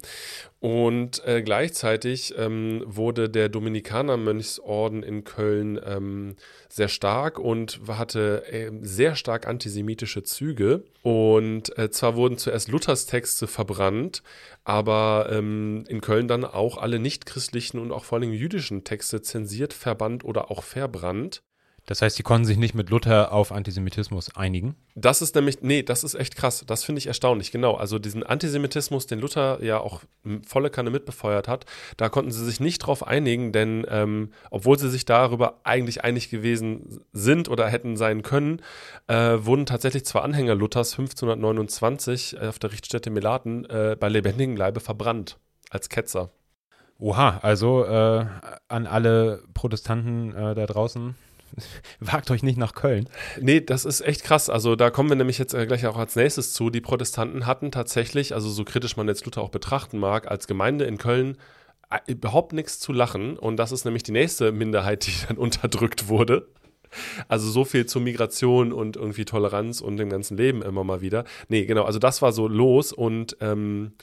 [0.59, 6.35] Und äh, gleichzeitig ähm, wurde der Dominikanermönchsorden in Köln ähm,
[6.67, 10.83] sehr stark und hatte äh, sehr stark antisemitische Züge.
[11.01, 14.21] Und äh, zwar wurden zuerst Luthers Texte verbrannt,
[14.69, 19.73] aber ähm, in Köln dann auch alle nichtchristlichen und auch vor allem jüdischen Texte zensiert,
[19.73, 21.41] verbannt oder auch verbrannt.
[21.89, 24.75] Das heißt, sie konnten sich nicht mit Luther auf Antisemitismus einigen?
[24.93, 26.63] Das ist nämlich, nee, das ist echt krass.
[26.67, 27.73] Das finde ich erstaunlich, genau.
[27.73, 30.01] Also diesen Antisemitismus, den Luther ja auch
[30.45, 31.65] volle Kanne mitbefeuert hat,
[31.97, 36.29] da konnten sie sich nicht drauf einigen, denn ähm, obwohl sie sich darüber eigentlich einig
[36.29, 38.61] gewesen sind oder hätten sein können,
[39.07, 44.55] äh, wurden tatsächlich zwei Anhänger Luthers 1529 äh, auf der Richtstätte Melaten äh, bei lebendigem
[44.55, 45.39] Leibe verbrannt
[45.71, 46.29] als Ketzer.
[46.99, 48.27] Oha, also äh,
[48.67, 51.15] an alle Protestanten äh, da draußen
[51.99, 53.09] Wagt euch nicht nach Köln.
[53.39, 54.49] Nee, das ist echt krass.
[54.49, 56.69] Also da kommen wir nämlich jetzt äh, gleich auch als nächstes zu.
[56.69, 60.85] Die Protestanten hatten tatsächlich, also so kritisch man jetzt Luther auch betrachten mag, als Gemeinde
[60.85, 61.37] in Köln
[61.89, 63.37] äh, überhaupt nichts zu lachen.
[63.37, 66.47] Und das ist nämlich die nächste Minderheit, die dann unterdrückt wurde.
[67.27, 71.23] Also so viel zur Migration und irgendwie Toleranz und dem ganzen Leben immer mal wieder.
[71.47, 73.93] Nee, genau, also das war so los und ähm,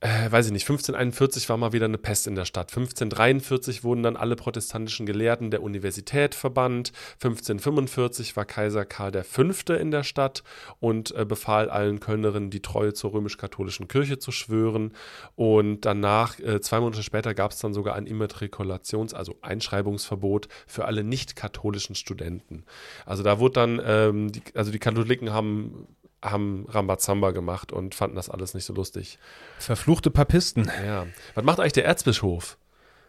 [0.00, 2.70] äh, weiß ich nicht, 1541 war mal wieder eine Pest in der Stadt.
[2.70, 6.92] 1543 wurden dann alle protestantischen Gelehrten der Universität verbannt.
[7.22, 9.42] 1545 war Kaiser Karl V.
[9.74, 10.42] in der Stadt
[10.78, 14.94] und äh, befahl allen Kölnerinnen, die Treue zur römisch-katholischen Kirche zu schwören.
[15.36, 20.86] Und danach, äh, zwei Monate später, gab es dann sogar ein Immatrikulations-, also Einschreibungsverbot für
[20.86, 22.64] alle nicht-katholischen Studenten.
[23.04, 25.86] Also da wurde dann, ähm, die, also die Katholiken haben
[26.22, 29.18] haben Rambazamba gemacht und fanden das alles nicht so lustig.
[29.58, 30.70] Verfluchte Papisten.
[30.84, 31.06] Ja.
[31.34, 32.58] Was macht eigentlich der Erzbischof?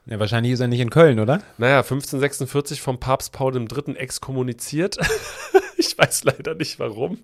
[0.05, 1.41] Ja, wahrscheinlich ist er nicht in Köln, oder?
[1.57, 3.95] Naja, 1546 vom Papst Paul III.
[3.97, 4.97] exkommuniziert.
[5.77, 7.19] ich weiß leider nicht warum.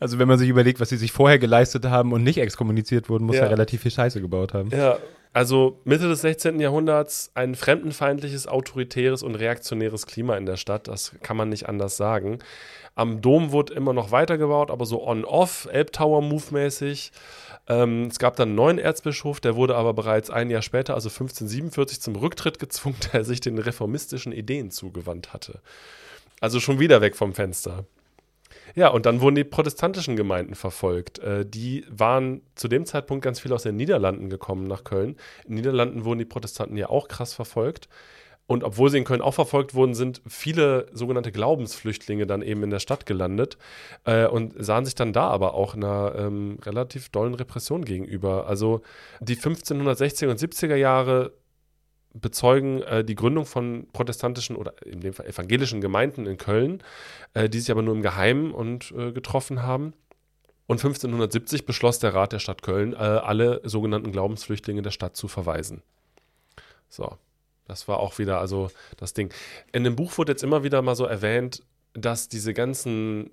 [0.00, 3.24] Also wenn man sich überlegt, was sie sich vorher geleistet haben und nicht exkommuniziert wurden,
[3.24, 3.44] muss ja.
[3.44, 4.70] er relativ viel Scheiße gebaut haben.
[4.70, 4.98] Ja,
[5.32, 6.60] also Mitte des 16.
[6.60, 10.88] Jahrhunderts ein fremdenfeindliches, autoritäres und reaktionäres Klima in der Stadt.
[10.88, 12.38] Das kann man nicht anders sagen.
[12.96, 17.12] Am Dom wurde immer noch weitergebaut, aber so on-off, Elbtower-Move-mäßig.
[17.68, 21.10] Ähm, es gab dann einen neuen Erzbischof, der wurde aber bereits ein Jahr später, also
[21.10, 25.60] 1547, zum Rücktritt gezwungen, der sich den reformistischen Ideen zugewandt hatte.
[26.40, 27.84] Also schon wieder weg vom Fenster.
[28.74, 31.18] Ja, und dann wurden die protestantischen Gemeinden verfolgt.
[31.18, 35.16] Äh, die waren zu dem Zeitpunkt ganz viel aus den Niederlanden gekommen nach Köln.
[35.44, 37.90] In den Niederlanden wurden die Protestanten ja auch krass verfolgt.
[38.46, 42.70] Und obwohl sie in Köln auch verfolgt wurden, sind viele sogenannte Glaubensflüchtlinge dann eben in
[42.70, 43.58] der Stadt gelandet
[44.04, 48.46] äh, und sahen sich dann da aber auch einer ähm, relativ dollen Repression gegenüber.
[48.46, 48.82] Also
[49.20, 51.32] die 1560er und 70er Jahre
[52.14, 56.82] bezeugen äh, die Gründung von protestantischen oder in dem Fall evangelischen Gemeinden in Köln,
[57.34, 59.92] äh, die sich aber nur im Geheimen und äh, getroffen haben.
[60.68, 65.28] Und 1570 beschloss der Rat der Stadt Köln, äh, alle sogenannten Glaubensflüchtlinge der Stadt zu
[65.28, 65.82] verweisen.
[66.88, 67.18] So,
[67.66, 69.32] das war auch wieder also das Ding.
[69.72, 71.62] In dem Buch wurde jetzt immer wieder mal so erwähnt,
[71.94, 73.30] dass diese ganzen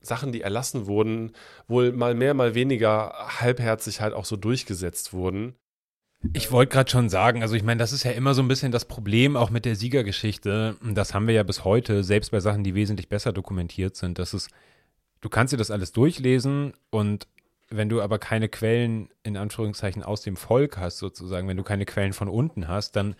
[0.00, 1.32] Sachen, die erlassen wurden,
[1.68, 5.54] wohl mal mehr, mal weniger halbherzig halt auch so durchgesetzt wurden.
[6.32, 8.72] Ich wollte gerade schon sagen, also ich meine, das ist ja immer so ein bisschen
[8.72, 10.76] das Problem auch mit der Siegergeschichte.
[10.82, 14.32] Das haben wir ja bis heute, selbst bei Sachen, die wesentlich besser dokumentiert sind, dass
[14.32, 14.48] es,
[15.20, 17.26] du kannst dir das alles durchlesen und
[17.68, 21.84] wenn du aber keine Quellen in Anführungszeichen aus dem Volk hast, sozusagen, wenn du keine
[21.84, 23.16] Quellen von unten hast, dann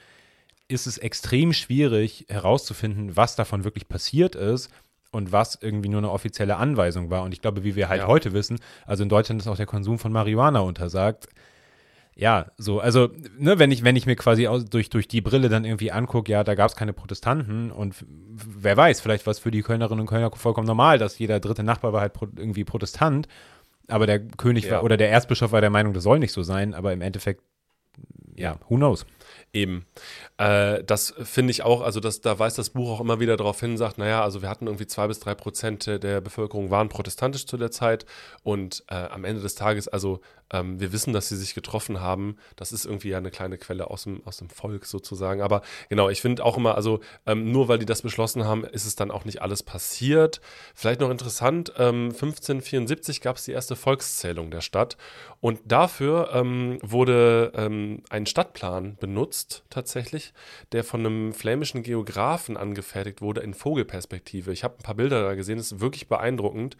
[0.69, 4.71] ist es extrem schwierig herauszufinden, was davon wirklich passiert ist
[5.13, 7.23] und was irgendwie nur eine offizielle Anweisung war.
[7.23, 8.07] Und ich glaube, wie wir halt ja.
[8.07, 11.29] heute wissen, also in Deutschland ist auch der Konsum von Marihuana untersagt.
[12.19, 15.51] Ja, so, also, ne, wenn ich, wenn ich mir quasi aus, durch, durch die Brille
[15.51, 19.39] dann irgendwie angucke, ja, da gab es keine Protestanten und wer weiß, vielleicht war es
[19.39, 22.65] für die Kölnerinnen und Kölner vollkommen normal, dass jeder dritte Nachbar war halt pro, irgendwie
[22.65, 23.29] Protestant,
[23.89, 24.73] aber der König ja.
[24.73, 27.43] war, oder der Erzbischof war der Meinung, das soll nicht so sein, aber im Endeffekt,
[28.35, 29.05] ja, who knows.
[29.53, 29.87] Eben.
[30.39, 33.61] Äh, das finde ich auch, also das, da weist das Buch auch immer wieder darauf
[33.61, 37.47] hin, sagt, naja, also wir hatten irgendwie zwei bis drei Prozent der Bevölkerung waren protestantisch
[37.47, 38.07] zu der Zeit
[38.43, 40.21] und äh, am Ende des Tages, also
[40.53, 42.37] ähm, wir wissen, dass sie sich getroffen haben.
[42.57, 45.43] Das ist irgendwie ja eine kleine Quelle aus dem, aus dem Volk sozusagen.
[45.43, 48.87] Aber genau, ich finde auch immer, also ähm, nur weil die das beschlossen haben, ist
[48.87, 50.41] es dann auch nicht alles passiert.
[50.75, 54.97] Vielleicht noch interessant, ähm, 1574 gab es die erste Volkszählung der Stadt
[55.41, 59.16] und dafür ähm, wurde ähm, ein Stadtplan benutzt
[59.71, 60.33] tatsächlich,
[60.73, 64.53] der von einem flämischen Geografen angefertigt wurde in Vogelperspektive.
[64.53, 66.77] Ich habe ein paar Bilder da gesehen, das ist wirklich beeindruckend.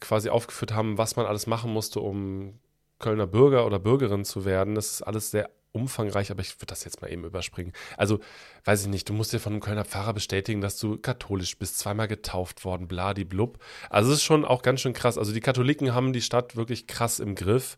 [0.00, 2.58] quasi aufgeführt haben, was man alles machen musste, um
[2.98, 4.74] Kölner Bürger oder Bürgerin zu werden.
[4.74, 7.74] Das ist alles sehr umfangreich, aber ich würde das jetzt mal eben überspringen.
[7.98, 8.20] Also,
[8.64, 11.78] weiß ich nicht, du musst dir von einem Kölner Pfarrer bestätigen, dass du katholisch bist,
[11.78, 13.58] zweimal getauft worden, bladiblub.
[13.90, 15.18] Also, es ist schon auch ganz schön krass.
[15.18, 17.76] Also, die Katholiken haben die Stadt wirklich krass im Griff.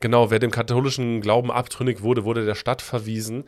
[0.00, 3.44] Genau, wer dem katholischen Glauben abtrünnig wurde, wurde der Stadt verwiesen.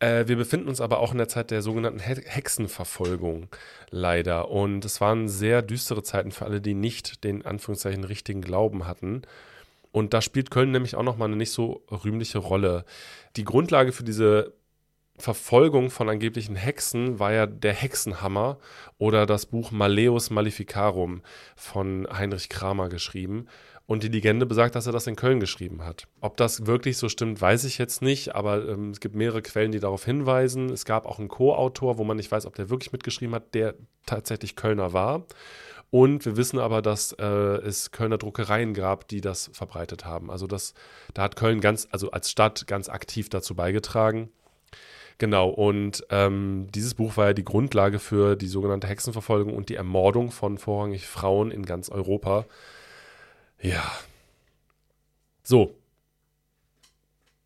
[0.00, 3.48] Äh, wir befinden uns aber auch in der Zeit der sogenannten He Hexenverfolgung,
[3.90, 4.50] leider.
[4.50, 9.22] Und es waren sehr düstere Zeiten für alle, die nicht den Anführungszeichen richtigen Glauben hatten.
[9.92, 12.84] Und da spielt Köln nämlich auch nochmal eine nicht so rühmliche Rolle.
[13.36, 14.54] Die Grundlage für diese
[15.18, 18.58] Verfolgung von angeblichen Hexen war ja der Hexenhammer
[18.98, 21.22] oder das Buch Maleus Maleficarum
[21.56, 23.46] von Heinrich Kramer geschrieben.
[23.90, 26.06] Und die Legende besagt, dass er das in Köln geschrieben hat.
[26.20, 29.72] Ob das wirklich so stimmt, weiß ich jetzt nicht, aber ähm, es gibt mehrere Quellen,
[29.72, 30.70] die darauf hinweisen.
[30.70, 33.74] Es gab auch einen Co-Autor, wo man nicht weiß, ob der wirklich mitgeschrieben hat, der
[34.06, 35.26] tatsächlich Kölner war.
[35.90, 40.30] Und wir wissen aber, dass äh, es Kölner Druckereien gab, die das verbreitet haben.
[40.30, 40.74] Also das,
[41.12, 44.30] da hat Köln ganz, also als Stadt ganz aktiv dazu beigetragen.
[45.18, 49.74] Genau, und ähm, dieses Buch war ja die Grundlage für die sogenannte Hexenverfolgung und die
[49.74, 52.46] Ermordung von vorrangig Frauen in ganz Europa.
[53.60, 53.90] Ja.
[55.42, 55.74] So.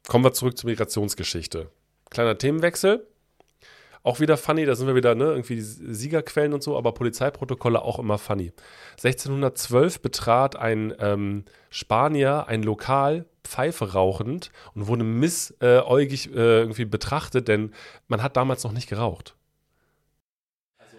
[0.07, 1.71] Kommen wir zurück zur Migrationsgeschichte.
[2.11, 3.07] Kleiner Themenwechsel.
[4.03, 7.99] Auch wieder funny, da sind wir wieder, ne, irgendwie Siegerquellen und so, aber Polizeiprotokolle auch
[7.99, 8.53] immer funny.
[9.03, 17.49] 1612 betrat ein ähm, Spanier ein Lokal, Pfeife rauchend und wurde missäugig äh, irgendwie betrachtet,
[17.49, 17.73] denn
[18.07, 19.37] man hat damals noch nicht geraucht.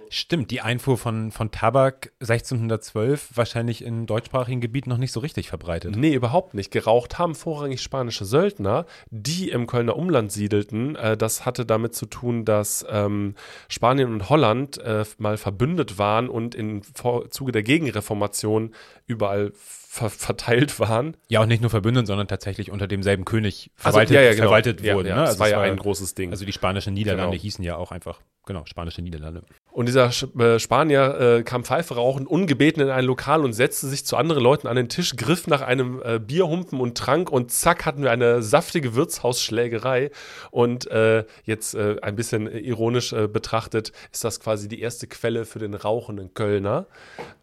[0.10, 5.50] Stimmt, die Einfuhr von, von Tabak 1612 wahrscheinlich im deutschsprachigen Gebiet noch nicht so richtig
[5.50, 5.96] verbreitet.
[5.96, 6.72] Nee, überhaupt nicht.
[6.72, 10.96] Geraucht haben vorrangig spanische Söldner, die im Kölner Umland siedelten.
[10.96, 13.36] Äh, das hatte damit zu tun, dass ähm,
[13.68, 16.82] Spanien und Holland äh, mal verbündet waren und im
[17.30, 18.74] Zuge der Gegenreformation
[19.08, 21.16] überall ver verteilt waren.
[21.30, 24.44] Ja, und nicht nur verbündet, sondern tatsächlich unter demselben König Also, verwaltet, ja, ja, genau.
[24.44, 25.08] verwaltet Ja, wurden.
[25.08, 25.22] ja, ne?
[25.22, 26.32] das Also war es ja ein großes Ding.
[26.32, 27.42] Also die spanischen Niederlande Genau.
[27.42, 29.44] hießen ja auch einfach, genau, spanische Niederlande.
[29.76, 34.06] Und dieser äh, Spanier äh, kam Pfeife rauchen, ungebeten in ein Lokal und setzte sich
[34.06, 37.86] zu anderen Leuten an den Tisch, griff nach einem äh, Bierhumpen und trank und zack
[37.86, 40.12] hatten wir eine saftige Wirtshausschlägerei.
[40.50, 45.44] Und äh, jetzt äh, ein bisschen ironisch äh, betrachtet ist das quasi die erste Quelle
[45.44, 46.86] für den rauchenden Kölner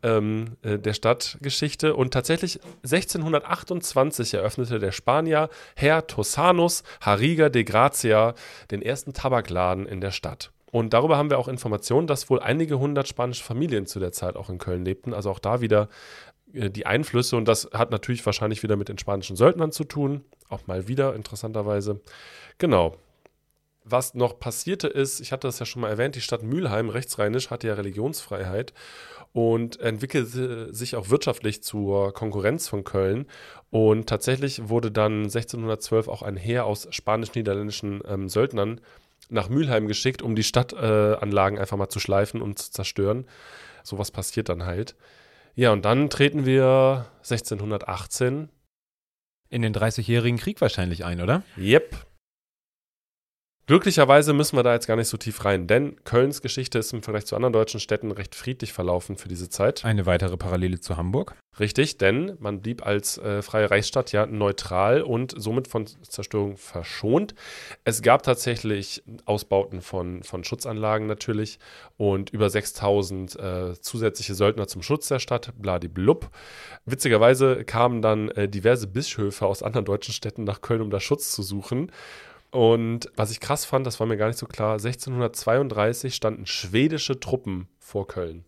[0.03, 1.95] ähm, äh, der Stadtgeschichte.
[1.95, 8.33] Und tatsächlich 1628 eröffnete der Spanier Herr Tossanus Hariga de Gracia
[8.71, 10.52] den ersten Tabakladen in der Stadt.
[10.73, 14.37] Und darüber haben wir auch Informationen, dass wohl einige hundert spanische Familien zu der Zeit
[14.37, 15.13] auch in Köln lebten.
[15.13, 15.91] Also auch da wieder
[16.55, 17.37] äh, die Einflüsse.
[17.37, 20.25] Und das hat natürlich wahrscheinlich wieder mit den spanischen Söldnern zu tun.
[20.49, 22.01] Auch mal wieder, interessanterweise.
[22.57, 22.97] Genau.
[23.85, 27.51] Was noch passierte ist, ich hatte das ja schon mal erwähnt, die Stadt Mülheim, rechtsrheinisch,
[27.51, 28.73] hatte ja Religionsfreiheit
[29.33, 33.27] und entwickelte sich auch wirtschaftlich zur Konkurrenz von Köln.
[33.71, 38.81] Und tatsächlich wurde dann 1612 auch ein Heer aus spanisch-niederländischen ähm, Söldnern
[39.33, 43.27] nach Mülheim geschickt, um die Stadtanlagen äh, einfach mal zu schleifen und zu zerstören.
[43.83, 44.95] Sowas passiert dann halt.
[45.55, 48.49] Ja, und dann treten wir 1618.
[49.49, 51.43] In den 30-jährigen Krieg wahrscheinlich ein, oder?
[51.59, 52.07] Yep.
[53.73, 57.03] Glücklicherweise müssen wir da jetzt gar nicht so tief rein, denn Kölns Geschichte ist im
[57.03, 59.83] Vergleich zu anderen deutschen Städten recht friedlich verlaufen für diese Zeit.
[59.83, 61.37] Eine weitere Parallele zu Hamburg.
[61.59, 67.35] Richtig, denn man blieb als äh, freie Reichsstadt ja neutral und somit von Zerstörung verschont.
[67.85, 71.59] Es gab tatsächlich Ausbauten von, von Schutzanlagen natürlich
[71.97, 76.29] und über 6000 äh, zusätzliche Söldner zum Schutz der Stadt, bladiblub.
[76.85, 81.33] Witzigerweise kamen dann äh, diverse Bischöfe aus anderen deutschen Städten nach Köln, um da Schutz
[81.33, 81.91] zu suchen.
[82.53, 87.19] Und was ich krass fand, das war mir gar nicht so klar, 1632 standen schwedische
[87.19, 88.45] Truppen vor Köln.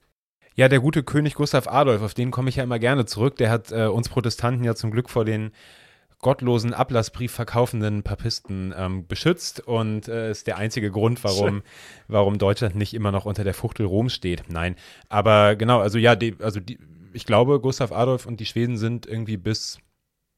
[0.55, 3.37] Ja, der gute König Gustav Adolf, auf den komme ich ja immer gerne zurück.
[3.37, 5.51] Der hat äh, uns Protestanten ja zum Glück vor den
[6.21, 11.63] gottlosen Ablassbrief verkaufenden Papisten ähm, beschützt und äh, ist der einzige Grund, warum,
[12.09, 14.45] warum Deutschland nicht immer noch unter der Fuchtel Roms steht.
[14.49, 14.77] Nein,
[15.09, 16.79] aber genau, also ja, die, also die,
[17.13, 19.79] ich glaube, Gustav Adolf und die Schweden sind irgendwie bis,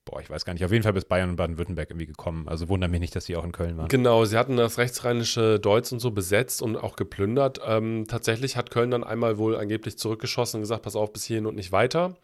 [0.06, 2.48] boah, ich weiß gar nicht, auf jeden Fall bis Bayern und Baden-Württemberg irgendwie gekommen.
[2.48, 3.88] Also wundert mich nicht, dass sie auch in Köln waren.
[3.88, 7.60] Genau, sie hatten das rechtsrheinische Deutz und so besetzt und auch geplündert.
[7.66, 11.44] Ähm, tatsächlich hat Köln dann einmal wohl angeblich zurückgeschossen und gesagt, pass auf, bis hierhin
[11.44, 12.14] und nicht weiter.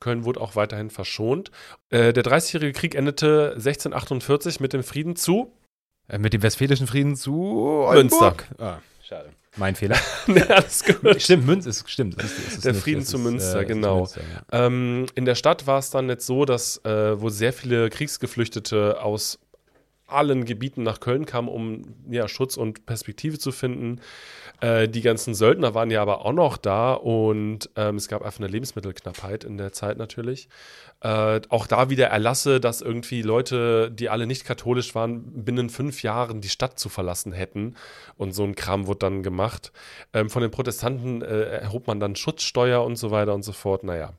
[0.00, 1.50] Köln wurde auch weiterhin verschont.
[1.90, 5.52] Äh, der Dreißigjährige Krieg endete 1648 mit dem Frieden zu.
[6.08, 7.88] Äh, mit dem Westfälischen Frieden zu Münster.
[7.88, 8.48] Oldenburg.
[8.58, 9.30] Ah, schade.
[9.56, 9.96] Mein Fehler.
[10.26, 11.20] ja, alles gut.
[11.22, 12.16] Stimmt, Münz ist, stimmt.
[12.22, 13.96] Es ist, es ist Der nicht- Frieden zu ist, Münster, äh, genau.
[14.00, 14.20] Münster,
[14.52, 14.66] ja.
[14.66, 19.02] Ähm, in der Stadt war es dann jetzt so, dass äh, wo sehr viele Kriegsgeflüchtete
[19.02, 19.38] aus
[20.06, 24.00] allen Gebieten nach Köln kamen, um ja, Schutz und Perspektive zu finden.
[24.60, 28.40] Äh, die ganzen Söldner waren ja aber auch noch da und ähm, es gab einfach
[28.40, 30.48] eine Lebensmittelknappheit in der Zeit natürlich.
[31.00, 36.02] Äh, auch da wieder Erlasse, dass irgendwie Leute, die alle nicht katholisch waren, binnen fünf
[36.02, 37.74] Jahren die Stadt zu verlassen hätten.
[38.16, 39.72] Und so ein Kram wurde dann gemacht.
[40.12, 43.84] Ähm, von den Protestanten äh, erhob man dann Schutzsteuer und so weiter und so fort.
[43.84, 44.14] Naja.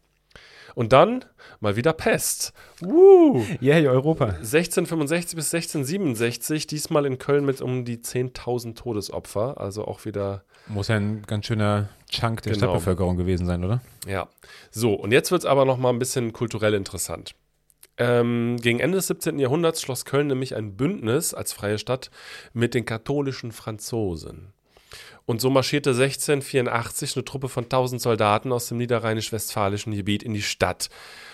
[0.77, 1.25] Und dann
[1.59, 2.53] mal wieder Pest.
[2.81, 3.43] Woo!
[3.59, 4.25] Yay, Europa.
[4.25, 9.59] 1665 bis 1667, diesmal in Köln mit um die 10.000 Todesopfer.
[9.59, 12.65] Also auch wieder Muss ja ein ganz schöner Chunk der Genau.
[12.65, 13.81] Stadtbevölkerung gewesen sein, oder?
[14.05, 14.27] Ja,
[14.69, 17.33] so und jetzt wird es aber noch mal ein bisschen kulturell interessant.
[17.97, 19.39] Ähm, gegen Ende des 17.
[19.39, 22.11] Jahrhunderts schloss Köln nämlich ein Bündnis als freie Stadt
[22.53, 24.53] mit den katholischen Franzosen.
[25.25, 30.41] Und so marschierte 1684 eine Truppe von 1000 Soldaten aus dem niederrheinisch-westfälischen Gebiet in die
[30.41, 30.89] Stadt.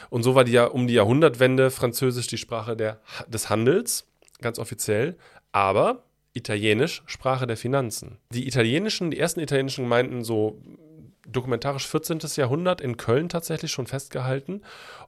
[0.09, 4.07] Und so war die um die Jahrhundertwende Französisch die Sprache der, des Handels,
[4.41, 5.17] ganz offiziell,
[5.51, 6.03] aber
[6.33, 8.17] Italienisch Sprache der Finanzen.
[8.31, 10.59] Die italienischen, die ersten italienischen Gemeinden so
[11.27, 12.19] dokumentarisch 14.
[12.35, 14.61] Jahrhundert in Köln tatsächlich schon festgehalten.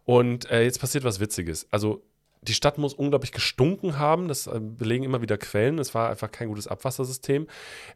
[0.04, 1.68] Und äh, jetzt passiert was Witziges.
[1.72, 2.04] Also
[2.48, 5.80] die Stadt muss unglaublich gestunken haben, das äh, belegen immer wieder Quellen.
[5.80, 7.48] Es war einfach kein gutes Abwassersystem.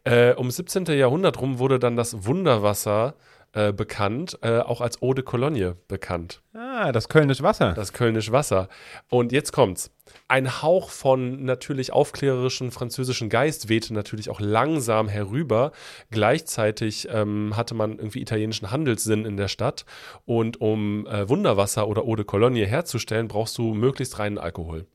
[0.04, 0.86] Äh, um 17.
[0.86, 3.39] Jahrhundert rum wurde dann das Wunderwasser äh,
[3.74, 6.42] bekannt, äh, auch als Eau de Cologne bekannt.
[6.54, 7.74] Ah, das Kölnische Wasser.
[7.74, 8.70] Das Kölnisch Wasser.
[9.10, 9.92] Und jetzt kommt's.
[10.28, 15.72] Ein Hauch von natürlich aufklärerischen französischen Geist wehte natürlich auch langsam herüber.
[16.12, 19.86] Gleichzeitig ähm, hatte man irgendwie italienischen Handelssinn in der Stadt.
[20.26, 24.86] Und um äh, Wunderwasser oder Eau de Cologne herzustellen, brauchst du möglichst reinen Alkohol.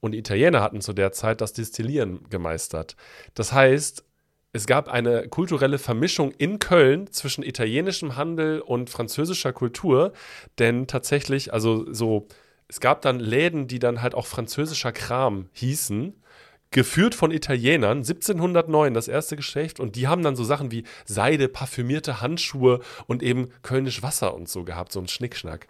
[0.00, 2.94] Und die Italiener hatten zu der Zeit das Destillieren gemeistert.
[3.34, 4.04] Das heißt,
[4.54, 10.12] es gab eine kulturelle Vermischung in Köln zwischen italienischem Handel und französischer Kultur,
[10.60, 12.28] denn tatsächlich, also so,
[12.68, 16.14] es gab dann Läden, die dann halt auch französischer Kram hießen,
[16.70, 21.48] geführt von Italienern, 1709 das erste Geschäft und die haben dann so Sachen wie Seide,
[21.48, 22.78] parfümierte Handschuhe
[23.08, 25.66] und eben Kölnisch Wasser und so gehabt, so ein Schnickschnack.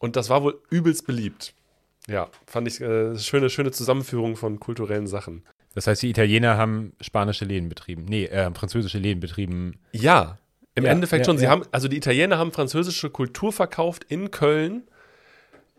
[0.00, 1.54] Und das war wohl übelst beliebt.
[2.06, 5.44] Ja, fand ich äh, schöne, schöne Zusammenführung von kulturellen Sachen.
[5.78, 8.04] Das heißt, die Italiener haben spanische Läden betrieben.
[8.04, 9.78] Nee, äh, französische Läden betrieben.
[9.92, 10.38] Ja,
[10.74, 11.38] im Ja, Endeffekt ja, schon.
[11.38, 11.50] Sie ja.
[11.50, 14.88] haben, also die Italiener haben französische Kultur verkauft in Köln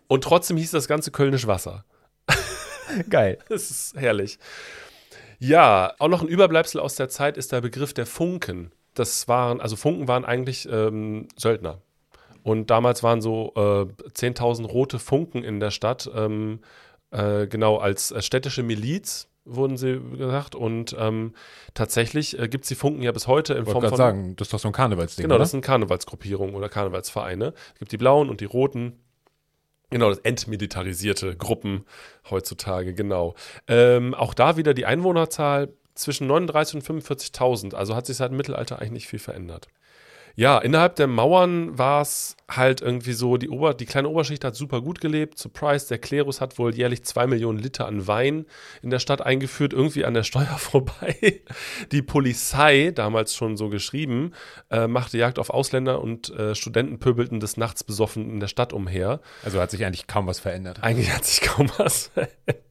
[0.08, 1.84] und trotzdem hieß das Ganze Kölnisch Wasser.
[3.10, 3.40] Geil.
[3.50, 4.40] Das ist herrlich.
[5.38, 8.72] Ja, auch noch ein Überbleibsel aus der Zeit ist der Begriff der Funken.
[8.94, 11.82] Das waren, also Funken waren eigentlich ähm, Söldner.
[12.44, 16.62] Und damals waren so äh, 10.000 rote Funken in der Stadt, ähm,
[17.12, 20.56] äh, genau als äh, städtische Miliz wurden sie gesagt.
[20.56, 21.34] Und ähm,
[21.74, 23.98] tatsächlich äh, gibt es die Funken ja bis heute in Ich wollte Form von.
[23.98, 25.44] sagen, das ist doch so ein Karnevalsding, Genau, oder?
[25.44, 27.54] das sind Karnevalsgruppierungen oder Karnevalsvereine.
[27.74, 29.00] Es gibt die blauen und die roten.
[29.92, 31.84] Genau, das entmilitarisierte Gruppen
[32.30, 33.34] heutzutage, genau.
[33.68, 37.74] Ähm, auch da wieder die Einwohnerzahl zwischen 39 und 45.000.
[37.74, 39.68] Also hat sich seit dem Mittelalter eigentlich nicht viel verändert.
[40.40, 44.56] Ja, innerhalb der Mauern war es halt irgendwie so, die, Ober die kleine Oberschicht hat
[44.56, 45.38] super gut gelebt.
[45.38, 48.45] Surprise, der Klerus hat wohl jährlich zwei Millionen Liter an Wein
[48.82, 51.41] in der Stadt eingeführt, irgendwie an der Steuer vorbei.
[51.91, 54.32] Die Polizei, damals schon so geschrieben,
[54.72, 58.72] äh, machte Jagd auf Ausländer und äh, Studenten pöbelten des Nachts besoffen in der Stadt
[58.72, 59.20] umher.
[59.44, 60.82] Also hat sich eigentlich kaum was verändert.
[60.82, 62.64] Eigentlich hat sich kaum was verändert.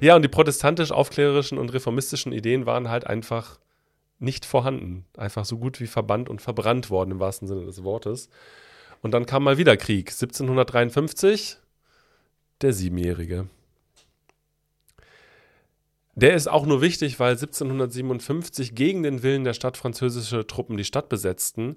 [0.00, 3.58] Ja, und die protestantisch-aufklärerischen und reformistischen Ideen waren halt einfach
[4.18, 5.04] nicht vorhanden.
[5.16, 8.28] Einfach so gut wie verbannt und verbrannt worden im wahrsten Sinne des Wortes.
[9.02, 10.10] Und dann kam mal wieder Krieg.
[10.10, 11.58] 1753,
[12.62, 13.48] der Siebenjährige.
[16.14, 20.84] Der ist auch nur wichtig, weil 1757 gegen den Willen der Stadt französische Truppen die
[20.84, 21.76] Stadt besetzten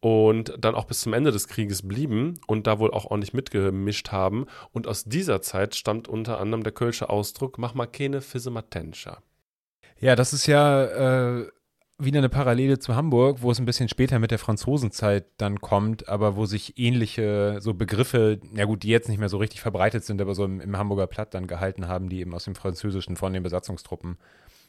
[0.00, 4.12] und dann auch bis zum Ende des Krieges blieben und da wohl auch ordentlich mitgemischt
[4.12, 4.46] haben.
[4.72, 9.22] Und aus dieser Zeit stammt unter anderem der kölsche Ausdruck, mach mal keine Fissematentscher.
[10.00, 10.84] Ja, das ist ja
[11.38, 11.50] äh,
[11.98, 16.08] wieder eine Parallele zu Hamburg, wo es ein bisschen später mit der Franzosenzeit dann kommt,
[16.08, 20.04] aber wo sich ähnliche so Begriffe, ja gut, die jetzt nicht mehr so richtig verbreitet
[20.04, 23.16] sind, aber so im, im Hamburger Platt dann gehalten haben, die eben aus dem Französischen
[23.16, 24.16] von den Besatzungstruppen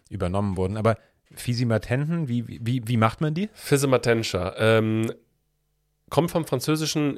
[0.09, 0.75] übernommen wurden.
[0.75, 0.97] Aber
[1.31, 3.49] Fisimatenten, wie, wie, wie macht man die?
[3.53, 5.11] Fissematentscher ähm,
[6.09, 7.17] kommt vom französischen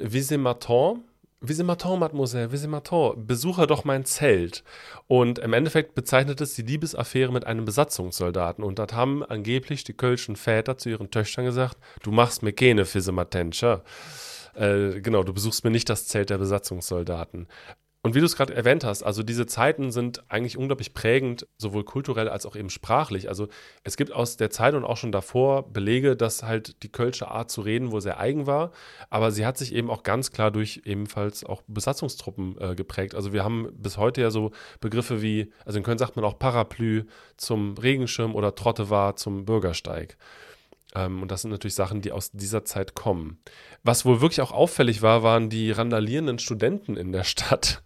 [1.42, 1.72] Visematon.
[1.82, 4.62] Visematon, Mademoiselle, Visematon, besuche doch mein Zelt.
[5.06, 8.64] Und im Endeffekt bezeichnet es die Liebesaffäre mit einem Besatzungssoldaten.
[8.64, 12.84] Und das haben angeblich die kölschen Väter zu ihren Töchtern gesagt, du machst mir keine
[12.84, 13.82] Fissematentscher.
[14.54, 17.48] Äh, genau, du besuchst mir nicht das Zelt der Besatzungssoldaten.
[18.04, 21.84] Und wie du es gerade erwähnt hast, also diese Zeiten sind eigentlich unglaublich prägend, sowohl
[21.84, 23.28] kulturell als auch eben sprachlich.
[23.28, 23.46] Also
[23.84, 27.52] es gibt aus der Zeit und auch schon davor Belege, dass halt die kölsche Art
[27.52, 28.72] zu reden wohl sehr eigen war,
[29.08, 33.14] aber sie hat sich eben auch ganz klar durch ebenfalls auch Besatzungstruppen äh, geprägt.
[33.14, 34.50] Also wir haben bis heute ja so
[34.80, 37.04] Begriffe wie, also in Köln sagt man auch Parapluie
[37.36, 40.16] zum Regenschirm oder Trottoir zum Bürgersteig.
[40.94, 43.38] Ähm, und das sind natürlich Sachen, die aus dieser Zeit kommen.
[43.82, 47.82] Was wohl wirklich auch auffällig war, waren die randalierenden Studenten in der Stadt.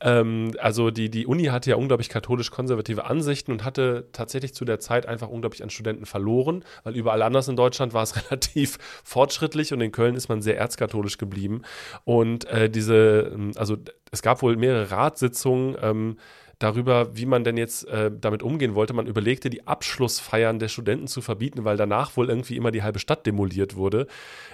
[0.00, 4.80] ähm, also die, die Uni hatte ja unglaublich katholisch-konservative Ansichten und hatte tatsächlich zu der
[4.80, 9.72] Zeit einfach unglaublich an Studenten verloren, weil überall anders in Deutschland war es relativ fortschrittlich
[9.72, 11.62] und in Köln ist man sehr erzkatholisch geblieben.
[12.04, 13.76] Und äh, diese, also
[14.10, 16.16] es gab wohl mehrere Ratssitzungen, ähm,
[16.62, 18.94] darüber, wie man denn jetzt äh, damit umgehen wollte.
[18.94, 22.98] Man überlegte, die Abschlussfeiern der Studenten zu verbieten, weil danach wohl irgendwie immer die halbe
[22.98, 24.06] Stadt demoliert wurde.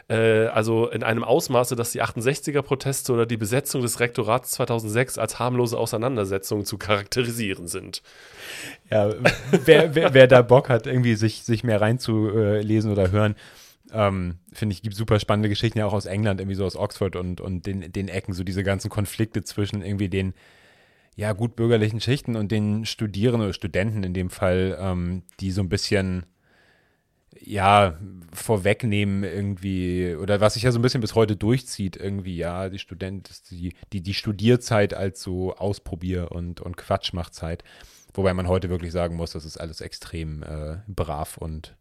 [0.09, 5.39] Äh, also in einem Ausmaße, dass die 68er-Proteste oder die Besetzung des Rektorats 2006 als
[5.39, 8.03] harmlose Auseinandersetzungen zu charakterisieren sind.
[8.91, 9.13] Ja,
[9.65, 13.35] wer, wer, wer da Bock hat, irgendwie sich, sich mehr reinzulesen oder hören,
[13.93, 17.17] ähm, finde ich, gibt super spannende Geschichten ja auch aus England, irgendwie so aus Oxford
[17.17, 20.35] und, und den, den Ecken, so diese ganzen Konflikte zwischen irgendwie den
[21.19, 25.61] ja, gut bürgerlichen Schichten und den Studierenden oder Studenten in dem Fall, ähm, die so
[25.61, 26.27] ein bisschen
[27.40, 27.99] ja,
[28.32, 32.78] vorwegnehmen irgendwie, oder was sich ja so ein bisschen bis heute durchzieht, irgendwie, ja, die
[32.78, 37.65] Student, die, die, die Studierzeit als so Ausprobier- und, und Quatschmachzeit.
[38.15, 41.74] Wobei man heute wirklich sagen muss, das ist alles extrem äh, brav und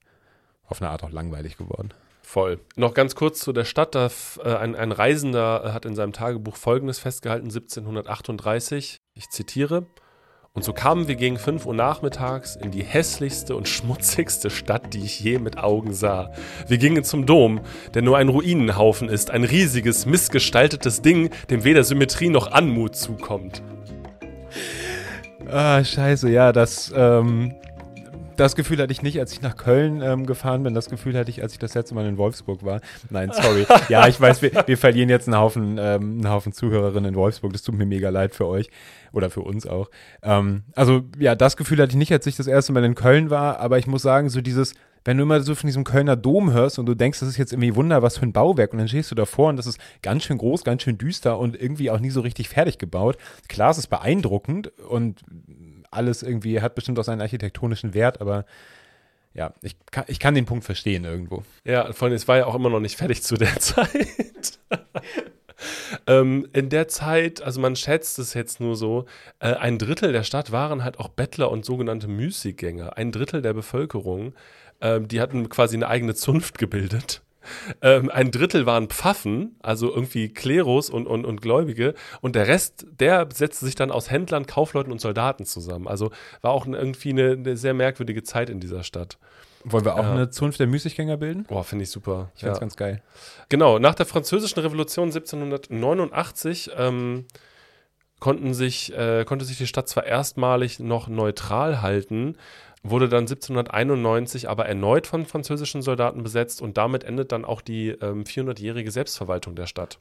[0.66, 1.94] auf eine Art auch langweilig geworden.
[2.24, 2.60] Voll.
[2.76, 3.94] Noch ganz kurz zu der Stadt.
[3.94, 4.10] Da,
[4.44, 8.97] äh, ein, ein Reisender hat in seinem Tagebuch Folgendes festgehalten, 1738.
[9.18, 9.88] Ich zitiere.
[10.54, 15.04] Und so kamen wir gegen 5 Uhr nachmittags in die hässlichste und schmutzigste Stadt, die
[15.04, 16.32] ich je mit Augen sah.
[16.68, 17.62] Wir gingen zum Dom,
[17.94, 23.64] der nur ein Ruinenhaufen ist, ein riesiges, missgestaltetes Ding, dem weder Symmetrie noch Anmut zukommt.
[25.48, 27.56] Ah, scheiße, ja, das, ähm,
[28.38, 30.74] das Gefühl hatte ich nicht, als ich nach Köln ähm, gefahren bin.
[30.74, 32.82] Das Gefühl hatte ich, als ich das letzte Mal in Wolfsburg war.
[33.10, 33.66] Nein, sorry.
[33.90, 37.54] ja, ich weiß, wir, wir verlieren jetzt einen Haufen, ähm, einen Haufen Zuhörerinnen in Wolfsburg.
[37.54, 38.70] Das tut mir mega leid für euch
[39.12, 39.90] oder für uns auch.
[40.22, 43.30] Ähm, also ja, das Gefühl hatte ich nicht, als ich das erste Mal in Köln
[43.30, 43.60] war.
[43.60, 44.74] Aber ich muss sagen, so dieses,
[45.04, 47.54] wenn du immer so von diesem Kölner Dom hörst und du denkst, das ist jetzt
[47.54, 50.24] irgendwie Wunder, was für ein Bauwerk und dann stehst du davor und das ist ganz
[50.24, 53.18] schön groß, ganz schön düster und irgendwie auch nie so richtig fertig gebaut.
[53.48, 55.22] Klar, es ist beeindruckend und
[55.98, 58.46] alles irgendwie hat bestimmt auch seinen architektonischen Wert, aber
[59.34, 61.44] ja, ich kann, ich kann den Punkt verstehen irgendwo.
[61.64, 64.60] Ja, vor allem, es war ja auch immer noch nicht fertig zu der Zeit.
[66.08, 69.06] ähm, in der Zeit, also man schätzt es jetzt nur so,
[69.40, 72.98] äh, ein Drittel der Stadt waren halt auch Bettler und sogenannte Müßiggänger.
[72.98, 74.34] Ein Drittel der Bevölkerung,
[74.82, 77.22] ähm, die hatten quasi eine eigene Zunft gebildet.
[77.82, 81.94] Ähm, ein Drittel waren Pfaffen, also irgendwie Klerus und, und, und Gläubige.
[82.22, 85.88] Und der Rest, der setzte sich dann aus Händlern, Kaufleuten und Soldaten zusammen.
[85.88, 86.12] Also
[86.42, 89.18] war auch irgendwie eine, eine sehr merkwürdige Zeit in dieser Stadt.
[89.64, 90.14] Wollen wir auch Ja.
[90.14, 91.44] eine Zunft der Müßiggänger bilden?
[91.44, 92.32] Boah, finde ich super.
[92.36, 92.62] Ich finde es Ja.
[92.62, 93.02] ganz geil.
[93.50, 97.26] Genau, nach der Französischen Revolution 1789 ähm,
[98.20, 102.36] konnten sich, äh, konnte sich die Stadt zwar erstmalig noch neutral halten,
[102.84, 107.90] wurde dann 1791 aber erneut von französischen Soldaten besetzt und damit endet dann auch die
[107.90, 110.00] ähm, 400-jährige Selbstverwaltung der Stadt.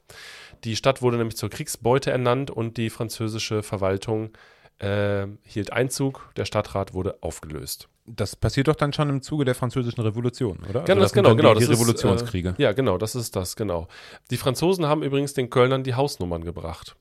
[0.63, 4.31] Die Stadt wurde nämlich zur Kriegsbeute ernannt und die französische Verwaltung
[4.79, 7.89] äh, hielt Einzug, der Stadtrat wurde aufgelöst.
[8.05, 10.83] Das passiert doch dann schon im Zuge der Französischen Revolution, oder?
[10.83, 11.53] Genau, Also das, genau, genau.
[11.53, 12.55] Die, das ist, Revolutionskriege.
[12.57, 13.87] Äh, ja, genau, das ist das, genau.
[14.31, 16.95] Die Franzosen haben übrigens den Kölnern die Hausnummern gebracht.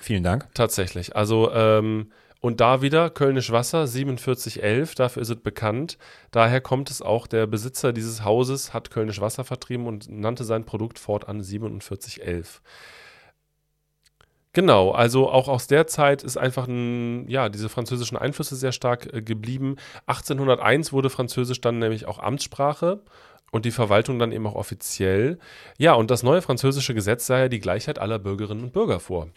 [0.00, 0.48] Vielen Dank.
[0.54, 1.16] Tatsächlich.
[1.16, 5.98] Also, ähm, und da wieder Kölnisch Wasser 4711, dafür ist es bekannt.
[6.30, 10.64] Daher kommt es auch, der Besitzer dieses Hauses hat Kölnisch Wasser vertrieben und nannte sein
[10.64, 12.62] Produkt fortan 4711.
[14.52, 19.12] Genau, also auch aus der Zeit ist einfach ein, ja, diese französischen Einflüsse sehr stark
[19.12, 19.76] äh, geblieben.
[20.06, 23.00] 1801 wurde Französisch dann nämlich auch Amtssprache
[23.50, 25.38] und die Verwaltung dann eben auch offiziell.
[25.78, 29.28] Ja, und das neue französische Gesetz sah ja die Gleichheit aller Bürgerinnen und Bürger vor.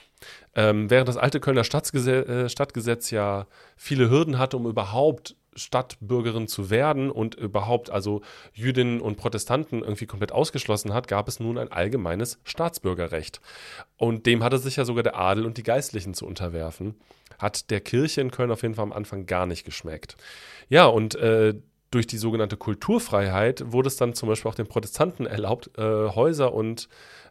[0.56, 6.70] Ähm, während das alte Kölner äh, Stadtgesetz ja viele Hürden hatte, um überhaupt Stadtbürgerin zu
[6.70, 8.22] werden und überhaupt also
[8.54, 13.42] Jüdinnen und Protestanten irgendwie komplett ausgeschlossen hat, gab es nun ein allgemeines Staatsbürgerrecht.
[13.98, 16.96] Und dem hatte sich ja sogar der Adel und die Geistlichen zu unterwerfen.
[17.40, 20.18] Hat der Kirche in Köln auf jeden Fall am Anfang gar nicht geschmeckt.
[20.70, 21.56] Ja, und äh,
[21.94, 26.54] durch die sogenannte Kulturfreiheit wurde es dann zum Beispiel auch den Protestanten erlaubt, äh, Häuser
[26.54, 26.90] und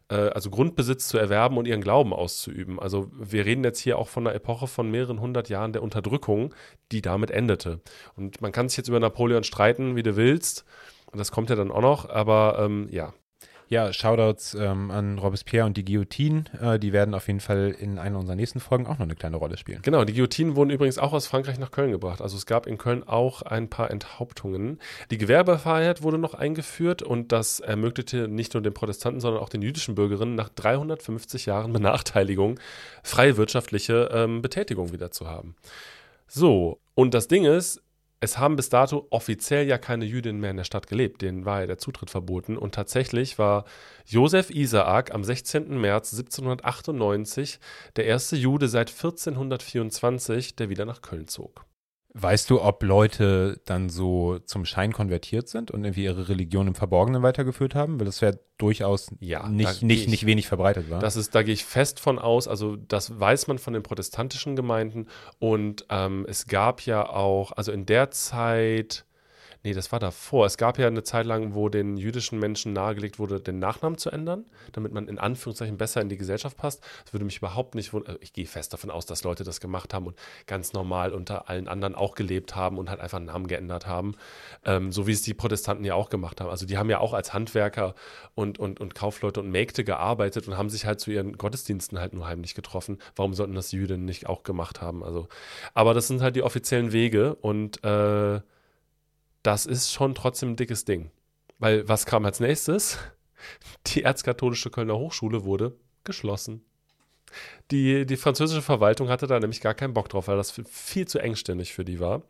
[0.09, 2.79] äh, also Grundbesitz zu erwerben und ihren Glauben auszuüben.
[2.79, 6.55] Also wir reden jetzt hier auch von einer Epoche von mehreren hundert Jahren der Unterdrückung,
[6.91, 7.81] die damit endete.
[8.15, 10.65] Und man kann sich jetzt über Napoleon streiten, wie du willst.
[11.11, 13.13] Und das kommt ja dann auch noch, aber ähm, ja.
[13.69, 16.43] Ja, Shoutouts ähm, an Robespierre und die Guillotine.
[16.61, 19.37] Äh, die werden auf jeden Fall in einer unserer nächsten Folgen auch noch eine kleine
[19.37, 19.81] Rolle spielen.
[19.81, 22.21] Genau, die Guillotinen wurden übrigens auch aus Frankreich nach Köln gebracht.
[22.21, 24.79] Also es gab in Köln auch ein paar Enthauptungen.
[25.11, 29.61] Die Gewerbefreiheit wurde noch eingeführt und das ermöglichte nicht nur den Protestanten, sondern auch den
[29.61, 32.59] jüdischen Bürgerinnen nach 350 Jahren Benachteiligung
[33.01, 35.55] freie wirtschaftliche ähm, Betätigung wieder zu haben.
[36.27, 37.81] So, und das Ding ist,
[38.23, 41.21] es haben bis dato offiziell ja keine Jüdinnen mehr in der Stadt gelebt.
[41.21, 42.57] Denen war ja der Zutritt verboten.
[42.57, 43.65] Und tatsächlich war
[44.05, 45.77] Josef Isaak am 16.
[45.77, 47.59] März 1798
[47.97, 51.65] der erste Jude seit 1424, der wieder nach Köln zog.
[52.15, 56.75] Weißt du, ob Leute dann so zum Schein konvertiert sind und irgendwie ihre Religion im
[56.75, 57.99] Verborgenen weitergeführt haben?
[57.99, 60.99] Weil das wäre durchaus Ja, nicht, nicht, ich- nicht wenig verbreitet war.
[60.99, 64.55] Das ist, da gehe ich fest von aus, also das weiß man von den protestantischen
[64.55, 65.07] Gemeinden
[65.39, 69.05] und ähm, es gab ja auch, also in der Zeit,
[69.63, 73.17] nee, das war davor, es gab ja eine Zeit lang, wo den jüdischen Menschen nahegelegt
[73.17, 76.83] wurde, den Nachnamen zu ändern, damit man in Anführungszeichen besser in die Gesellschaft passt.
[77.05, 79.93] Das würde mich überhaupt nicht wundern, ich gehe fest davon aus, dass Leute das gemacht
[79.93, 80.17] haben und
[80.47, 84.15] ganz normal unter allen anderen auch gelebt haben und halt einfach einen Namen geändert haben,
[84.65, 86.49] ähm, so wie es die Protestanten ja auch gemacht haben.
[86.49, 87.95] Also die haben ja auch als Handwerker
[88.35, 92.13] und, und, und Kaufleute und Mägde gearbeitet und haben sich halt zu ihren Gottesdiensten halt
[92.13, 92.97] nur heimlich getroffen.
[93.15, 95.03] Warum sollten das Jüdinnen nicht auch gemacht haben?
[95.03, 95.27] Also,
[95.73, 98.41] aber das sind halt die offiziellen Wege und äh,
[99.43, 101.11] das ist schon trotzdem ein dickes Ding.
[101.59, 102.97] Weil was kam als nächstes?
[103.87, 106.63] Die erzkatholische Kölner Hochschule wurde geschlossen.
[107.71, 111.19] Die, die französische Verwaltung hatte da nämlich gar keinen Bock drauf, weil das viel zu
[111.19, 112.21] engständig für die war.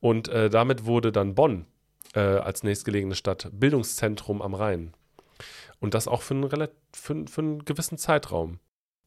[0.00, 1.66] Und äh, damit wurde dann Bonn
[2.14, 4.94] äh, als nächstgelegene Stadt Bildungszentrum am Rhein.
[5.78, 8.58] Und das auch für einen, für, für einen gewissen Zeitraum.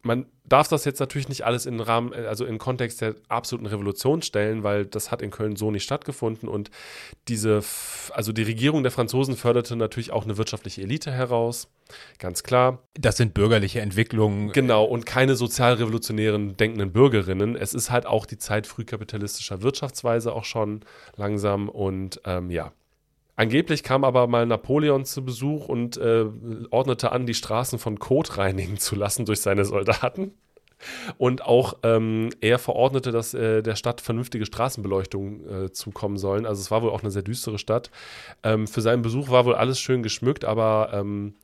[0.02, 3.68] Man darf das jetzt natürlich nicht alles in Rahmen, äh, also in Kontext der absoluten
[3.68, 6.72] Revolution stellen, weil das hat in Köln so nicht stattgefunden und
[7.28, 7.62] diese,
[8.12, 11.70] also die Regierung der Franzosen förderte natürlich auch eine wirtschaftliche Elite heraus,
[12.18, 12.80] ganz klar.
[12.94, 14.52] das sind bürgerliche Entwicklungen.
[14.52, 17.56] Genau, und keine sozialrevolutionären denkenden Bürgerinnen.
[17.56, 20.82] Es ist halt auch die Zeit frühkapitalistischer Wirtschaftsweise auch schon
[21.16, 22.72] langsam und ähm, ja.
[23.40, 26.26] Angeblich kam aber mal Napoleon zu Besuch und äh,
[26.72, 30.34] ordnete an, die Straßen von Kot reinigen zu lassen durch seine Soldaten.
[31.18, 36.46] und auch ähm, er verordnete, dass äh, der Stadt vernünftige Straßenbeleuchtung äh, zukommen sollen.
[36.46, 37.92] Also es war wohl auch eine sehr düstere Stadt.
[38.44, 41.36] Ähm, für seinen Besuch war wohl alles schön geschmückt, aber ähm,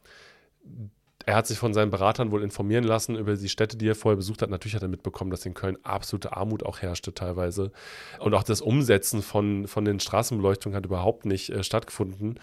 [1.25, 4.17] er hat sich von seinen Beratern wohl informieren lassen über die Städte, die er vorher
[4.17, 4.49] besucht hat.
[4.49, 7.71] Natürlich hat er mitbekommen, dass in Köln absolute Armut auch herrschte teilweise.
[8.19, 12.39] Und auch das Umsetzen von, von den Straßenbeleuchtungen hat überhaupt nicht äh, stattgefunden.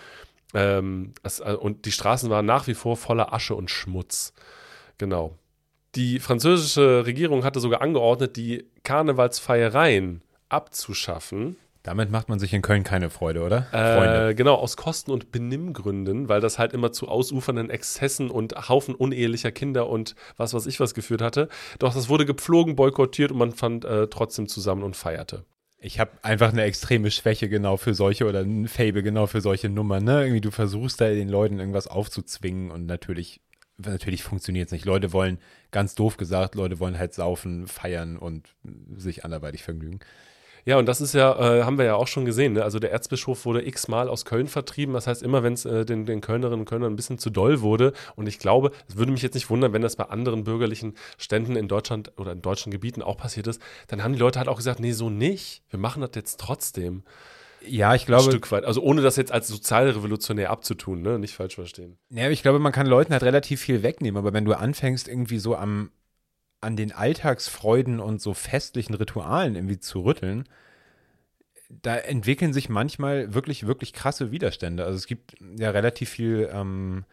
[0.55, 4.33] Ähm, es, äh, und die Straßen waren nach wie vor voller Asche und Schmutz.
[4.99, 5.39] Genau.
[5.95, 11.57] Die französische Regierung hatte sogar angeordnet, die Karnevalsfeiereien abzuschaffen.
[11.83, 13.67] Damit macht man sich in Köln keine Freude, oder?
[13.73, 18.95] Äh, genau, aus Kosten- und Benimmgründen, weil das halt immer zu ausufernden Exzessen und Haufen
[18.95, 21.49] unehelicher Kinder und was weiß ich was geführt hatte.
[21.81, 25.45] Doch das wurde gepflogen, boykottiert und man fand äh, trotzdem zusammen und feierte.
[25.85, 29.69] Ich habe einfach eine extreme Schwäche genau für solche oder ein Fable genau für solche
[29.69, 30.05] Nummern.
[30.05, 30.23] Ne?
[30.23, 33.41] Irgendwie du versuchst da den Leuten irgendwas aufzuzwingen und natürlich,
[33.79, 34.85] natürlich funktioniert es nicht.
[34.85, 35.39] Leute wollen,
[35.73, 38.55] ganz doof gesagt, Leute wollen halt saufen, feiern und
[38.95, 39.99] sich anderweitig vergnügen.
[40.65, 42.53] Ja, und das ist ja, äh, haben wir ja auch schon gesehen.
[42.53, 42.63] Ne?
[42.63, 44.95] Also der Erzbischof wurde x-mal aus Köln vertrieben.
[44.95, 47.61] Das heißt, immer wenn es äh, den, den Kölnerinnen und Kölnern ein bisschen zu doll
[47.61, 50.95] wurde, und ich glaube, es würde mich jetzt nicht wundern, wenn das bei anderen bürgerlichen
[51.19, 54.49] Ständen in Deutschland oder in deutschen Gebieten auch passiert ist, dann haben die Leute halt
[54.49, 55.63] auch gesagt, nee, so nicht.
[55.71, 57.03] Wir machen das jetzt trotzdem.
[57.67, 58.25] Ja, ich glaube.
[58.25, 58.65] Ein Stück weit.
[58.65, 61.19] Also ohne das jetzt als sozialrevolutionär abzutun, ne?
[61.19, 61.99] Nicht falsch verstehen.
[62.11, 65.39] Ja, ich glaube, man kann Leuten halt relativ viel wegnehmen, aber wenn du anfängst, irgendwie
[65.39, 65.91] so am,
[66.63, 70.45] an den Alltagsfreuden und so festlichen Ritualen irgendwie zu rütteln,
[71.69, 74.85] da entwickeln sich manchmal wirklich, wirklich krasse Widerstände.
[74.85, 77.05] Also es gibt ja relativ viel ähm,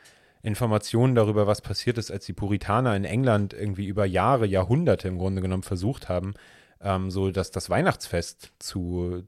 [0.42, 5.18] Informationen darüber, was passiert ist, als die Puritaner in England irgendwie über Jahre, Jahrhunderte im
[5.18, 6.34] Grunde genommen versucht haben,
[6.82, 9.24] ähm, so dass das Weihnachtsfest zu,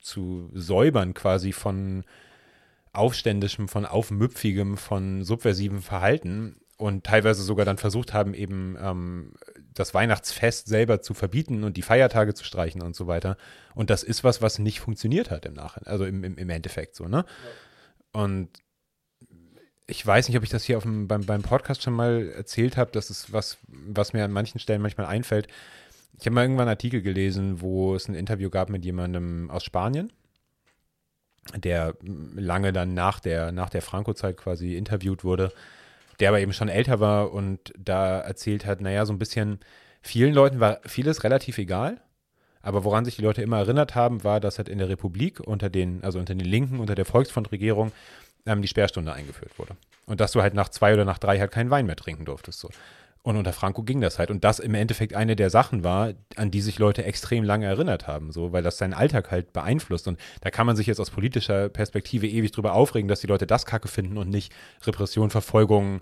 [0.00, 2.04] zu säubern quasi von
[2.92, 9.32] aufständischem, von aufmüpfigem, von subversivem Verhalten und teilweise sogar dann versucht haben, eben ähm,
[9.74, 13.36] das Weihnachtsfest selber zu verbieten und die Feiertage zu streichen und so weiter.
[13.74, 16.94] Und das ist was, was nicht funktioniert hat im Nachhinein, also im, im, im Endeffekt
[16.94, 17.24] so, ne?
[18.14, 18.22] Ja.
[18.22, 18.48] Und
[19.88, 22.76] ich weiß nicht, ob ich das hier auf dem, beim, beim Podcast schon mal erzählt
[22.76, 22.92] habe.
[22.92, 25.48] Das ist was, was mir an manchen Stellen manchmal einfällt.
[26.18, 29.64] Ich habe mal irgendwann einen Artikel gelesen, wo es ein Interview gab mit jemandem aus
[29.64, 30.12] Spanien,
[31.56, 35.52] der lange dann nach der, nach der Franco-Zeit quasi interviewt wurde
[36.20, 39.60] der aber eben schon älter war und da erzählt hat, naja, so ein bisschen,
[40.02, 42.00] vielen Leuten war vieles relativ egal.
[42.60, 45.70] Aber woran sich die Leute immer erinnert haben, war, dass halt in der Republik unter
[45.70, 47.92] den, also unter den Linken, unter der Volksfrontregierung,
[48.46, 49.76] ähm, die Sperrstunde eingeführt wurde.
[50.06, 52.58] Und dass du halt nach zwei oder nach drei halt keinen Wein mehr trinken durftest.
[52.58, 52.68] So.
[53.28, 54.30] Und unter Franco ging das halt.
[54.30, 58.06] Und das im Endeffekt eine der Sachen war, an die sich Leute extrem lange erinnert
[58.06, 60.08] haben, so, weil das seinen Alltag halt beeinflusst.
[60.08, 63.46] Und da kann man sich jetzt aus politischer Perspektive ewig drüber aufregen, dass die Leute
[63.46, 64.54] das Kacke finden und nicht
[64.86, 66.00] Repression, Verfolgung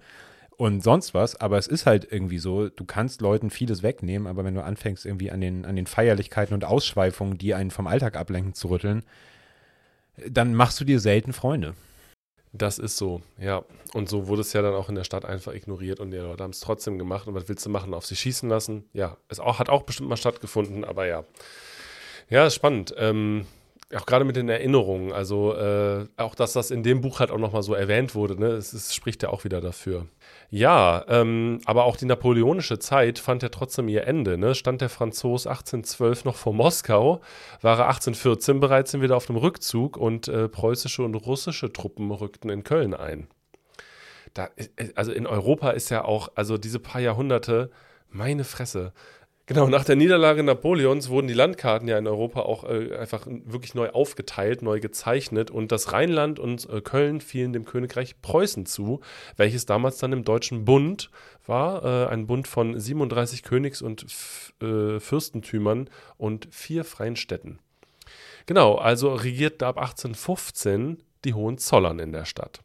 [0.56, 1.34] und sonst was.
[1.34, 5.04] Aber es ist halt irgendwie so, du kannst Leuten vieles wegnehmen, aber wenn du anfängst,
[5.04, 9.02] irgendwie an den, an den Feierlichkeiten und Ausschweifungen, die einen vom Alltag ablenken, zu rütteln,
[10.28, 11.74] dann machst du dir selten Freunde.
[12.56, 13.64] Das ist so, ja.
[13.92, 16.42] Und so wurde es ja dann auch in der Stadt einfach ignoriert und die Leute
[16.42, 17.26] haben es trotzdem gemacht.
[17.26, 17.94] Und was willst du machen?
[17.94, 18.84] Auf sie schießen lassen?
[18.92, 21.24] Ja, es auch, hat auch bestimmt mal stattgefunden, aber ja.
[22.28, 22.94] Ja, ist spannend.
[22.96, 23.46] Ähm,
[23.94, 25.12] auch gerade mit den Erinnerungen.
[25.12, 28.48] Also äh, auch, dass das in dem Buch halt auch nochmal so erwähnt wurde, ne?
[28.48, 30.06] Es, es spricht ja auch wieder dafür.
[30.50, 34.38] Ja, ähm, aber auch die napoleonische Zeit fand ja trotzdem ihr Ende.
[34.38, 34.54] Ne?
[34.54, 37.20] Stand der Franzos 1812 noch vor Moskau,
[37.62, 42.50] war er 1814 bereits wieder auf dem Rückzug und äh, preußische und russische Truppen rückten
[42.50, 43.26] in Köln ein.
[44.34, 47.70] Da, äh, also in Europa ist ja auch, also diese paar Jahrhunderte,
[48.08, 48.92] meine Fresse,
[49.48, 53.74] Genau, nach der Niederlage Napoleons wurden die Landkarten ja in Europa auch äh, einfach wirklich
[53.74, 59.00] neu aufgeteilt, neu gezeichnet und das Rheinland und äh, Köln fielen dem Königreich Preußen zu,
[59.36, 61.10] welches damals dann im Deutschen Bund
[61.46, 64.04] war, äh, ein Bund von 37 Königs- und
[64.60, 67.60] äh, Fürstentümern und vier freien Städten.
[68.46, 72.62] Genau, also regiert ab 1815 die Hohenzollern in der Stadt.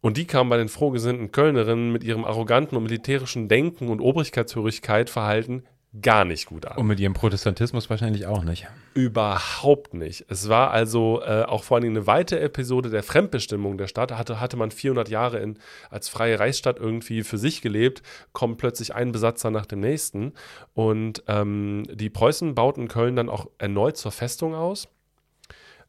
[0.00, 5.10] Und die kamen bei den frohgesinnten Kölnerinnen mit ihrem arroganten und militärischen Denken und Obrigkeitshörigkeit
[5.10, 5.64] Verhalten
[6.02, 6.76] gar nicht gut an.
[6.76, 8.66] Und mit ihrem Protestantismus wahrscheinlich auch nicht.
[8.94, 10.26] Überhaupt nicht.
[10.28, 14.12] Es war also äh, auch vor allem eine weitere Episode der Fremdbestimmung der Stadt.
[14.12, 15.58] Hatte, hatte man 400 Jahre in,
[15.90, 18.02] als freie Reichsstadt irgendwie für sich gelebt,
[18.32, 20.34] kommt plötzlich ein Besatzer nach dem nächsten.
[20.74, 24.88] Und ähm, die Preußen bauten Köln dann auch erneut zur Festung aus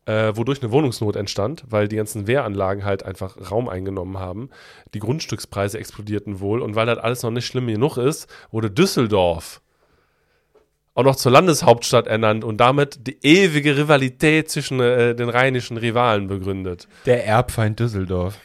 [0.09, 4.49] äh, wodurch eine Wohnungsnot entstand, weil die ganzen Wehranlagen halt einfach Raum eingenommen haben.
[4.93, 9.61] Die Grundstückspreise explodierten wohl und weil das alles noch nicht schlimm genug ist, wurde Düsseldorf
[10.95, 16.27] auch noch zur Landeshauptstadt ernannt und damit die ewige Rivalität zwischen äh, den rheinischen Rivalen
[16.27, 16.89] begründet.
[17.05, 18.37] Der Erbfeind Düsseldorf.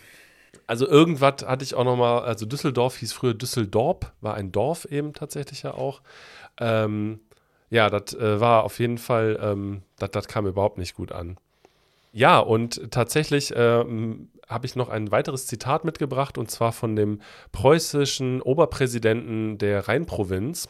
[0.68, 4.84] Also irgendwas hatte ich auch noch mal, also Düsseldorf hieß früher Düsseldorp, war ein Dorf
[4.84, 6.00] eben tatsächlich ja auch.
[6.60, 7.18] Ähm,
[7.70, 11.38] ja, das äh, war auf jeden Fall, ähm, das kam überhaupt nicht gut an.
[12.16, 17.20] Ja, und tatsächlich ähm, habe ich noch ein weiteres Zitat mitgebracht, und zwar von dem
[17.50, 20.68] preußischen Oberpräsidenten der Rheinprovinz,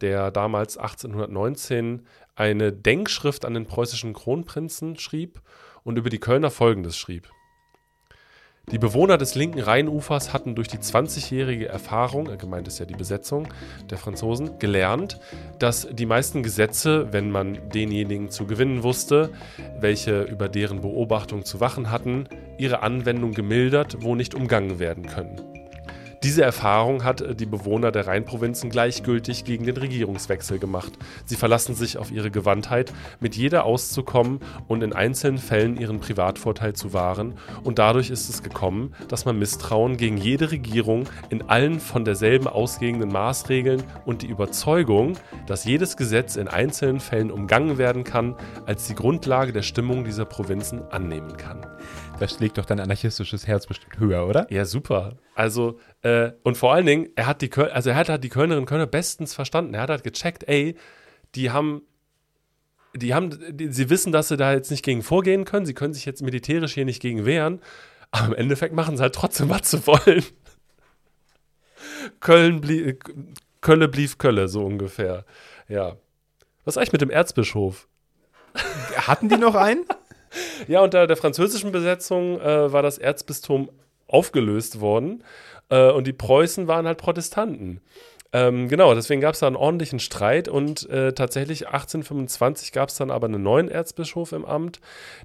[0.00, 2.06] der damals 1819
[2.36, 5.42] eine Denkschrift an den preußischen Kronprinzen schrieb
[5.82, 7.32] und über die Kölner folgendes schrieb.
[8.72, 12.96] Die Bewohner des linken Rheinufers hatten durch die 20-jährige Erfahrung, äh, gemeint ist ja die
[12.96, 13.46] Besetzung
[13.90, 15.20] der Franzosen, gelernt,
[15.60, 19.30] dass die meisten Gesetze, wenn man denjenigen zu gewinnen wusste,
[19.78, 22.28] welche über deren Beobachtung zu wachen hatten,
[22.58, 25.55] ihre Anwendung gemildert, wo nicht umgangen werden können.
[26.22, 30.92] Diese Erfahrung hat äh, die Bewohner der Rheinprovinzen gleichgültig gegen den Regierungswechsel gemacht.
[31.24, 36.72] Sie verlassen sich auf ihre Gewandtheit, mit jeder auszukommen und in einzelnen Fällen ihren Privatvorteil
[36.72, 37.34] zu wahren.
[37.64, 42.46] Und dadurch ist es gekommen, dass man Misstrauen gegen jede Regierung in allen von derselben
[42.46, 48.86] ausgehenden Maßregeln und die Überzeugung, dass jedes Gesetz in einzelnen Fällen umgangen werden kann, als
[48.86, 51.66] die Grundlage der Stimmung dieser Provinzen annehmen kann.
[52.18, 54.50] Da schlägt doch dein anarchistisches Herz bestimmt höher, oder?
[54.50, 55.18] Ja, super.
[55.34, 58.30] Also, äh, und vor allen Dingen, er hat die Köl also er hat halt die
[58.30, 59.74] Kölnerinnen und Kölner bestens verstanden.
[59.74, 60.76] Er hat halt gecheckt, ey,
[61.34, 61.82] die haben,
[62.94, 65.92] die haben, die, sie wissen, dass sie da jetzt nicht gegen vorgehen können, sie können
[65.92, 67.60] sich jetzt militärisch hier nicht gegen wehren,
[68.10, 70.24] aber im Endeffekt machen sie halt trotzdem, was sie wollen.
[72.20, 73.04] Köln blieb,
[73.60, 75.26] Kölle blieb Kölle, so ungefähr.
[75.68, 75.96] Ja.
[76.64, 77.88] Was ist eigentlich mit dem Erzbischof?
[78.96, 79.84] Hatten die noch einen?
[80.68, 83.70] Ja, unter der französischen Besetzung äh, war das Erzbistum
[84.08, 85.22] aufgelöst worden
[85.68, 87.80] äh, und die Preußen waren halt Protestanten.
[88.32, 92.96] Ähm, genau, deswegen gab es da einen ordentlichen Streit und äh, tatsächlich 1825 gab es
[92.96, 94.80] dann aber einen neuen Erzbischof im Amt.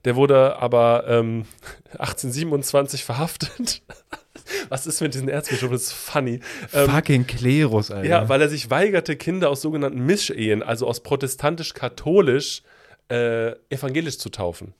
[0.05, 1.45] Der wurde aber ähm,
[1.93, 3.81] 1827 verhaftet.
[4.69, 5.71] Was ist mit diesem Erzbischof?
[5.71, 6.39] Das ist funny.
[6.73, 8.07] Ähm, Fucking Klerus, Alter.
[8.07, 12.61] Ja, weil er sich weigerte, Kinder aus sogenannten Mischehen, also aus protestantisch-katholisch,
[13.09, 14.73] äh, evangelisch zu taufen.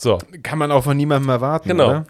[0.00, 0.18] So.
[0.42, 1.68] Kann man auch von niemandem erwarten.
[1.68, 1.88] Genau.
[1.88, 2.06] Oder?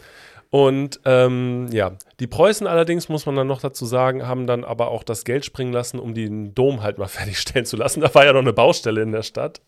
[0.50, 4.88] Und ähm, ja, die Preußen allerdings, muss man dann noch dazu sagen, haben dann aber
[4.88, 8.00] auch das Geld springen lassen, um den Dom halt mal fertigstellen zu lassen.
[8.00, 9.60] Da war ja noch eine Baustelle in der Stadt.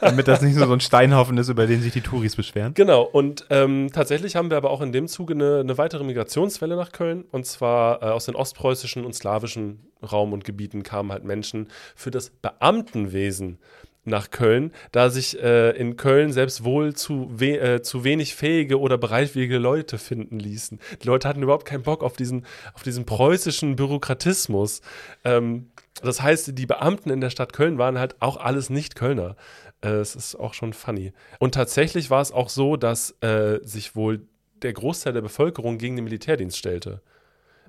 [0.00, 2.74] Damit das nicht nur so ein Steinhaufen ist, über den sich die Touris beschweren.
[2.74, 6.76] Genau, und ähm, tatsächlich haben wir aber auch in dem Zuge eine, eine weitere Migrationswelle
[6.76, 7.24] nach Köln.
[7.30, 12.10] Und zwar äh, aus den ostpreußischen und slawischen Raum und Gebieten kamen halt Menschen für
[12.10, 13.58] das Beamtenwesen
[14.06, 18.80] nach Köln, da sich äh, in Köln selbst wohl zu, we äh, zu wenig fähige
[18.80, 20.80] oder bereitwillige Leute finden ließen.
[21.02, 24.80] Die Leute hatten überhaupt keinen Bock auf diesen, auf diesen preußischen Bürokratismus.
[25.24, 25.70] Ähm,
[26.02, 29.36] das heißt, die Beamten in der Stadt Köln waren halt auch alles nicht Kölner.
[29.84, 31.12] Äh, ist auch schon funny.
[31.38, 34.26] Und tatsächlich war es auch so, dass äh, sich wohl
[34.62, 37.02] der Großteil der Bevölkerung gegen den Militärdienst stellte.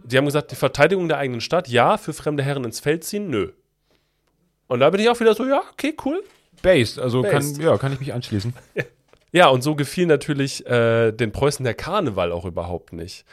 [0.04, 3.30] Die haben gesagt, die Verteidigung der eigenen Stadt, ja, für fremde Herren ins Feld ziehen,
[3.30, 3.52] nö.
[4.68, 6.24] Und da bin ich auch wieder so, ja, okay, cool.
[6.62, 7.58] Based, also Based.
[7.58, 8.54] Kann, ja, kann ich mich anschließen.
[9.34, 13.26] Ja, und so gefiel natürlich äh, den Preußen der Karneval auch überhaupt nicht.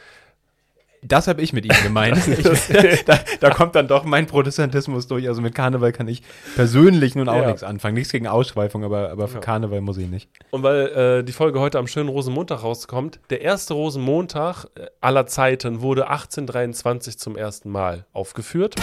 [1.01, 2.17] Das habe ich mit ihm gemeint.
[2.27, 2.43] Ich,
[3.05, 5.25] da, da kommt dann doch mein Protestantismus durch.
[5.29, 6.21] Also mit Karneval kann ich
[6.55, 7.47] persönlich nun auch Ja.
[7.47, 7.95] nichts anfangen.
[7.95, 9.39] Nichts gegen Ausschweifung, aber, aber für Ja.
[9.39, 10.29] Karneval muss ich nicht.
[10.51, 10.87] Und weil
[11.19, 16.09] äh, die Folge heute am schönen Rosenmontag rauskommt, der erste Rosenmontag äh, aller Zeiten wurde
[16.09, 18.75] 1823 zum ersten Mal aufgeführt.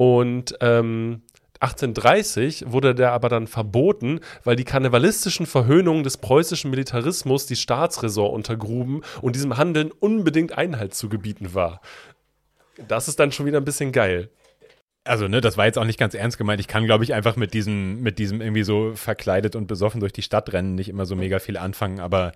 [0.00, 1.20] Und ähm,
[1.60, 8.30] 1830 wurde der aber dann verboten, weil die karnevalistischen Verhöhnungen des preußischen Militarismus die Staatsräson
[8.30, 11.82] untergruben und diesem Handeln unbedingt Einhalt zu gebieten war.
[12.88, 14.30] Das ist dann schon wieder ein bisschen geil.
[15.04, 16.60] Also, ne, das war jetzt auch nicht ganz ernst gemeint.
[16.60, 20.14] Ich kann, glaube ich, einfach mit diesem, mit diesem irgendwie so verkleidet und besoffen durch
[20.14, 22.32] die Stadt rennen nicht immer so mega viel anfangen, aber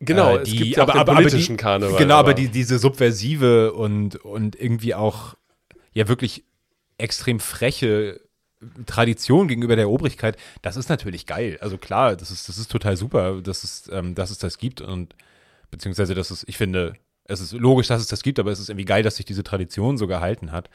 [0.00, 1.98] Genau, äh, es die, gibt ja auch aber, den aber, aber politischen die, Karneval.
[1.98, 5.34] Genau, aber die, diese subversive und, und irgendwie auch
[5.92, 6.44] ja wirklich
[6.98, 8.20] extrem freche
[8.86, 11.58] Tradition gegenüber der Obrigkeit, das ist natürlich geil.
[11.60, 14.80] Also klar, das ist, das ist total super, dass es, ähm, dass es das gibt
[14.80, 15.14] und
[15.70, 16.94] beziehungsweise, dass es, ich finde,
[17.24, 19.44] es ist logisch, dass es das gibt, aber es ist irgendwie geil, dass sich diese
[19.44, 20.70] Tradition so gehalten hat.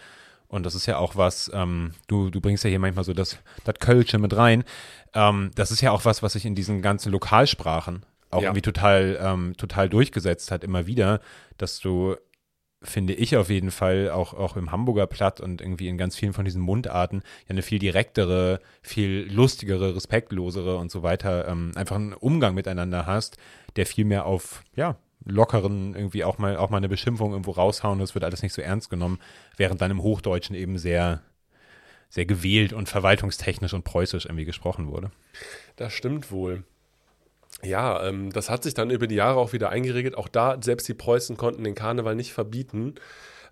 [0.47, 3.37] Und das ist ja auch was, ähm, du, du bringst ja hier manchmal so das,
[3.63, 4.65] das Kölsche mit rein.
[5.13, 8.49] Ähm, das ist ja auch was, was sich in diesen ganzen Lokalsprachen auch Ja.
[8.49, 11.21] irgendwie total, ähm, total durchgesetzt hat, immer wieder,
[11.57, 12.15] dass du,
[12.83, 16.33] finde ich auf jeden Fall, auch, auch im Hamburger Platt und irgendwie in ganz vielen
[16.33, 21.95] von diesen Mundarten ja eine viel direktere, viel lustigere, respektlosere und so weiter, ähm, einfach
[21.95, 23.37] einen Umgang miteinander hast,
[23.75, 27.99] der viel mehr auf, ja, lockeren, irgendwie auch mal, auch mal eine Beschimpfung irgendwo raushauen,
[27.99, 29.19] das wird alles nicht so ernst genommen,
[29.57, 31.21] während dann im Hochdeutschen eben sehr,
[32.09, 35.11] sehr gewählt und verwaltungstechnisch und preußisch irgendwie gesprochen wurde.
[35.75, 36.63] Das stimmt wohl.
[37.63, 40.17] Ja, ähm, das hat sich dann über die Jahre auch wieder eingeregelt.
[40.17, 42.95] Auch da, selbst die Preußen konnten den Karneval nicht verbieten.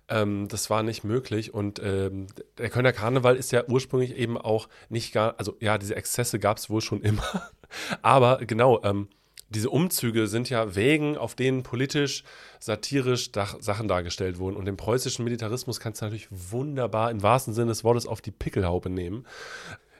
[0.08, 1.54] Ähm, das war nicht möglich.
[1.54, 2.26] Und ähm,
[2.58, 6.58] der Kölner Karneval ist ja ursprünglich eben auch nicht gar, also ja, diese Exzesse gab
[6.58, 7.50] es wohl schon immer.
[8.02, 9.08] Aber genau, ähm,
[9.48, 12.24] diese Umzüge sind ja Wegen, auf denen politisch,
[12.60, 14.56] satirisch Sachen dargestellt wurden.
[14.56, 18.30] Und den preußischen Militarismus kannst du natürlich wunderbar im wahrsten Sinne des Wortes auf die
[18.30, 19.26] Pickelhaube nehmen.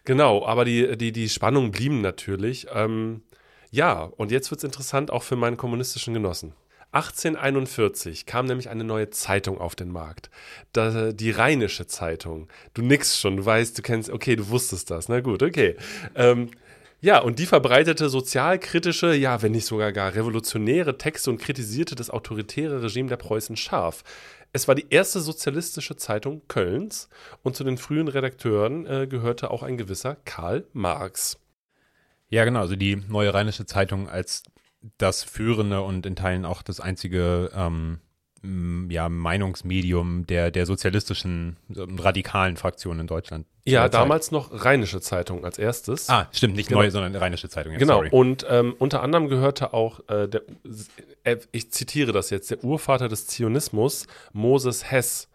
[0.04, 2.68] Genau, aber die, die, die Spannungen blieben natürlich.
[2.72, 3.22] Ähm,
[3.70, 6.54] ja, und jetzt wird es interessant auch für meinen kommunistischen Genossen.
[6.92, 10.28] 1841 kam nämlich eine neue Zeitung auf den Markt.
[10.74, 12.48] die Rheinische Zeitung.
[12.74, 15.08] Du nix schon, du weißt, du kennst, okay, du wusstest das.
[15.08, 15.76] Na gut, okay.
[16.16, 16.50] Ähm,
[17.00, 22.10] ja, und die verbreitete sozialkritische, ja, wenn nicht sogar gar revolutionäre Texte und kritisierte das
[22.10, 24.02] autoritäre Regime der Preußen scharf.
[24.52, 27.08] Es war die erste sozialistische Zeitung Kölns
[27.42, 31.38] und zu den frühen Redakteuren äh, gehörte auch ein gewisser Karl Marx.
[32.30, 34.44] Ja, genau, also die Neue Rheinische Zeitung als
[34.98, 37.98] das führende und in Teilen auch das einzige ähm,
[38.88, 43.46] ja, Meinungsmedium der, der sozialistischen radikalen Fraktion in Deutschland.
[43.66, 44.32] Ja, damals Zeit.
[44.32, 46.08] noch Rheinische Zeitung als erstes.
[46.08, 46.80] Ah, stimmt, nicht genau.
[46.80, 47.72] neue, sondern Rheinische Zeitung.
[47.72, 48.08] Ja, genau, sorry.
[48.10, 50.42] und ähm, unter anderem gehörte auch, äh, der,
[51.24, 55.28] äh, ich zitiere das jetzt, der Urvater des Zionismus, Moses Hess,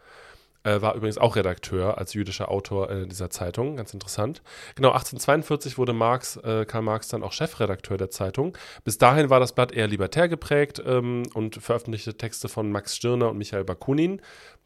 [0.66, 4.42] äh, war übrigens auch Redakteur als jüdischer Autor äh, dieser Zeitung, ganz interessant.
[4.76, 8.58] Genau, 1842 wurde Marx, äh, Karl Marx dann auch Chefredakteur der Zeitung.
[8.84, 13.30] Bis dahin war das Blatt eher libertär geprägt ähm, und veröffentlichte Texte von Max Stirner
[13.30, 14.22] und Michael Bakunin.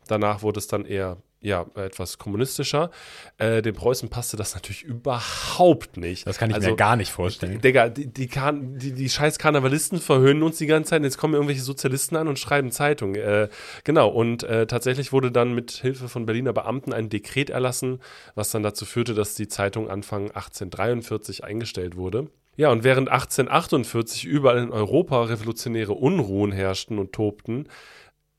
[0.08, 2.92] Danach wurde es dann eher ja, etwas kommunistischer.
[3.38, 6.28] Äh, den Preußen passte das natürlich überhaupt nicht.
[6.28, 7.62] Das kann ich also, mir gar nicht vorstellen.
[7.62, 11.04] Digga, die, die, die, die, scheiß Karnevalisten verhöhnen uns die ganze Zeit.
[11.04, 13.16] Jetzt kommen irgendwelche Sozialisten an und schreiben Zeitung.
[13.16, 13.48] Äh,
[13.86, 18.00] genau, und äh, tatsächlich wurde dann mit Hilfe von Berliner Beamten ein Dekret erlassen,
[18.36, 22.28] was dann dazu führte, dass die Zeitung Anfang 1843 eingestellt wurde.
[22.60, 27.70] Ja, und während 1848 überall in Europa revolutionäre Unruhen herrschten und tobten,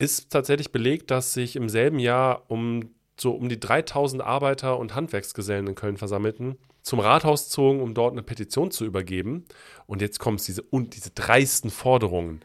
[0.01, 4.95] ist tatsächlich belegt, dass sich im selben Jahr um so um die 3000 Arbeiter und
[4.95, 9.45] Handwerksgesellen in Köln versammelten, zum Rathaus zogen, um dort eine Petition zu übergeben.
[9.85, 12.41] Und jetzt kommen diese, und diese dreisten Forderungen.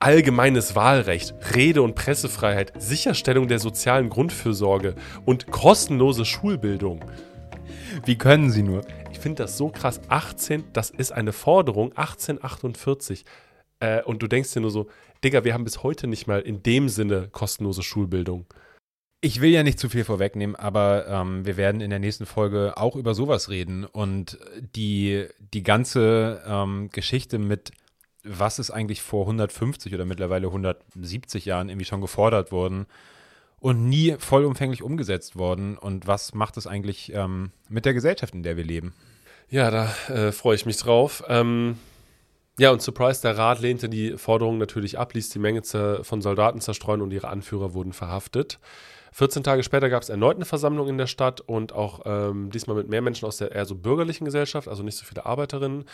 [0.00, 7.02] Allgemeines Wahlrecht, Rede- und Pressefreiheit, Sicherstellung der sozialen Grundfürsorge und kostenlose Schulbildung.
[8.04, 8.82] Wie können sie nur?
[9.12, 10.02] Ich finde das so krass.
[10.08, 13.24] 18, das ist eine Forderung, 1848.
[13.80, 14.88] Äh, und du denkst dir nur so,
[15.24, 18.46] Digga, wir haben bis heute nicht mal in dem Sinne kostenlose Schulbildung.
[19.20, 22.76] Ich will ja nicht zu viel vorwegnehmen, aber ähm, wir werden in der nächsten Folge
[22.76, 24.36] auch über sowas reden und
[24.74, 27.70] die, die ganze ähm, Geschichte mit,
[28.24, 32.86] was ist eigentlich vor 150 oder mittlerweile 170 Jahren irgendwie schon gefordert worden
[33.60, 38.42] und nie vollumfänglich umgesetzt worden und was macht es eigentlich ähm, mit der Gesellschaft, in
[38.42, 38.92] der wir leben?
[39.48, 41.22] Ja, da äh, freue ich mich drauf.
[41.28, 41.76] Ähm,
[42.58, 45.62] ja, und Surprise, der Rat lehnte die Forderung natürlich ab, ließ die Menge
[46.02, 48.58] von Soldaten zerstreuen und ihre Anführer wurden verhaftet.
[49.14, 52.76] 14 Tage später gab es erneut eine Versammlung in der Stadt und auch ähm, diesmal
[52.76, 55.84] mit mehr Menschen aus der eher so bürgerlichen Gesellschaft, also nicht so viele Arbeiterinnen.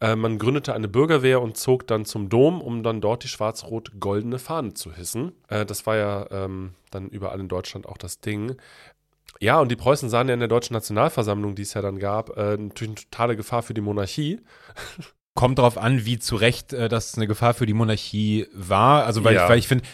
[0.00, 4.38] Äh, man gründete eine Bürgerwehr und zog dann zum Dom, um dann dort die schwarz-rot-goldene
[4.38, 5.32] Fahne zu hissen.
[5.48, 8.56] Äh, das war ja ähm, dann überall in Deutschland auch das Ding.
[9.40, 12.36] Ja, und die Preußen sahen ja in der Deutschen Nationalversammlung, die es ja dann gab,
[12.36, 14.40] äh, natürlich eine totale Gefahr für die Monarchie.
[15.36, 19.04] kommt darauf an, wie zu Recht äh, das eine Gefahr für die Monarchie war.
[19.04, 19.44] Also, weil ja.
[19.44, 19.84] ich, weil ich finde,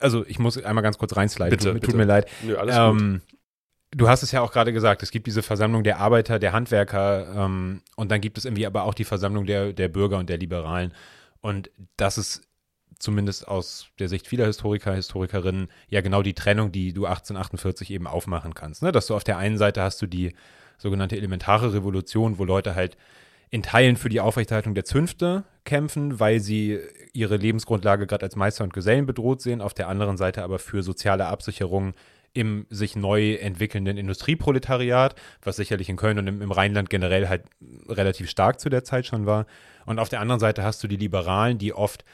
[0.00, 1.56] also ich muss einmal ganz kurz reinsliden.
[1.56, 1.96] Bitte, tut, bitte.
[1.96, 2.28] mir leid.
[2.42, 3.22] Nö, ähm.
[3.90, 7.26] Du hast es ja auch gerade gesagt, es gibt diese Versammlung der Arbeiter, der Handwerker
[7.34, 10.36] ähm, und dann gibt es irgendwie aber auch die Versammlung der, der Bürger und der
[10.36, 10.92] Liberalen.
[11.40, 12.42] Und das ist
[12.98, 18.06] zumindest aus der Sicht vieler Historiker, Historikerinnen, ja genau die Trennung, die du 1848 eben
[18.06, 18.82] aufmachen kannst.
[18.82, 18.92] Ne?
[18.92, 20.34] Dass du auf der einen Seite hast du die
[20.76, 22.98] sogenannte elementare Revolution, wo Leute halt
[23.50, 26.78] in Teilen für die Aufrechterhaltung der Zünfte kämpfen, weil sie
[27.12, 30.82] ihre Lebensgrundlage gerade als Meister und Gesellen bedroht sehen, auf der anderen Seite aber für
[30.82, 31.94] soziale Absicherung
[32.34, 37.44] im sich neu entwickelnden Industrieproletariat, was sicherlich in Köln und im, Rheinland generell halt
[37.88, 39.46] relativ stark zu der Zeit schon war.
[39.86, 42.04] Und auf der anderen Seite hast du die Liberalen, die oft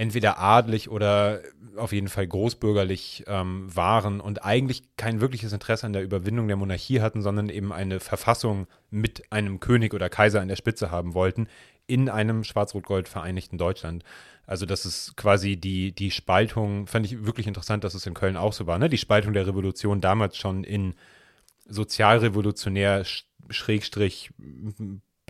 [0.00, 1.42] entweder adlig oder
[1.76, 6.56] auf jeden Fall großbürgerlich ähm, waren und eigentlich kein wirkliches Interesse an der Überwindung der
[6.56, 11.12] Monarchie hatten, sondern eben eine Verfassung mit einem König oder Kaiser an der Spitze haben
[11.12, 11.48] wollten,
[11.86, 14.02] in einem schwarz-rot-gold vereinigten Deutschland.
[14.46, 18.38] Also das ist quasi die, die Spaltung, fand ich wirklich interessant, dass es in Köln
[18.38, 18.88] auch so war, ne?
[18.88, 20.94] die Spaltung der Revolution damals schon in
[21.66, 23.04] sozialrevolutionär,
[23.50, 24.30] Schrägstrich,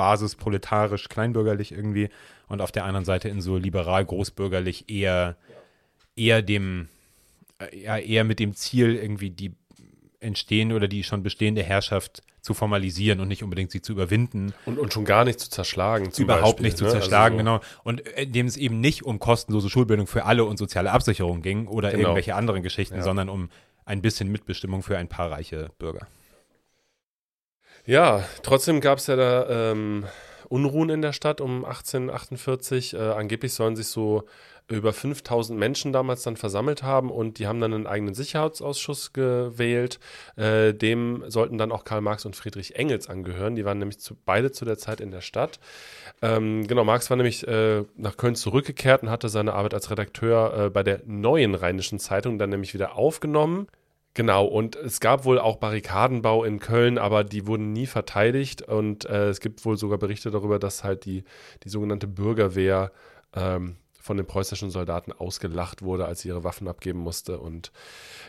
[0.01, 2.09] basisproletarisch, kleinbürgerlich irgendwie
[2.49, 5.37] und auf der anderen Seite in so liberal großbürgerlich eher
[6.17, 6.89] eher dem
[7.75, 9.53] ja, eher mit dem Ziel irgendwie die
[10.21, 14.55] entstehende oder die schon bestehende Herrschaft zu formalisieren und nicht unbedingt sie zu überwinden.
[14.65, 16.11] Und, und schon gar nicht zu zerschlagen.
[16.17, 16.91] Überhaupt Beispiel, nicht zu ne?
[16.91, 17.59] zerschlagen, Also so.
[17.59, 17.73] genau.
[17.85, 21.67] Und äh, indem es eben nicht um kostenlose Schulbildung für alle und soziale Absicherung ging
[21.67, 22.03] oder Genau.
[22.05, 23.03] irgendwelche anderen Geschichten, Ja.
[23.03, 23.51] sondern um
[23.85, 26.07] ein bisschen Mitbestimmung für ein paar reiche Bürger.
[27.87, 30.07] Ja, trotzdem gab es ja da ähm,
[30.49, 32.95] Unruhen in der Stadt um 1848.
[32.95, 34.25] Äh, angeblich sollen sich so
[34.71, 39.99] über 5000 Menschen damals dann versammelt haben und die haben dann einen eigenen Sicherheitsausschuss gewählt.
[40.37, 43.57] Äh, dem sollten dann auch Karl Marx und Friedrich Engels angehören.
[43.57, 45.59] Die waren nämlich zu, beide zu der Zeit in der Stadt.
[46.23, 50.67] Ähm, genau, Marx war nämlich äh, nach Köln zurückgekehrt und hatte seine Arbeit als Redakteur
[50.67, 53.67] äh, bei der neuen Rheinischen Zeitung dann nämlich wieder aufgenommen.
[54.15, 58.63] Genau, und es gab wohl auch Barrikadenbau in Köln, aber die wurden nie verteidigt.
[58.63, 61.23] Und äh, es gibt wohl sogar Berichte darüber, dass halt die,
[61.63, 62.91] die sogenannte Bürgerwehr
[63.35, 67.39] ähm, von den preußischen Soldaten ausgelacht wurde, als sie ihre Waffen abgeben musste.
[67.39, 67.71] Und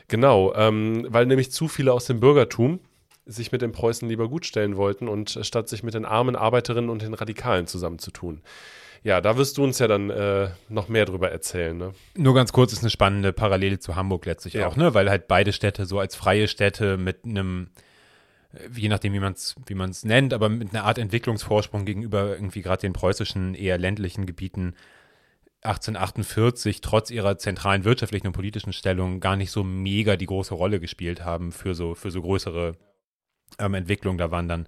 [0.08, 2.80] genau, ähm, weil nämlich zu viele aus dem Bürgertum
[3.26, 7.02] sich mit den Preußen lieber gutstellen wollten und statt sich mit den armen Arbeiterinnen und
[7.02, 8.42] den Radikalen zusammenzutun.
[9.04, 11.76] Ja, da wirst du uns ja dann äh, noch mehr drüber erzählen.
[11.76, 11.94] Ne?
[12.16, 14.68] Nur ganz kurz ist eine spannende Parallele zu Hamburg letztlich Ja.
[14.68, 14.94] auch, ne?
[14.94, 17.70] Weil halt beide Städte so als freie Städte mit einem,
[18.54, 22.30] äh, je nachdem, wie man es wie man's nennt, aber mit einer Art Entwicklungsvorsprung gegenüber
[22.36, 24.76] irgendwie gerade den preußischen, eher ländlichen Gebieten
[25.64, 30.80] 1848 trotz ihrer zentralen wirtschaftlichen und politischen Stellung gar nicht so mega die große Rolle
[30.80, 32.74] gespielt haben für so, für so größere
[33.60, 34.18] ähm, Entwicklungen.
[34.18, 34.68] Da waren dann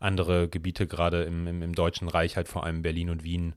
[0.00, 3.54] andere Gebiete, gerade im, im, im Deutschen Reich, halt vor allem Berlin und Wien,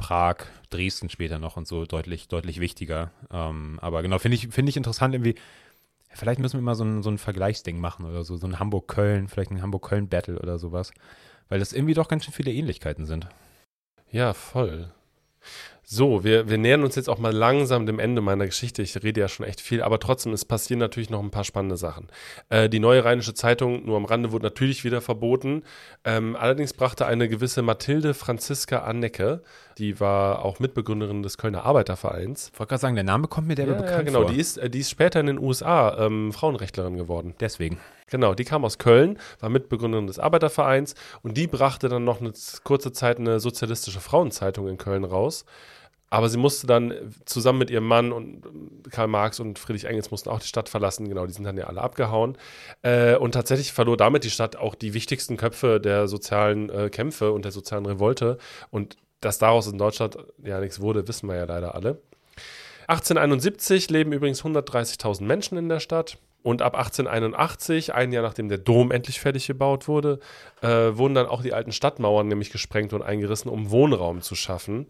[0.00, 3.10] Prag, Dresden später noch und so deutlich, deutlich wichtiger.
[3.30, 5.34] Ähm, aber genau, finde ich, finde ich interessant irgendwie.
[6.12, 9.28] Vielleicht müssen wir mal so ein, so ein Vergleichsding machen oder so, so ein Hamburg-Köln,
[9.28, 10.92] vielleicht ein Hamburg-Köln-Battle oder sowas.
[11.48, 13.28] Weil das irgendwie doch ganz schön viele Ähnlichkeiten sind.
[14.10, 14.90] Ja, voll.
[15.92, 18.80] So, wir, wir nähern uns jetzt auch mal langsam dem Ende meiner Geschichte.
[18.80, 21.76] Ich rede ja schon echt viel, aber trotzdem, es passieren natürlich noch ein paar spannende
[21.76, 22.06] Sachen.
[22.48, 25.64] Äh, die neue Rheinische Zeitung, nur am Rande, wurde natürlich wieder verboten.
[26.04, 29.42] Ähm, allerdings brachte eine gewisse Mathilde Franziska Annecke,
[29.78, 32.50] die war auch Mitbegründerin des Kölner Arbeitervereins.
[32.52, 34.30] Ich wollte gerade sagen, der Name kommt mir der Ja, bekannt ja, genau, vor.
[34.30, 37.34] die ist, äh, die ist später in den USA ähm, Frauenrechtlerin geworden.
[37.40, 37.78] Deswegen.
[38.10, 42.32] Genau, die kam aus Köln, war Mitbegründerin des Arbeitervereins und die brachte dann noch eine
[42.62, 45.44] kurze Zeit eine sozialistische Frauenzeitung in Köln raus.
[46.10, 49.84] Aber sie musste dann äh, zusammen mit ihrem Mann und ähm, Karl Marx und Friedrich
[49.84, 51.08] Engels mussten auch die Stadt verlassen.
[51.08, 52.36] Genau, die sind dann ja alle abgehauen.
[52.82, 57.32] Äh, und tatsächlich verlor damit die Stadt auch die wichtigsten Köpfe der sozialen äh, Kämpfe
[57.32, 58.38] und der sozialen Revolte.
[58.70, 62.02] Und dass daraus in Deutschland ja nichts wurde, wissen wir ja leider alle.
[62.88, 66.18] 1871 leben übrigens 130.000 Menschen in der Stadt.
[66.42, 70.20] Und ab 1881, ein Jahr nachdem der Dom endlich fertig gebaut wurde,
[70.62, 74.86] äh, wurden dann auch die alten Stadtmauern nämlich gesprengt und eingerissen, um Wohnraum zu schaffen.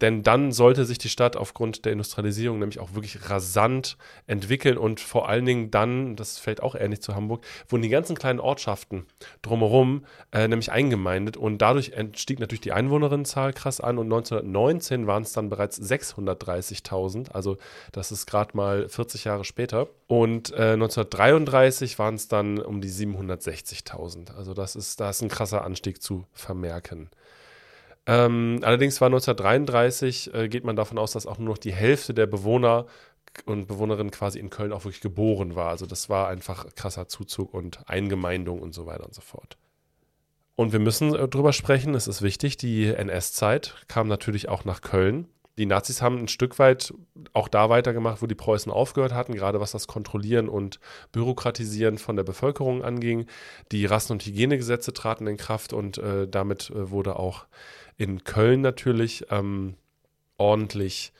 [0.00, 5.00] Denn dann sollte sich die Stadt aufgrund der Industrialisierung nämlich auch wirklich rasant entwickeln und
[5.00, 9.06] vor allen Dingen dann, das fällt auch ähnlich zu Hamburg, wurden die ganzen kleinen Ortschaften
[9.42, 15.22] drumherum äh, nämlich eingemeindet und dadurch entstieg natürlich die Einwohnerinnenzahl krass an und 1919 waren
[15.22, 17.56] es dann bereits 630.000, also
[17.92, 22.90] das ist gerade mal 40 Jahre später und äh, 1933 waren es dann um die
[22.90, 27.10] 760.000, also das ist, da ist ein krasser Anstieg zu vermerken.
[28.06, 32.12] Ähm, allerdings war 1933, äh, geht man davon aus, dass auch nur noch die Hälfte
[32.12, 32.86] der Bewohner
[33.46, 35.70] und Bewohnerinnen quasi in Köln auch wirklich geboren war.
[35.70, 39.56] Also das war einfach krasser Zuzug und Eingemeindung und so weiter und so fort.
[40.56, 44.82] Und wir müssen äh, drüber sprechen, es ist wichtig, die NS-Zeit kam natürlich auch nach
[44.82, 45.26] Köln.
[45.58, 46.92] Die Nazis haben ein Stück weit
[47.32, 50.80] auch da weitergemacht, wo die Preußen aufgehört hatten, gerade was das Kontrollieren und
[51.12, 53.26] Bürokratisieren von der Bevölkerung anging.
[53.70, 57.46] Die Rassen- und Hygienegesetze traten in Kraft und äh, damit äh, wurde auch
[57.96, 59.74] in Köln natürlich ähm,
[60.36, 61.12] ordentlich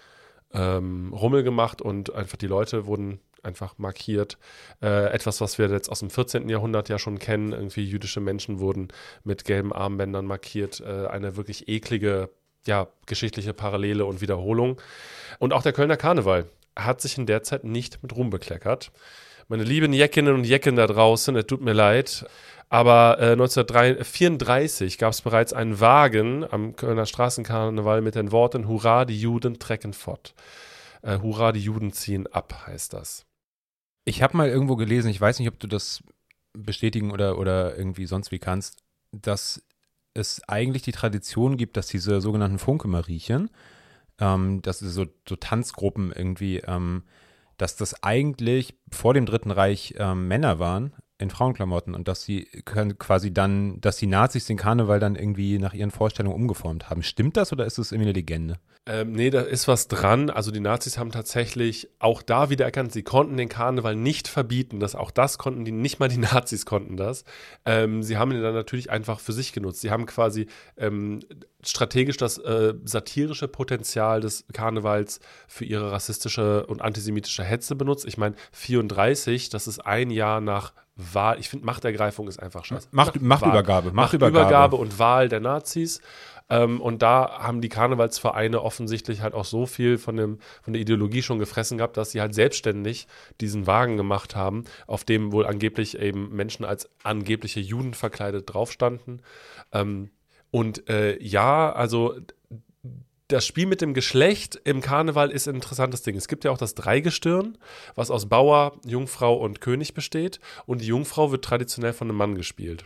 [0.53, 4.39] ähm, Rummel gemacht und einfach die Leute wurden einfach markiert.
[4.83, 6.49] Äh, etwas, was wir jetzt aus dem 14.
[6.49, 7.53] Jahrhundert ja schon kennen.
[7.53, 8.89] Irgendwie jüdische Menschen wurden
[9.23, 10.81] mit gelben Armbändern markiert.
[10.81, 12.31] Äh, eine wirklich eklige,
[12.67, 14.81] ja, geschichtliche Parallele und Wiederholung.
[15.39, 16.47] Und auch der Kölner Karneval
[16.77, 18.91] hat sich in der Zeit nicht mit Ruhm bekleckert.
[19.49, 22.25] Meine lieben Jeckinnen und Jecken da draußen, es tut mir leid,
[22.71, 29.05] aber äh, 1934 gab es bereits einen Wagen am Kölner Straßenkarneval mit den Worten Hurra,
[29.05, 30.35] die Juden trecken fort.
[31.03, 33.27] Äh, Hurra, die Juden ziehen ab, heißt das.
[34.07, 36.03] Ich habe mal irgendwo gelesen, ich weiß nicht, ob du das
[36.55, 38.83] bestätigen oder, oder irgendwie sonst wie kannst,
[39.13, 39.63] dass
[40.15, 43.51] es eigentlich die Tradition gibt, dass diese sogenannten Funke-Mariechen,
[44.21, 47.03] ähm, das ist so, so Tanzgruppen irgendwie, ähm,
[47.59, 50.93] dass das eigentlich vor dem Dritten Reich ähm, Männer waren
[51.25, 55.59] den Frauenklamotten und dass sie können quasi dann, dass die Nazis den Karneval dann irgendwie
[55.59, 57.03] nach ihren Vorstellungen umgeformt haben.
[57.03, 58.59] Stimmt das oder ist das irgendwie eine Legende?
[58.87, 60.29] Ähm, nee, da ist was dran.
[60.29, 64.79] Also die Nazis haben tatsächlich auch da wieder erkannt, sie konnten den Karneval nicht verbieten.
[64.79, 67.25] Das, auch das konnten die, nicht mal die Nazis konnten das.
[67.65, 69.81] Ähm, sie haben ihn dann natürlich einfach für sich genutzt.
[69.81, 71.21] Sie haben quasi ähm,
[71.63, 78.05] strategisch das äh, satirische Potenzial des Karnevals für ihre rassistische und antisemitische Hetze benutzt.
[78.05, 81.41] Ich meine, 34, das ist ein Jahr nach Wahl.
[81.41, 82.89] Ich finde, Machtergreifung ist einfach scheiße.
[82.93, 83.93] Macht, Machtübergabe.
[83.93, 84.39] Machtübergabe.
[84.39, 86.01] Machtübergabe und Wahl der Nazis.
[86.51, 90.83] Ähm, und da haben die Karnevalsvereine offensichtlich halt auch so viel von, dem, von der
[90.83, 93.07] Ideologie schon gefressen gehabt, dass sie halt selbstständig
[93.41, 99.23] diesen Wagen gemacht haben, auf dem wohl angeblich eben Menschen als angebliche Juden verkleidet draufstanden.
[99.73, 100.11] Ähm,
[100.51, 102.15] und äh, ja, also
[103.29, 106.17] das Spiel mit dem Geschlecht im Karneval ist ein interessantes Ding.
[106.17, 107.57] Es gibt ja auch das Dreigestirn,
[107.95, 110.41] was aus Bauer, Jungfrau und König besteht.
[110.67, 112.85] Und die Jungfrau wird traditionell von einem Mann gespielt.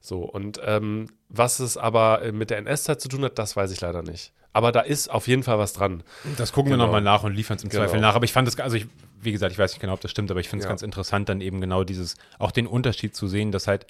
[0.00, 3.70] So, und ähm, was es aber äh, mit der NS-Zeit zu tun hat, das weiß
[3.70, 4.32] ich leider nicht.
[4.52, 6.02] Aber da ist auf jeden Fall was dran.
[6.36, 6.82] Das gucken genau.
[6.82, 7.84] wir nochmal nach und liefern es im genau.
[7.84, 8.16] Zweifel nach.
[8.16, 8.86] Aber ich fand es, also ich,
[9.20, 10.70] wie gesagt, ich weiß nicht genau, ob das stimmt, aber ich finde es ja.
[10.70, 13.86] ganz interessant, dann eben genau dieses, auch den Unterschied zu sehen, dass halt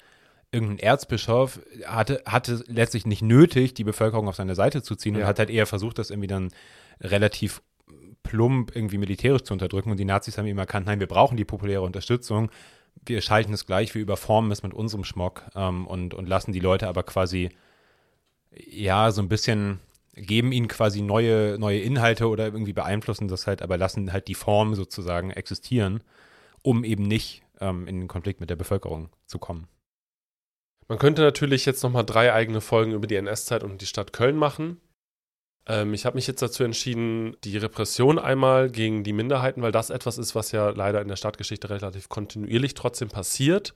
[0.53, 5.21] irgendein Erzbischof hatte, hatte letztlich nicht nötig, die Bevölkerung auf seine Seite zu ziehen ja.
[5.21, 6.51] und hat halt eher versucht, das irgendwie dann
[7.01, 7.61] relativ
[8.21, 9.91] plump irgendwie militärisch zu unterdrücken.
[9.91, 12.49] Und die Nazis haben eben erkannt, nein, wir brauchen die populäre Unterstützung
[13.05, 16.59] wir schalten es gleich, wir überformen es mit unserem Schmock ähm, und, und lassen die
[16.59, 17.49] Leute aber quasi,
[18.51, 19.79] ja, so ein bisschen,
[20.15, 24.35] geben ihnen quasi neue, neue Inhalte oder irgendwie beeinflussen das halt, aber lassen halt die
[24.35, 26.03] Form sozusagen existieren,
[26.61, 29.67] um eben nicht ähm, in den Konflikt mit der Bevölkerung zu kommen.
[30.93, 34.35] Man könnte natürlich jetzt nochmal drei eigene Folgen über die NS-Zeit und die Stadt Köln
[34.35, 34.79] machen.
[35.65, 39.89] Ähm, ich habe mich jetzt dazu entschieden, die Repression einmal gegen die Minderheiten, weil das
[39.89, 43.73] etwas ist, was ja leider in der Stadtgeschichte relativ kontinuierlich trotzdem passiert.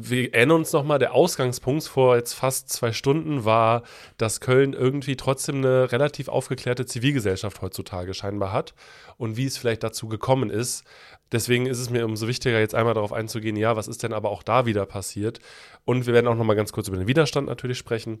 [0.00, 3.82] Wir erinnern uns nochmal, der Ausgangspunkt vor jetzt fast zwei Stunden war,
[4.16, 8.74] dass Köln irgendwie trotzdem eine relativ aufgeklärte Zivilgesellschaft heutzutage scheinbar hat
[9.16, 10.84] und wie es vielleicht dazu gekommen ist.
[11.32, 14.30] Deswegen ist es mir umso wichtiger, jetzt einmal darauf einzugehen, ja, was ist denn aber
[14.30, 15.40] auch da wieder passiert?
[15.84, 18.20] Und wir werden auch nochmal ganz kurz über den Widerstand natürlich sprechen.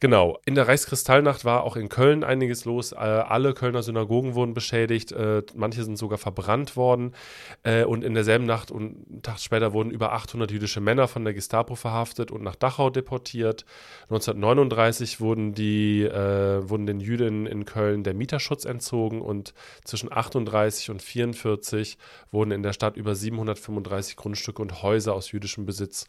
[0.00, 0.38] Genau.
[0.44, 2.92] In der Reichskristallnacht war auch in Köln einiges los.
[2.92, 5.12] Äh, alle Kölner Synagogen wurden beschädigt.
[5.12, 7.14] Äh, manche sind sogar verbrannt worden.
[7.62, 11.24] Äh, und in derselben Nacht und einen Tag später wurden über 800 jüdische Männer von
[11.24, 13.64] der Gestapo verhaftet und nach Dachau deportiert.
[14.04, 19.54] 1939 wurden, die, äh, wurden den Jüdinnen in Köln der Mieterschutz entzogen und
[19.84, 21.98] zwischen 38 und 44
[22.30, 26.06] wurden in der Stadt über 735 Grundstücke und Häuser aus jüdischem Besitz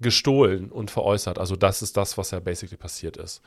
[0.00, 1.38] gestohlen und veräußert.
[1.38, 3.42] Also das ist das, was ja basically passiert ist.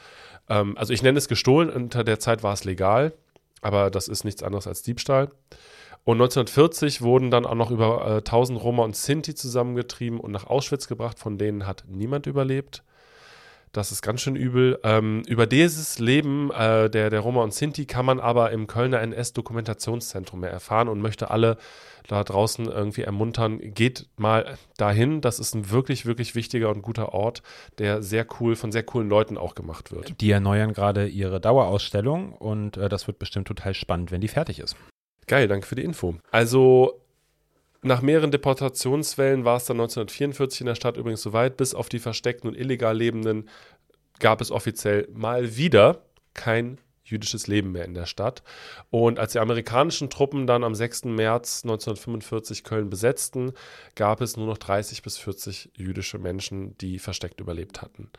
[0.49, 3.13] Ähm, also ich nenne es gestohlen, unter der Zeit war es legal,
[3.61, 5.29] aber das ist nichts anderes als Diebstahl.
[6.05, 10.47] Und 1940 wurden dann auch noch über äh, 1000 Roma und Sinti zusammengetrieben und nach
[10.47, 12.83] Auschwitz gebracht, von denen hat niemand überlebt.
[13.73, 14.79] Das ist ganz schön übel.
[14.83, 19.01] Ähm, über dieses Leben äh, der, der Roma und Sinti kann man aber im Kölner
[19.01, 21.57] NS-Dokumentationszentrum mehr erfahren und möchte alle
[22.07, 25.21] da draußen irgendwie ermuntern, geht mal dahin.
[25.21, 27.41] Das ist ein wirklich, wirklich wichtiger und guter Ort,
[27.79, 30.21] der sehr cool, von sehr coolen Leuten auch gemacht wird.
[30.21, 34.59] Die erneuern gerade ihre Dauerausstellung und äh, das wird bestimmt total spannend, wenn die fertig
[34.59, 34.75] ist.
[35.25, 36.15] Geil, danke für die Info.
[36.29, 37.02] Also
[37.83, 41.57] nach mehreren Deportationswellen war es dann 1944 in der Stadt übrigens soweit.
[41.57, 43.49] Bis auf die versteckten und illegal Lebenden
[44.19, 48.43] gab es offiziell mal wieder kein jüdisches Leben mehr in der Stadt.
[48.89, 51.05] Und als die amerikanischen Truppen dann am 6.
[51.05, 53.53] März 1945 Köln besetzten,
[53.95, 58.09] gab es nur noch 30 bis 40 jüdische Menschen, die versteckt überlebt hatten.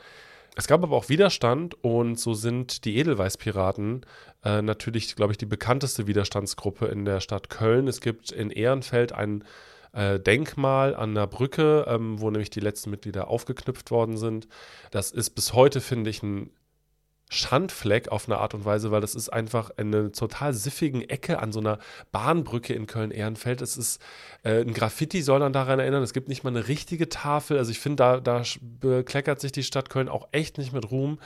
[0.56, 4.06] Es gab aber auch Widerstand und so sind die Edelweißpiraten
[4.44, 7.89] äh, natürlich, glaube ich, die bekannteste Widerstandsgruppe in der Stadt Köln.
[7.89, 9.44] Es gibt in Ehrenfeld ein
[9.93, 14.47] äh, Denkmal an der Brücke, ähm, wo nämlich die letzten Mitglieder aufgeknüpft worden sind.
[14.93, 16.51] Das ist bis heute, finde ich, ein
[17.35, 21.52] Schandfleck auf eine Art und Weise, weil das ist einfach eine total siffigen Ecke an
[21.52, 21.78] so einer
[22.12, 23.61] Bahnbrücke in Köln-Ehrenfeld.
[23.61, 24.01] Es ist
[24.44, 26.02] äh, ein Graffiti soll dann daran erinnern.
[26.02, 27.59] Es gibt nicht mal eine richtige Tafel.
[27.59, 28.43] Also ich finde, da, da
[28.81, 31.19] bekleckert sich die Stadt Köln auch echt nicht mit Ruhm.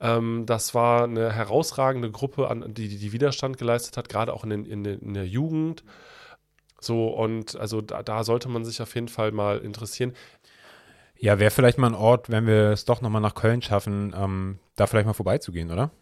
[0.00, 4.50] Ähm, das war eine herausragende Gruppe, an, die, die Widerstand geleistet hat, gerade auch in,
[4.50, 5.84] den, in, den, in der Jugend.
[6.80, 10.14] So, und also da, da sollte man sich auf jeden Fall mal interessieren.
[11.22, 14.58] Ja, wäre vielleicht mal ein Ort, wenn wir es doch nochmal nach Köln schaffen, ähm,
[14.74, 15.92] da vielleicht mal vorbeizugehen, oder?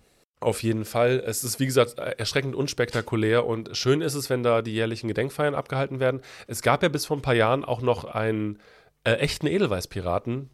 [0.41, 1.23] Auf jeden Fall.
[1.27, 5.55] Es ist, wie gesagt, erschreckend unspektakulär und schön ist es, wenn da die jährlichen Gedenkfeiern
[5.55, 6.23] abgehalten werden.
[6.47, 8.61] Es gab ja bis vor ein paar Jahren auch noch einen
[9.05, 10.49] äh, echten Edelweißpiraten.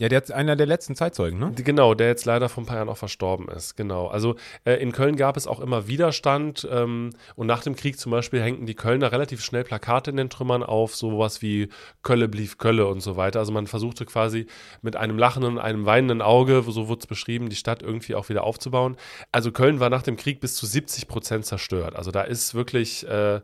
[0.00, 1.52] Ja, der ist einer der letzten Zeitzeugen, ne?
[1.54, 3.76] Genau, der jetzt leider vor ein paar Jahren auch verstorben ist.
[3.76, 4.06] Genau.
[4.06, 8.10] Also äh, in Köln gab es auch immer Widerstand ähm, und nach dem Krieg zum
[8.10, 11.68] Beispiel hängten die Kölner relativ schnell Plakate in den Trümmern auf, sowas wie
[12.02, 13.40] Kölle blieb Kölle und so weiter.
[13.40, 14.46] Also man versuchte quasi
[14.80, 18.30] mit einem lachenden und einem weinenden Auge, so wurde es beschrieben, die Stadt irgendwie auch
[18.30, 18.96] wieder aufzubauen.
[19.32, 21.94] Also Köln war nach dem Krieg bis zu 70 Prozent zerstört.
[21.94, 23.40] Also da ist wirklich äh,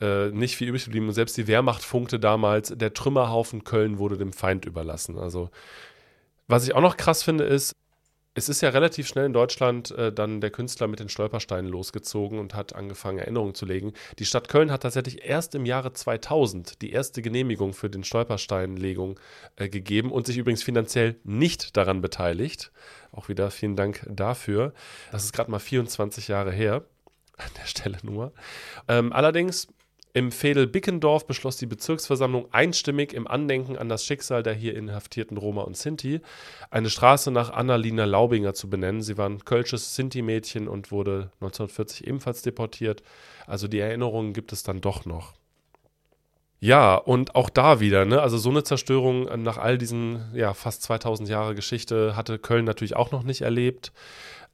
[0.00, 1.08] äh, nicht viel übrig geblieben.
[1.08, 5.18] Und selbst die Wehrmacht funkte damals, der Trümmerhaufen Köln wurde dem Feind überlassen.
[5.18, 5.50] Also
[6.48, 7.74] was ich auch noch krass finde, ist,
[8.38, 12.38] es ist ja relativ schnell in Deutschland äh, dann der Künstler mit den Stolpersteinen losgezogen
[12.38, 13.92] und hat angefangen, Erinnerungen zu legen.
[14.18, 19.18] Die Stadt Köln hat tatsächlich erst im Jahre 2000 die erste Genehmigung für den Stolpersteinlegung
[19.56, 22.70] äh, gegeben und sich übrigens finanziell nicht daran beteiligt.
[23.10, 24.72] Auch wieder vielen Dank dafür.
[25.10, 26.84] Das ist gerade mal 24 Jahre her.
[27.38, 28.32] An der Stelle nur.
[28.88, 29.68] Ähm, allerdings
[30.18, 35.36] im Fädel Bickendorf beschloss die Bezirksversammlung einstimmig im Andenken an das Schicksal der hier inhaftierten
[35.36, 36.20] Roma und Sinti
[36.70, 39.00] eine Straße nach Annalina Laubinger zu benennen.
[39.00, 43.04] Sie war ein kölsches Sinti-Mädchen und wurde 1940 ebenfalls deportiert.
[43.46, 45.34] Also die Erinnerungen gibt es dann doch noch.
[46.58, 48.20] Ja, und auch da wieder, ne?
[48.20, 52.96] Also so eine Zerstörung nach all diesen ja, fast 2000 Jahre Geschichte hatte Köln natürlich
[52.96, 53.92] auch noch nicht erlebt.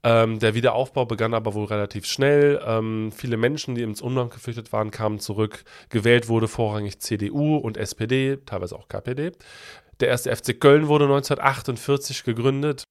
[0.04, 2.60] Ähm, der Wiederaufbau begann aber wohl relativ schnell.
[2.64, 5.64] Ähm, viele Menschen, die ins Umland geflüchtet waren, kamen zurück.
[5.88, 9.32] Gewählt wurde vorrangig CDU und SPD, teilweise auch KPD.
[10.00, 12.84] Der erste FC Köln wurde 1948 gegründet.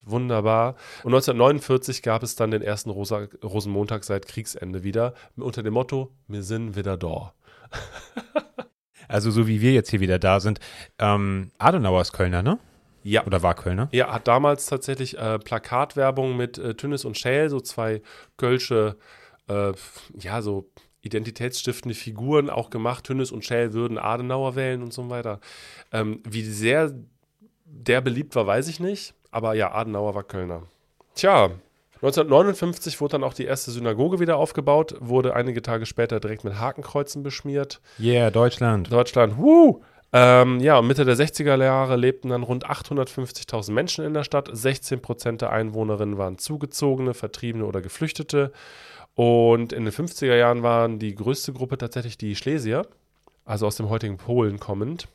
[0.00, 0.76] Wunderbar.
[1.04, 6.14] Und 1949 gab es dann den ersten Rosa Rosenmontag seit Kriegsende wieder unter dem Motto:
[6.28, 7.34] Wir sind wieder da.
[9.08, 10.60] also so wie wir jetzt hier wieder da sind.
[10.98, 12.58] Ähm, Adenauer ist Kölner, ne?
[13.02, 13.26] Ja.
[13.26, 13.88] Oder war Kölner?
[13.92, 18.02] Ja, hat damals tatsächlich äh, Plakatwerbung mit äh, Tünnes und Schäl, so zwei
[18.36, 18.96] kölsche,
[19.48, 19.72] äh,
[20.18, 20.70] ja, so
[21.02, 23.04] identitätsstiftende Figuren auch gemacht.
[23.04, 25.40] Tünnes und Schäl würden Adenauer wählen und so weiter.
[25.90, 26.92] Ähm, wie sehr
[27.64, 29.14] der beliebt war, weiß ich nicht.
[29.30, 30.64] Aber ja, Adenauer war Kölner.
[31.14, 31.50] Tja,
[32.02, 36.58] 1959 wurde dann auch die erste Synagoge wieder aufgebaut, wurde einige Tage später direkt mit
[36.58, 37.80] Hakenkreuzen beschmiert.
[38.00, 38.90] Yeah, Deutschland.
[38.90, 39.82] Deutschland, wuh!
[40.14, 44.50] Ähm, ja, Mitte der 60er Jahre lebten dann rund 850.000 Menschen in der Stadt.
[44.52, 48.52] 16 Prozent der Einwohnerinnen waren Zugezogene, Vertriebene oder Geflüchtete.
[49.14, 52.86] Und in den 50er Jahren waren die größte Gruppe tatsächlich die Schlesier,
[53.44, 55.08] also aus dem heutigen Polen kommend.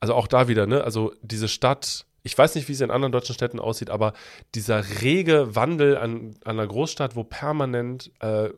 [0.00, 0.84] Also auch da wieder, ne?
[0.84, 4.12] Also diese Stadt, ich weiß nicht, wie es in anderen deutschen Städten aussieht, aber
[4.54, 8.50] dieser rege Wandel an, an einer Großstadt, wo permanent äh,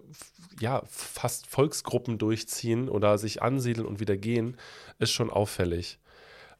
[0.61, 4.57] ja, fast Volksgruppen durchziehen oder sich ansiedeln und wieder gehen,
[4.99, 5.99] ist schon auffällig.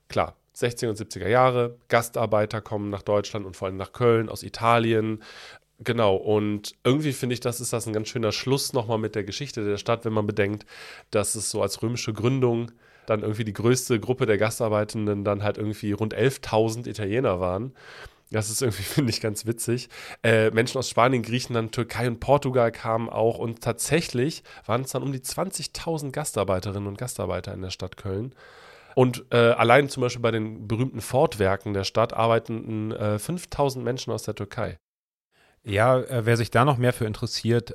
[0.09, 4.43] Klar, 60er und 70er Jahre, Gastarbeiter kommen nach Deutschland und vor allem nach Köln, aus
[4.43, 5.23] Italien.
[5.79, 9.25] Genau, und irgendwie finde ich, das ist das ein ganz schöner Schluss nochmal mit der
[9.25, 10.65] Geschichte der Stadt, wenn man bedenkt,
[11.11, 12.73] dass es so als römische Gründung
[13.05, 17.73] dann irgendwie die größte Gruppe der Gastarbeitenden dann halt irgendwie rund 11.000 Italiener waren.
[18.31, 19.89] Das ist irgendwie, finde ich, ganz witzig.
[20.23, 25.03] Äh, Menschen aus Spanien, Griechenland, Türkei und Portugal kamen auch und tatsächlich waren es dann
[25.03, 28.35] um die 20.000 Gastarbeiterinnen und Gastarbeiter in der Stadt Köln.
[28.95, 34.11] Und äh, allein zum Beispiel bei den berühmten Ford-Werken der Stadt arbeiteten äh, 5000 Menschen
[34.11, 34.79] aus der Türkei.
[35.63, 37.75] Ja, äh, wer sich da noch mehr für interessiert,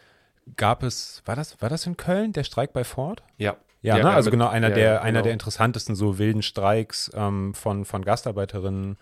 [0.57, 3.23] gab es, war das, war das in Köln, der Streik bei Ford?
[3.37, 3.57] Ja.
[3.83, 4.11] Ja, ja ne?
[4.11, 5.03] also mit, genau einer, ja, der, genau.
[5.03, 8.97] einer der interessantesten so wilden Streiks ähm, von, von Gastarbeiterinnen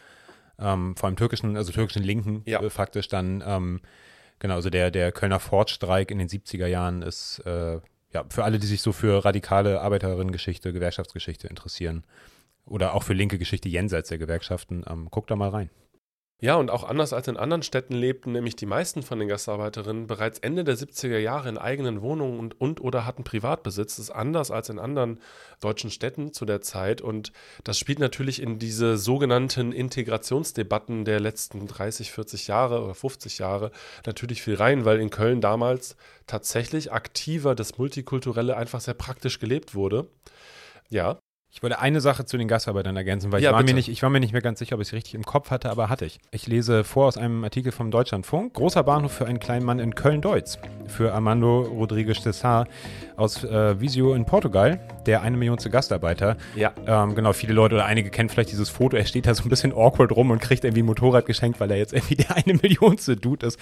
[0.60, 2.62] ähm, vor allem türkischen, also türkischen Linken ja.
[2.62, 3.82] äh, faktisch dann, ähm,
[4.40, 7.80] genau, also der, der Kölner Ford-Streik in den 70er Jahren ist, äh,
[8.12, 12.04] ja, für alle, die sich so für radikale Arbeiterinnengeschichte, Gewerkschaftsgeschichte interessieren
[12.66, 15.70] oder auch für linke Geschichte jenseits der Gewerkschaften, ähm, guckt da mal rein.
[16.42, 20.08] Ja, und auch anders als in anderen Städten lebten nämlich die meisten von den Gastarbeiterinnen
[20.08, 23.98] bereits Ende der 70er Jahre in eigenen Wohnungen und, und oder hatten Privatbesitz.
[23.98, 25.20] Das ist anders als in anderen
[25.60, 27.02] deutschen Städten zu der Zeit.
[27.02, 27.34] Und
[27.66, 33.72] das spielt natürlich in diese sogenannten Integrationsdebatten der letzten 30, 40 Jahre oder 50 Jahre
[34.06, 39.76] natürlich viel rein, weil in Köln damals tatsächlich aktiver das Multikulturelle einfach sehr praktisch gelebt
[39.76, 40.08] wurde.
[40.90, 41.20] Ja,
[41.60, 44.02] ich wollte eine Sache zu den Gastarbeitern ergänzen, weil Ja, ich, war mir nicht, ich
[44.02, 46.06] war mir nicht mehr ganz sicher, ob ich es richtig im Kopf hatte, aber hatte
[46.06, 46.22] ich.
[46.32, 48.54] Ich lese vor aus einem Artikel vom Deutschlandfunk.
[48.54, 50.58] Großer Bahnhof für einen kleinen Mann in Köln-Deutz.
[50.88, 52.66] Für Armando Rodrigues Cesar
[53.18, 56.38] aus äh, Visio in Portugal, der eine Millionste Gastarbeiter.
[56.56, 56.72] Ja.
[56.88, 58.96] Ähm, genau, viele Leute oder einige kennen vielleicht dieses Foto.
[58.96, 61.72] Er steht da so ein bisschen awkward rum und kriegt irgendwie ein Motorrad geschenkt, weil
[61.72, 63.60] er jetzt irgendwie der eine Millionste Dude ist.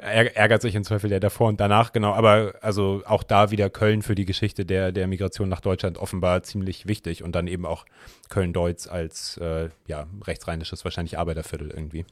[0.00, 2.14] Er ärgert sich im Zweifel der davor und danach, genau.
[2.14, 6.42] Aber also auch da wieder Köln für die Geschichte der, der Migration nach Deutschland offenbar
[6.42, 7.84] ziemlich wichtig und dann eben auch
[8.28, 12.04] Köln-Deutz als äh, ja, rechtsrheinisches, wahrscheinlich Arbeiterviertel irgendwie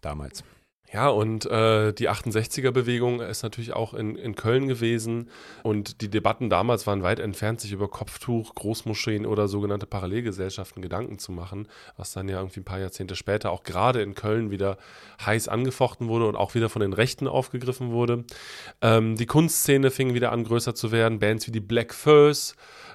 [0.00, 0.44] damals.
[0.92, 5.30] Ja, und äh, die 68er-Bewegung ist natürlich auch in, in Köln gewesen.
[5.62, 11.18] Und die Debatten damals waren weit entfernt, sich über Kopftuch, Großmoscheen oder sogenannte Parallelgesellschaften Gedanken
[11.18, 11.66] zu machen,
[11.96, 14.76] was dann ja irgendwie ein paar Jahrzehnte später auch gerade in Köln wieder
[15.24, 18.24] heiß angefochten wurde und auch wieder von den Rechten aufgegriffen wurde.
[18.82, 21.20] Ähm, die Kunstszene fing wieder an, größer zu werden.
[21.20, 22.54] Bands wie die Black Furs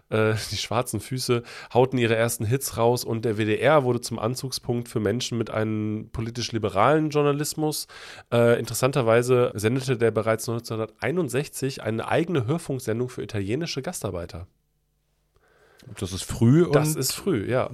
[0.09, 1.43] äh, die schwarzen Füße
[1.73, 6.09] hauten ihre ersten Hits raus und der WDR wurde zum Anzugspunkt für Menschen mit einem
[6.11, 7.87] politisch-liberalen Journalismus.
[8.31, 14.47] Äh, interessanterweise sendete der bereits 1961 eine eigene Hörfunksendung für italienische Gastarbeiter.
[15.99, 16.69] Das ist früh.
[16.71, 17.69] das ist früh, ja.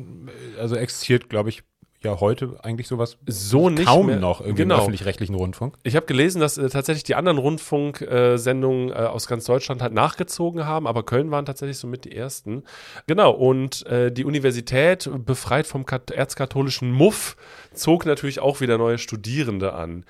[0.60, 1.64] Also existiert, glaube ich,
[2.06, 4.20] ja heute eigentlich sowas so nicht kaum mehr.
[4.20, 4.76] noch irgendwie Genau.
[4.76, 5.76] im öffentlich-rechtlichen Rundfunk.
[5.84, 10.66] Ich habe gelesen, dass äh, tatsächlich die anderen Rundfunksendungen äh, aus ganz Deutschland halt nachgezogen
[10.66, 12.64] haben, aber Köln waren tatsächlich somit die ersten.
[13.08, 17.36] Genau, und äh, die Universität, befreit vom kat erzkatholischen Muff,
[17.74, 20.06] zog natürlich auch wieder neue Studierende an.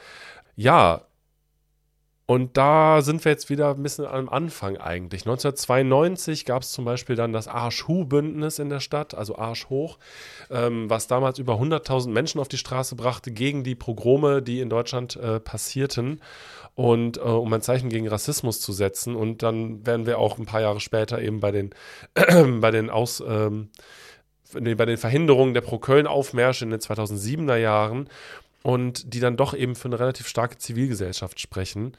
[0.56, 1.02] Ja,
[2.26, 5.24] und da sind wir jetzt wieder ein bisschen am Anfang eigentlich.
[5.24, 9.98] 1992 gab es zum Beispiel dann das Arsch-Hu-Bündnis in der Stadt, also Arsch hoch,
[10.50, 14.70] ähm, was damals über 100.000 Menschen auf die Straße brachte gegen die Pogrome, die in
[14.70, 16.22] Deutschland äh, passierten.
[16.76, 19.16] Und äh, um ein Zeichen gegen Rassismus zu setzen.
[19.16, 21.72] Und dann werden wir auch ein paar Jahre später eben bei den,
[22.62, 23.70] bei den Aus, ähm,
[24.54, 28.08] bei den Verhinderungen der Pro-Köln-Aufmärsche in den 2007er Jahren
[28.64, 31.95] und die dann doch eben für eine relativ starke Zivilgesellschaft sprechen.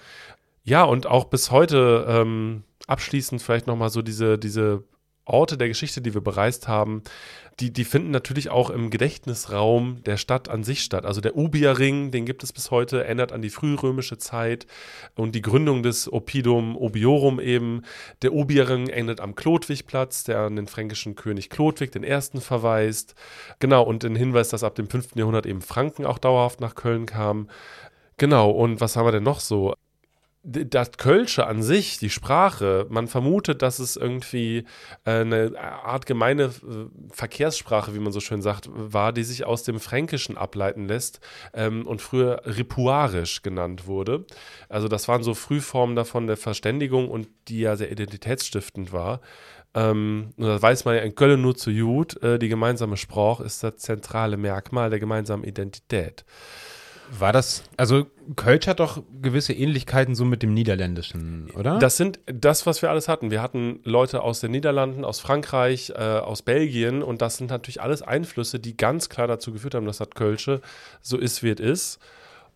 [0.64, 4.82] Ja, und auch bis heute ähm, abschließend vielleicht nochmal so diese, diese
[5.24, 7.02] Orte der Geschichte, die wir bereist haben,
[7.60, 11.06] die, die finden natürlich auch im Gedächtnisraum der Stadt an sich statt.
[11.06, 14.66] Also der Ubierring, den gibt es bis heute, erinnert an die frührömische Zeit
[15.14, 17.82] und die Gründung des Oppidum Obiorum eben.
[18.22, 23.14] Der Ubierring endet am Chlodwigplatz, der an den fränkischen König Chlodwig den Ersten verweist.
[23.60, 25.14] Genau, und den Hinweis, dass ab dem 5.
[25.14, 27.48] Jahrhundert eben Franken auch dauerhaft nach Köln kamen.
[28.16, 29.74] Genau, und was haben wir denn noch so?
[30.46, 34.64] Das Kölsche an sich, die Sprache, man vermutet, dass es irgendwie
[35.06, 36.50] äh, eine Art gemeine äh,
[37.10, 41.20] Verkehrssprache, wie man so schön sagt, war, die sich aus dem Fränkischen ableiten lässt
[41.54, 44.26] ähm, und früher Ripuarisch genannt wurde.
[44.68, 49.22] Also das waren so Frühformen davon der Verständigung und die ja sehr identitätsstiftend war.
[49.74, 52.22] Ähm, das weiß man ja in Köln nur zu gut.
[52.22, 56.24] Äh, die gemeinsame Sprache ist das zentrale Merkmal der gemeinsamen Identität.
[57.10, 61.78] War das, also Kölsch hat doch gewisse Ähnlichkeiten so mit dem Niederländischen, oder?
[61.78, 63.30] Das sind das, was wir alles hatten.
[63.30, 67.82] Wir hatten Leute aus den Niederlanden, aus Frankreich, äh, aus Belgien und das sind natürlich
[67.82, 70.60] alles Einflüsse, die ganz klar dazu geführt haben, dass das Kölsche
[71.00, 71.98] so ist, wie es ist.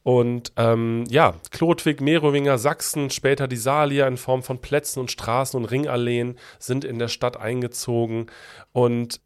[0.02, 5.58] Und ähm, ja, Chlodwig, Merowinger, Sachsen, später die Salier in Form von Plätzen und Straßen
[5.60, 8.26] und Ringalleen sind in der Stadt eingezogen.
[8.72, 9.20] Und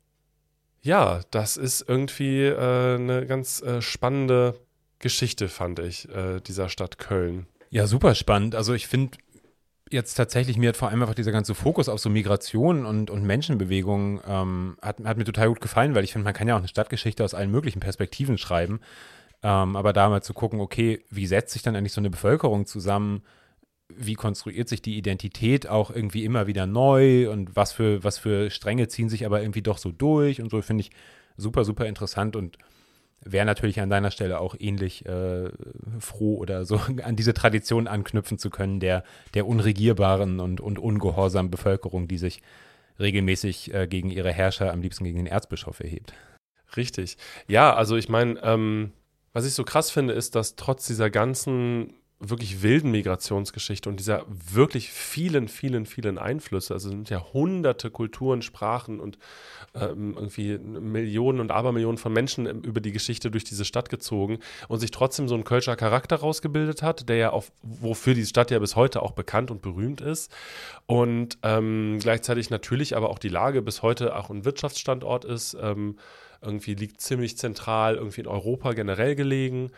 [0.81, 4.57] ja, das ist irgendwie äh, eine ganz äh, spannende
[5.03, 7.47] Geschichte, fand ich, äh, dieser Stadt Köln.
[7.71, 8.55] Ja, super spannend.
[8.55, 9.19] Also ich finde
[9.91, 13.25] jetzt tatsächlich, mir hat vor allem einfach dieser ganze Fokus auf so Migration und, und
[13.25, 16.61] Menschenbewegungen ähm, hat, hat mir total gut gefallen, weil ich finde, man kann ja auch
[16.61, 18.81] eine Stadtgeschichte aus allen möglichen Perspektiven schreiben.
[19.43, 22.65] Ähm, aber da mal zu gucken, okay, wie setzt sich dann eigentlich so eine Bevölkerung
[22.65, 23.23] zusammen?
[23.89, 28.51] Wie konstruiert sich die Identität auch irgendwie immer wieder neu und was für, was für
[28.51, 30.91] Stränge ziehen sich aber irgendwie doch so durch und so finde ich
[31.37, 32.57] super, super interessant und
[33.25, 35.51] wäre natürlich an deiner Stelle auch ähnlich äh,
[35.99, 39.05] froh oder so an diese Tradition anknüpfen zu können, der,
[39.35, 42.43] der unregierbaren und, und ungehorsamen Bevölkerung, die sich
[42.99, 46.13] regelmäßig äh, gegen ihre Herrscher, am liebsten gegen den Erzbischof erhebt.
[46.77, 47.17] Richtig.
[47.49, 48.93] Ja, also ich meine, ähm,
[49.33, 51.95] was ich so krass finde, ist, dass trotz dieser ganzen
[52.25, 58.43] wirklich wilden Migrationsgeschichte und dieser wirklich vielen, vielen, vielen Einflüsse, also sind ja hunderte Kulturen,
[58.43, 59.19] Sprachen und
[59.75, 64.39] ähm, irgendwie Millionen und Abermillionen von Menschen über die Geschichte durch diese Stadt gezogen
[64.69, 68.51] und sich trotzdem so ein Kölscher Charakter rausgebildet hat, der ja auf, wofür die Stadt
[68.51, 70.31] ja bis heute auch bekannt und berühmt ist.
[70.87, 75.97] Und ähm, gleichzeitig natürlich aber auch die Lage bis heute auch ein Wirtschaftsstandort ist, ähm,
[76.41, 79.71] irgendwie liegt ziemlich zentral irgendwie in Europa generell gelegen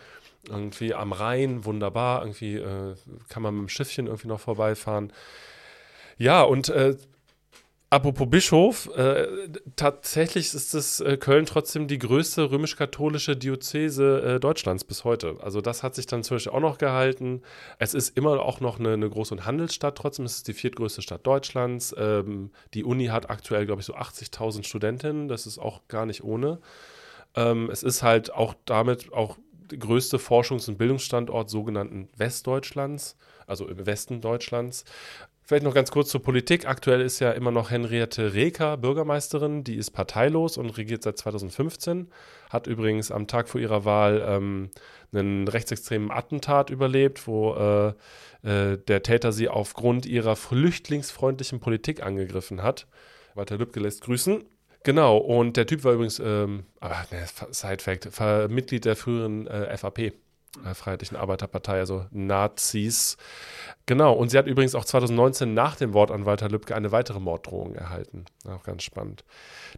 [0.49, 2.23] irgendwie am Rhein, wunderbar.
[2.23, 2.95] Irgendwie äh,
[3.29, 5.13] kann man mit dem Schiffchen irgendwie noch vorbeifahren.
[6.17, 6.97] Ja, und äh,
[7.91, 9.27] apropos Bischof, äh,
[9.77, 15.37] tatsächlich ist es äh, Köln trotzdem die größte römisch-katholische Diözese äh, Deutschlands bis heute.
[15.41, 17.43] Also das hat sich dann zum Beispiel auch noch gehalten.
[17.79, 21.03] Es ist immer auch noch eine, eine Groß- und Handelsstadt, trotzdem ist es die viertgrößte
[21.03, 21.95] Stadt Deutschlands.
[21.97, 25.29] Ähm, die Uni hat aktuell, glaube ich, so 80.000 Studentinnen.
[25.29, 26.59] Das ist auch gar nicht ohne.
[27.37, 29.39] Ähm, es ist halt auch damit auch
[29.69, 33.17] größte Forschungs- und Bildungsstandort sogenannten Westdeutschlands,
[33.47, 34.85] also im Westen Deutschlands.
[35.47, 36.67] Vielleicht noch ganz kurz zur Politik.
[36.67, 39.63] Aktuell ist ja immer noch Henriette Reker Bürgermeisterin.
[39.63, 42.09] Die ist parteilos und regiert seit 2015.
[42.49, 44.71] Hat übrigens am Tag vor ihrer Wahl ähm,
[45.13, 47.89] einen rechtsextremen Attentat überlebt, wo äh,
[48.49, 52.87] äh, der Täter sie aufgrund ihrer flüchtlingsfreundlichen Politik angegriffen hat.
[53.35, 54.45] Walter Lübcke lässt grüßen.
[54.85, 60.13] Genau, und der Typ war übrigens, ähm, ne, Side-Fact, Mitglied der früheren äh, FAP.
[60.75, 63.17] Freiheitlichen Arbeiterpartei, also Nazis.
[63.87, 67.19] Genau, und sie hat übrigens auch 2019 nach dem Wort an Walter Lübcke eine weitere
[67.19, 68.25] Morddrohung erhalten.
[68.49, 69.25] Auch ganz spannend.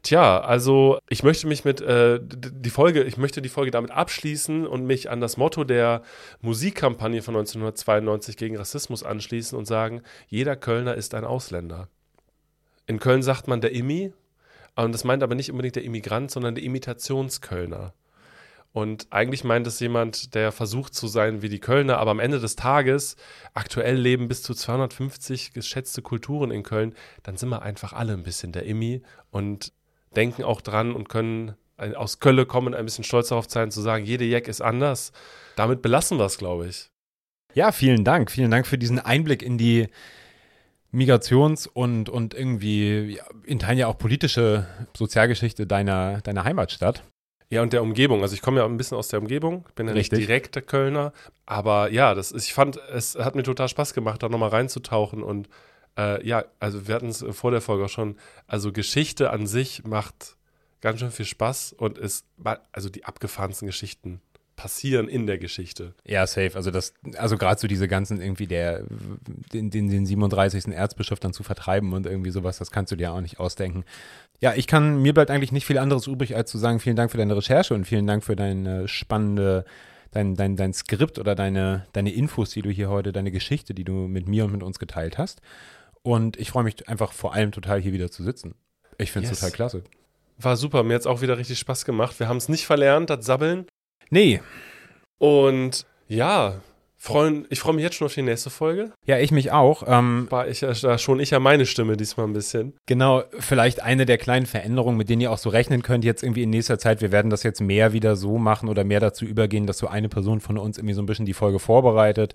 [0.02, 4.66] Tja, also ich möchte mich mit äh, die Folge, ich möchte die Folge damit abschließen
[4.66, 6.02] und mich an das Motto der
[6.42, 11.88] Musikkampagne von 1992 gegen Rassismus anschließen und sagen, jeder Kölner ist ein Ausländer.
[12.86, 14.12] In Köln sagt man der Immi,
[14.84, 17.94] und das meint aber nicht unbedingt der Immigrant, sondern der Imitationskölner.
[18.72, 22.40] Und eigentlich meint es jemand, der versucht zu sein wie die Kölner, aber am Ende
[22.40, 23.16] des Tages,
[23.54, 28.22] aktuell leben bis zu 250 geschätzte Kulturen in Köln, dann sind wir einfach alle ein
[28.22, 29.72] bisschen der Immi und
[30.14, 34.04] denken auch dran und können aus Kölle kommen ein bisschen stolz darauf sein, zu sagen,
[34.04, 35.12] jede Jack ist anders.
[35.56, 36.90] Damit belassen wir es, glaube ich.
[37.54, 38.30] Ja, vielen Dank.
[38.30, 39.88] Vielen Dank für diesen Einblick in die
[40.96, 44.66] Migrations- und, und irgendwie ja, in Teilen ja auch politische
[44.96, 47.02] Sozialgeschichte deiner, deiner Heimatstadt.
[47.50, 48.22] Ja, und der Umgebung.
[48.22, 50.18] Also ich komme ja ein bisschen aus der Umgebung, bin ja Richtig.
[50.18, 51.12] nicht direkt der Kölner,
[51.44, 55.22] aber ja, das ist, ich fand, es hat mir total Spaß gemacht, da nochmal reinzutauchen
[55.22, 55.48] und
[55.96, 58.16] äh, ja, also wir hatten es vor der Folge auch schon,
[58.48, 60.36] also Geschichte an sich macht
[60.80, 62.26] ganz schön viel Spaß und ist,
[62.72, 64.20] also die abgefahrensten Geschichten
[64.56, 65.94] passieren in der Geschichte.
[66.04, 66.52] Ja, safe.
[66.54, 68.84] Also das, also gerade so diese ganzen irgendwie der,
[69.52, 70.68] den, den, den 37.
[70.68, 73.84] Erzbischof dann zu vertreiben und irgendwie sowas, das kannst du dir auch nicht ausdenken.
[74.40, 77.10] Ja, ich kann, mir bleibt eigentlich nicht viel anderes übrig, als zu sagen, vielen Dank
[77.10, 79.64] für deine Recherche und vielen Dank für deine spannende,
[80.10, 83.84] dein, dein, dein Skript oder deine, deine Infos, die du hier heute, deine Geschichte, die
[83.84, 85.40] du mit mir und mit uns geteilt hast.
[86.02, 88.54] Und ich freue mich einfach vor allem total hier wieder zu sitzen.
[88.98, 89.40] Ich finde es Yes.
[89.40, 89.82] total klasse.
[90.38, 92.18] War super, mir hat es auch wieder richtig Spaß gemacht.
[92.20, 93.66] Wir haben es nicht verlernt, das Sabbeln.
[94.10, 94.40] Nee,
[95.18, 96.60] Und ja,
[96.96, 98.92] freuen, ich freue mich jetzt schon auf die nächste Folge.
[99.06, 99.84] ja, ich mich auch.
[99.86, 102.74] Ähm, War ich ja da schon ich ja meine Stimme diesmal ein bisschen.
[102.86, 106.42] Genau, vielleicht eine der kleinen Veränderungen, mit denen ihr auch so rechnen könnt, jetzt irgendwie
[106.42, 107.00] in nächster Zeit.
[107.00, 110.08] Wir werden das jetzt mehr wieder so machen oder mehr dazu übergehen, dass so eine
[110.08, 112.34] Person von uns irgendwie so ein bisschen die Folge vorbereitet.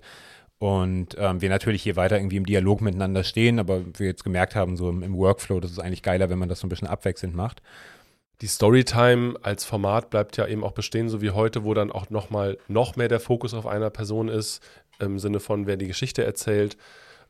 [0.58, 4.54] Und ähm, wir natürlich hier weiter irgendwie im Dialog miteinander stehen, aber wir jetzt gemerkt
[4.54, 6.86] haben, so im, im Workflow, das ist eigentlich geiler, wenn man das so ein bisschen
[6.86, 7.62] abwechselnd macht.
[8.42, 12.10] Die Storytime als Format bleibt ja eben auch bestehen, so wie heute, wo dann auch
[12.10, 14.60] noch mal noch mehr der Fokus auf einer Person ist,
[14.98, 16.76] im Sinne von, wer die Geschichte erzählt.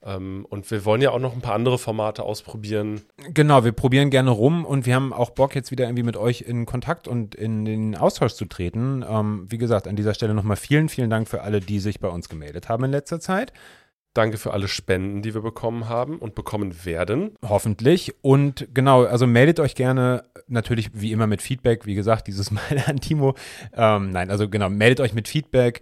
[0.02, 3.02] Ähm, und wir wollen ja auch noch ein paar andere Formate ausprobieren.
[3.34, 6.40] Genau, wir probieren gerne rum und wir haben auch Bock, jetzt wieder irgendwie mit euch
[6.40, 9.04] in Kontakt und in den Austausch zu treten.
[9.06, 12.08] Ähm, wie gesagt, an dieser Stelle nochmal vielen, vielen Dank für alle, die sich bei
[12.08, 13.52] uns gemeldet haben in letzter Zeit.
[14.14, 17.34] Danke für alle Spenden, die wir bekommen haben und bekommen werden.
[17.42, 18.14] Hoffentlich.
[18.20, 21.86] Und genau, also meldet euch gerne natürlich wie immer mit Feedback.
[21.86, 23.34] Wie gesagt, dieses Mal an Timo.
[23.74, 25.80] Ähm, nein, also genau, meldet euch mit Feedback,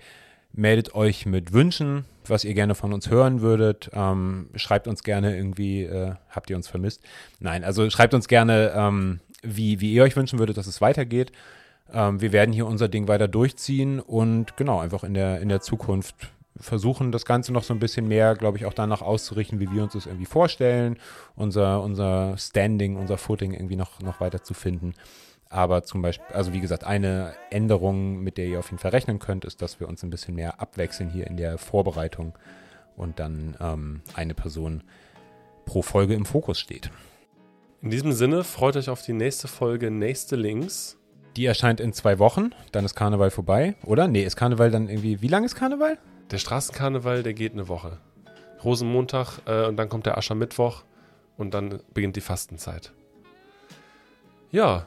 [0.52, 3.90] meldet euch mit Wünschen, was ihr gerne von uns hören würdet.
[3.92, 7.02] Ähm, schreibt uns gerne irgendwie, äh, habt ihr uns vermisst?
[7.40, 11.32] Nein, also schreibt uns gerne, ähm, wie, wie ihr euch wünschen würdet, dass es weitergeht.
[11.92, 15.60] Ähm, wir werden hier unser Ding weiter durchziehen und genau, einfach in der, in der
[15.60, 16.14] Zukunft
[16.56, 19.82] versuchen, das Ganze noch so ein bisschen mehr, glaube ich, auch danach auszurichten, wie wir
[19.82, 20.98] uns das irgendwie vorstellen,
[21.36, 24.94] unser, unser Standing, unser Footing irgendwie noch, noch weiter zu finden.
[25.48, 29.18] Aber zum Beispiel, also wie gesagt, eine Änderung, mit der ihr auf jeden Fall rechnen
[29.18, 32.34] könnt, ist, dass wir uns ein bisschen mehr abwechseln hier in der Vorbereitung
[32.96, 34.84] und dann ähm, eine Person
[35.64, 36.90] pro Folge im Fokus steht.
[37.82, 40.98] In diesem Sinne, freut euch auf die nächste Folge, nächste Links.
[41.36, 44.06] Die erscheint in zwei Wochen, dann ist Karneval vorbei, oder?
[44.06, 45.98] Nee, ist Karneval dann irgendwie, wie lange ist Karneval?
[46.30, 47.98] Der Straßenkarneval, der geht eine Woche.
[48.62, 50.84] Rosenmontag äh, und dann kommt der Aschermittwoch
[51.36, 52.92] und dann beginnt die Fastenzeit.
[54.52, 54.86] Ja,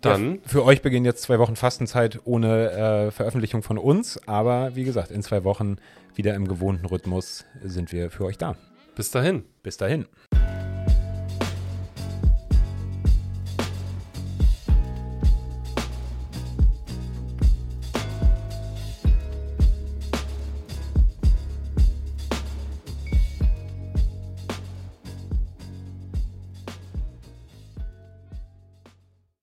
[0.00, 4.76] dann Ja, für euch beginnen jetzt zwei Wochen Fastenzeit ohne äh, Veröffentlichung von uns, aber
[4.76, 5.76] wie gesagt, in zwei Wochen
[6.14, 8.56] wieder im gewohnten Rhythmus sind wir für euch da.
[8.94, 9.44] bis dahin.
[9.62, 10.06] Bis dahin.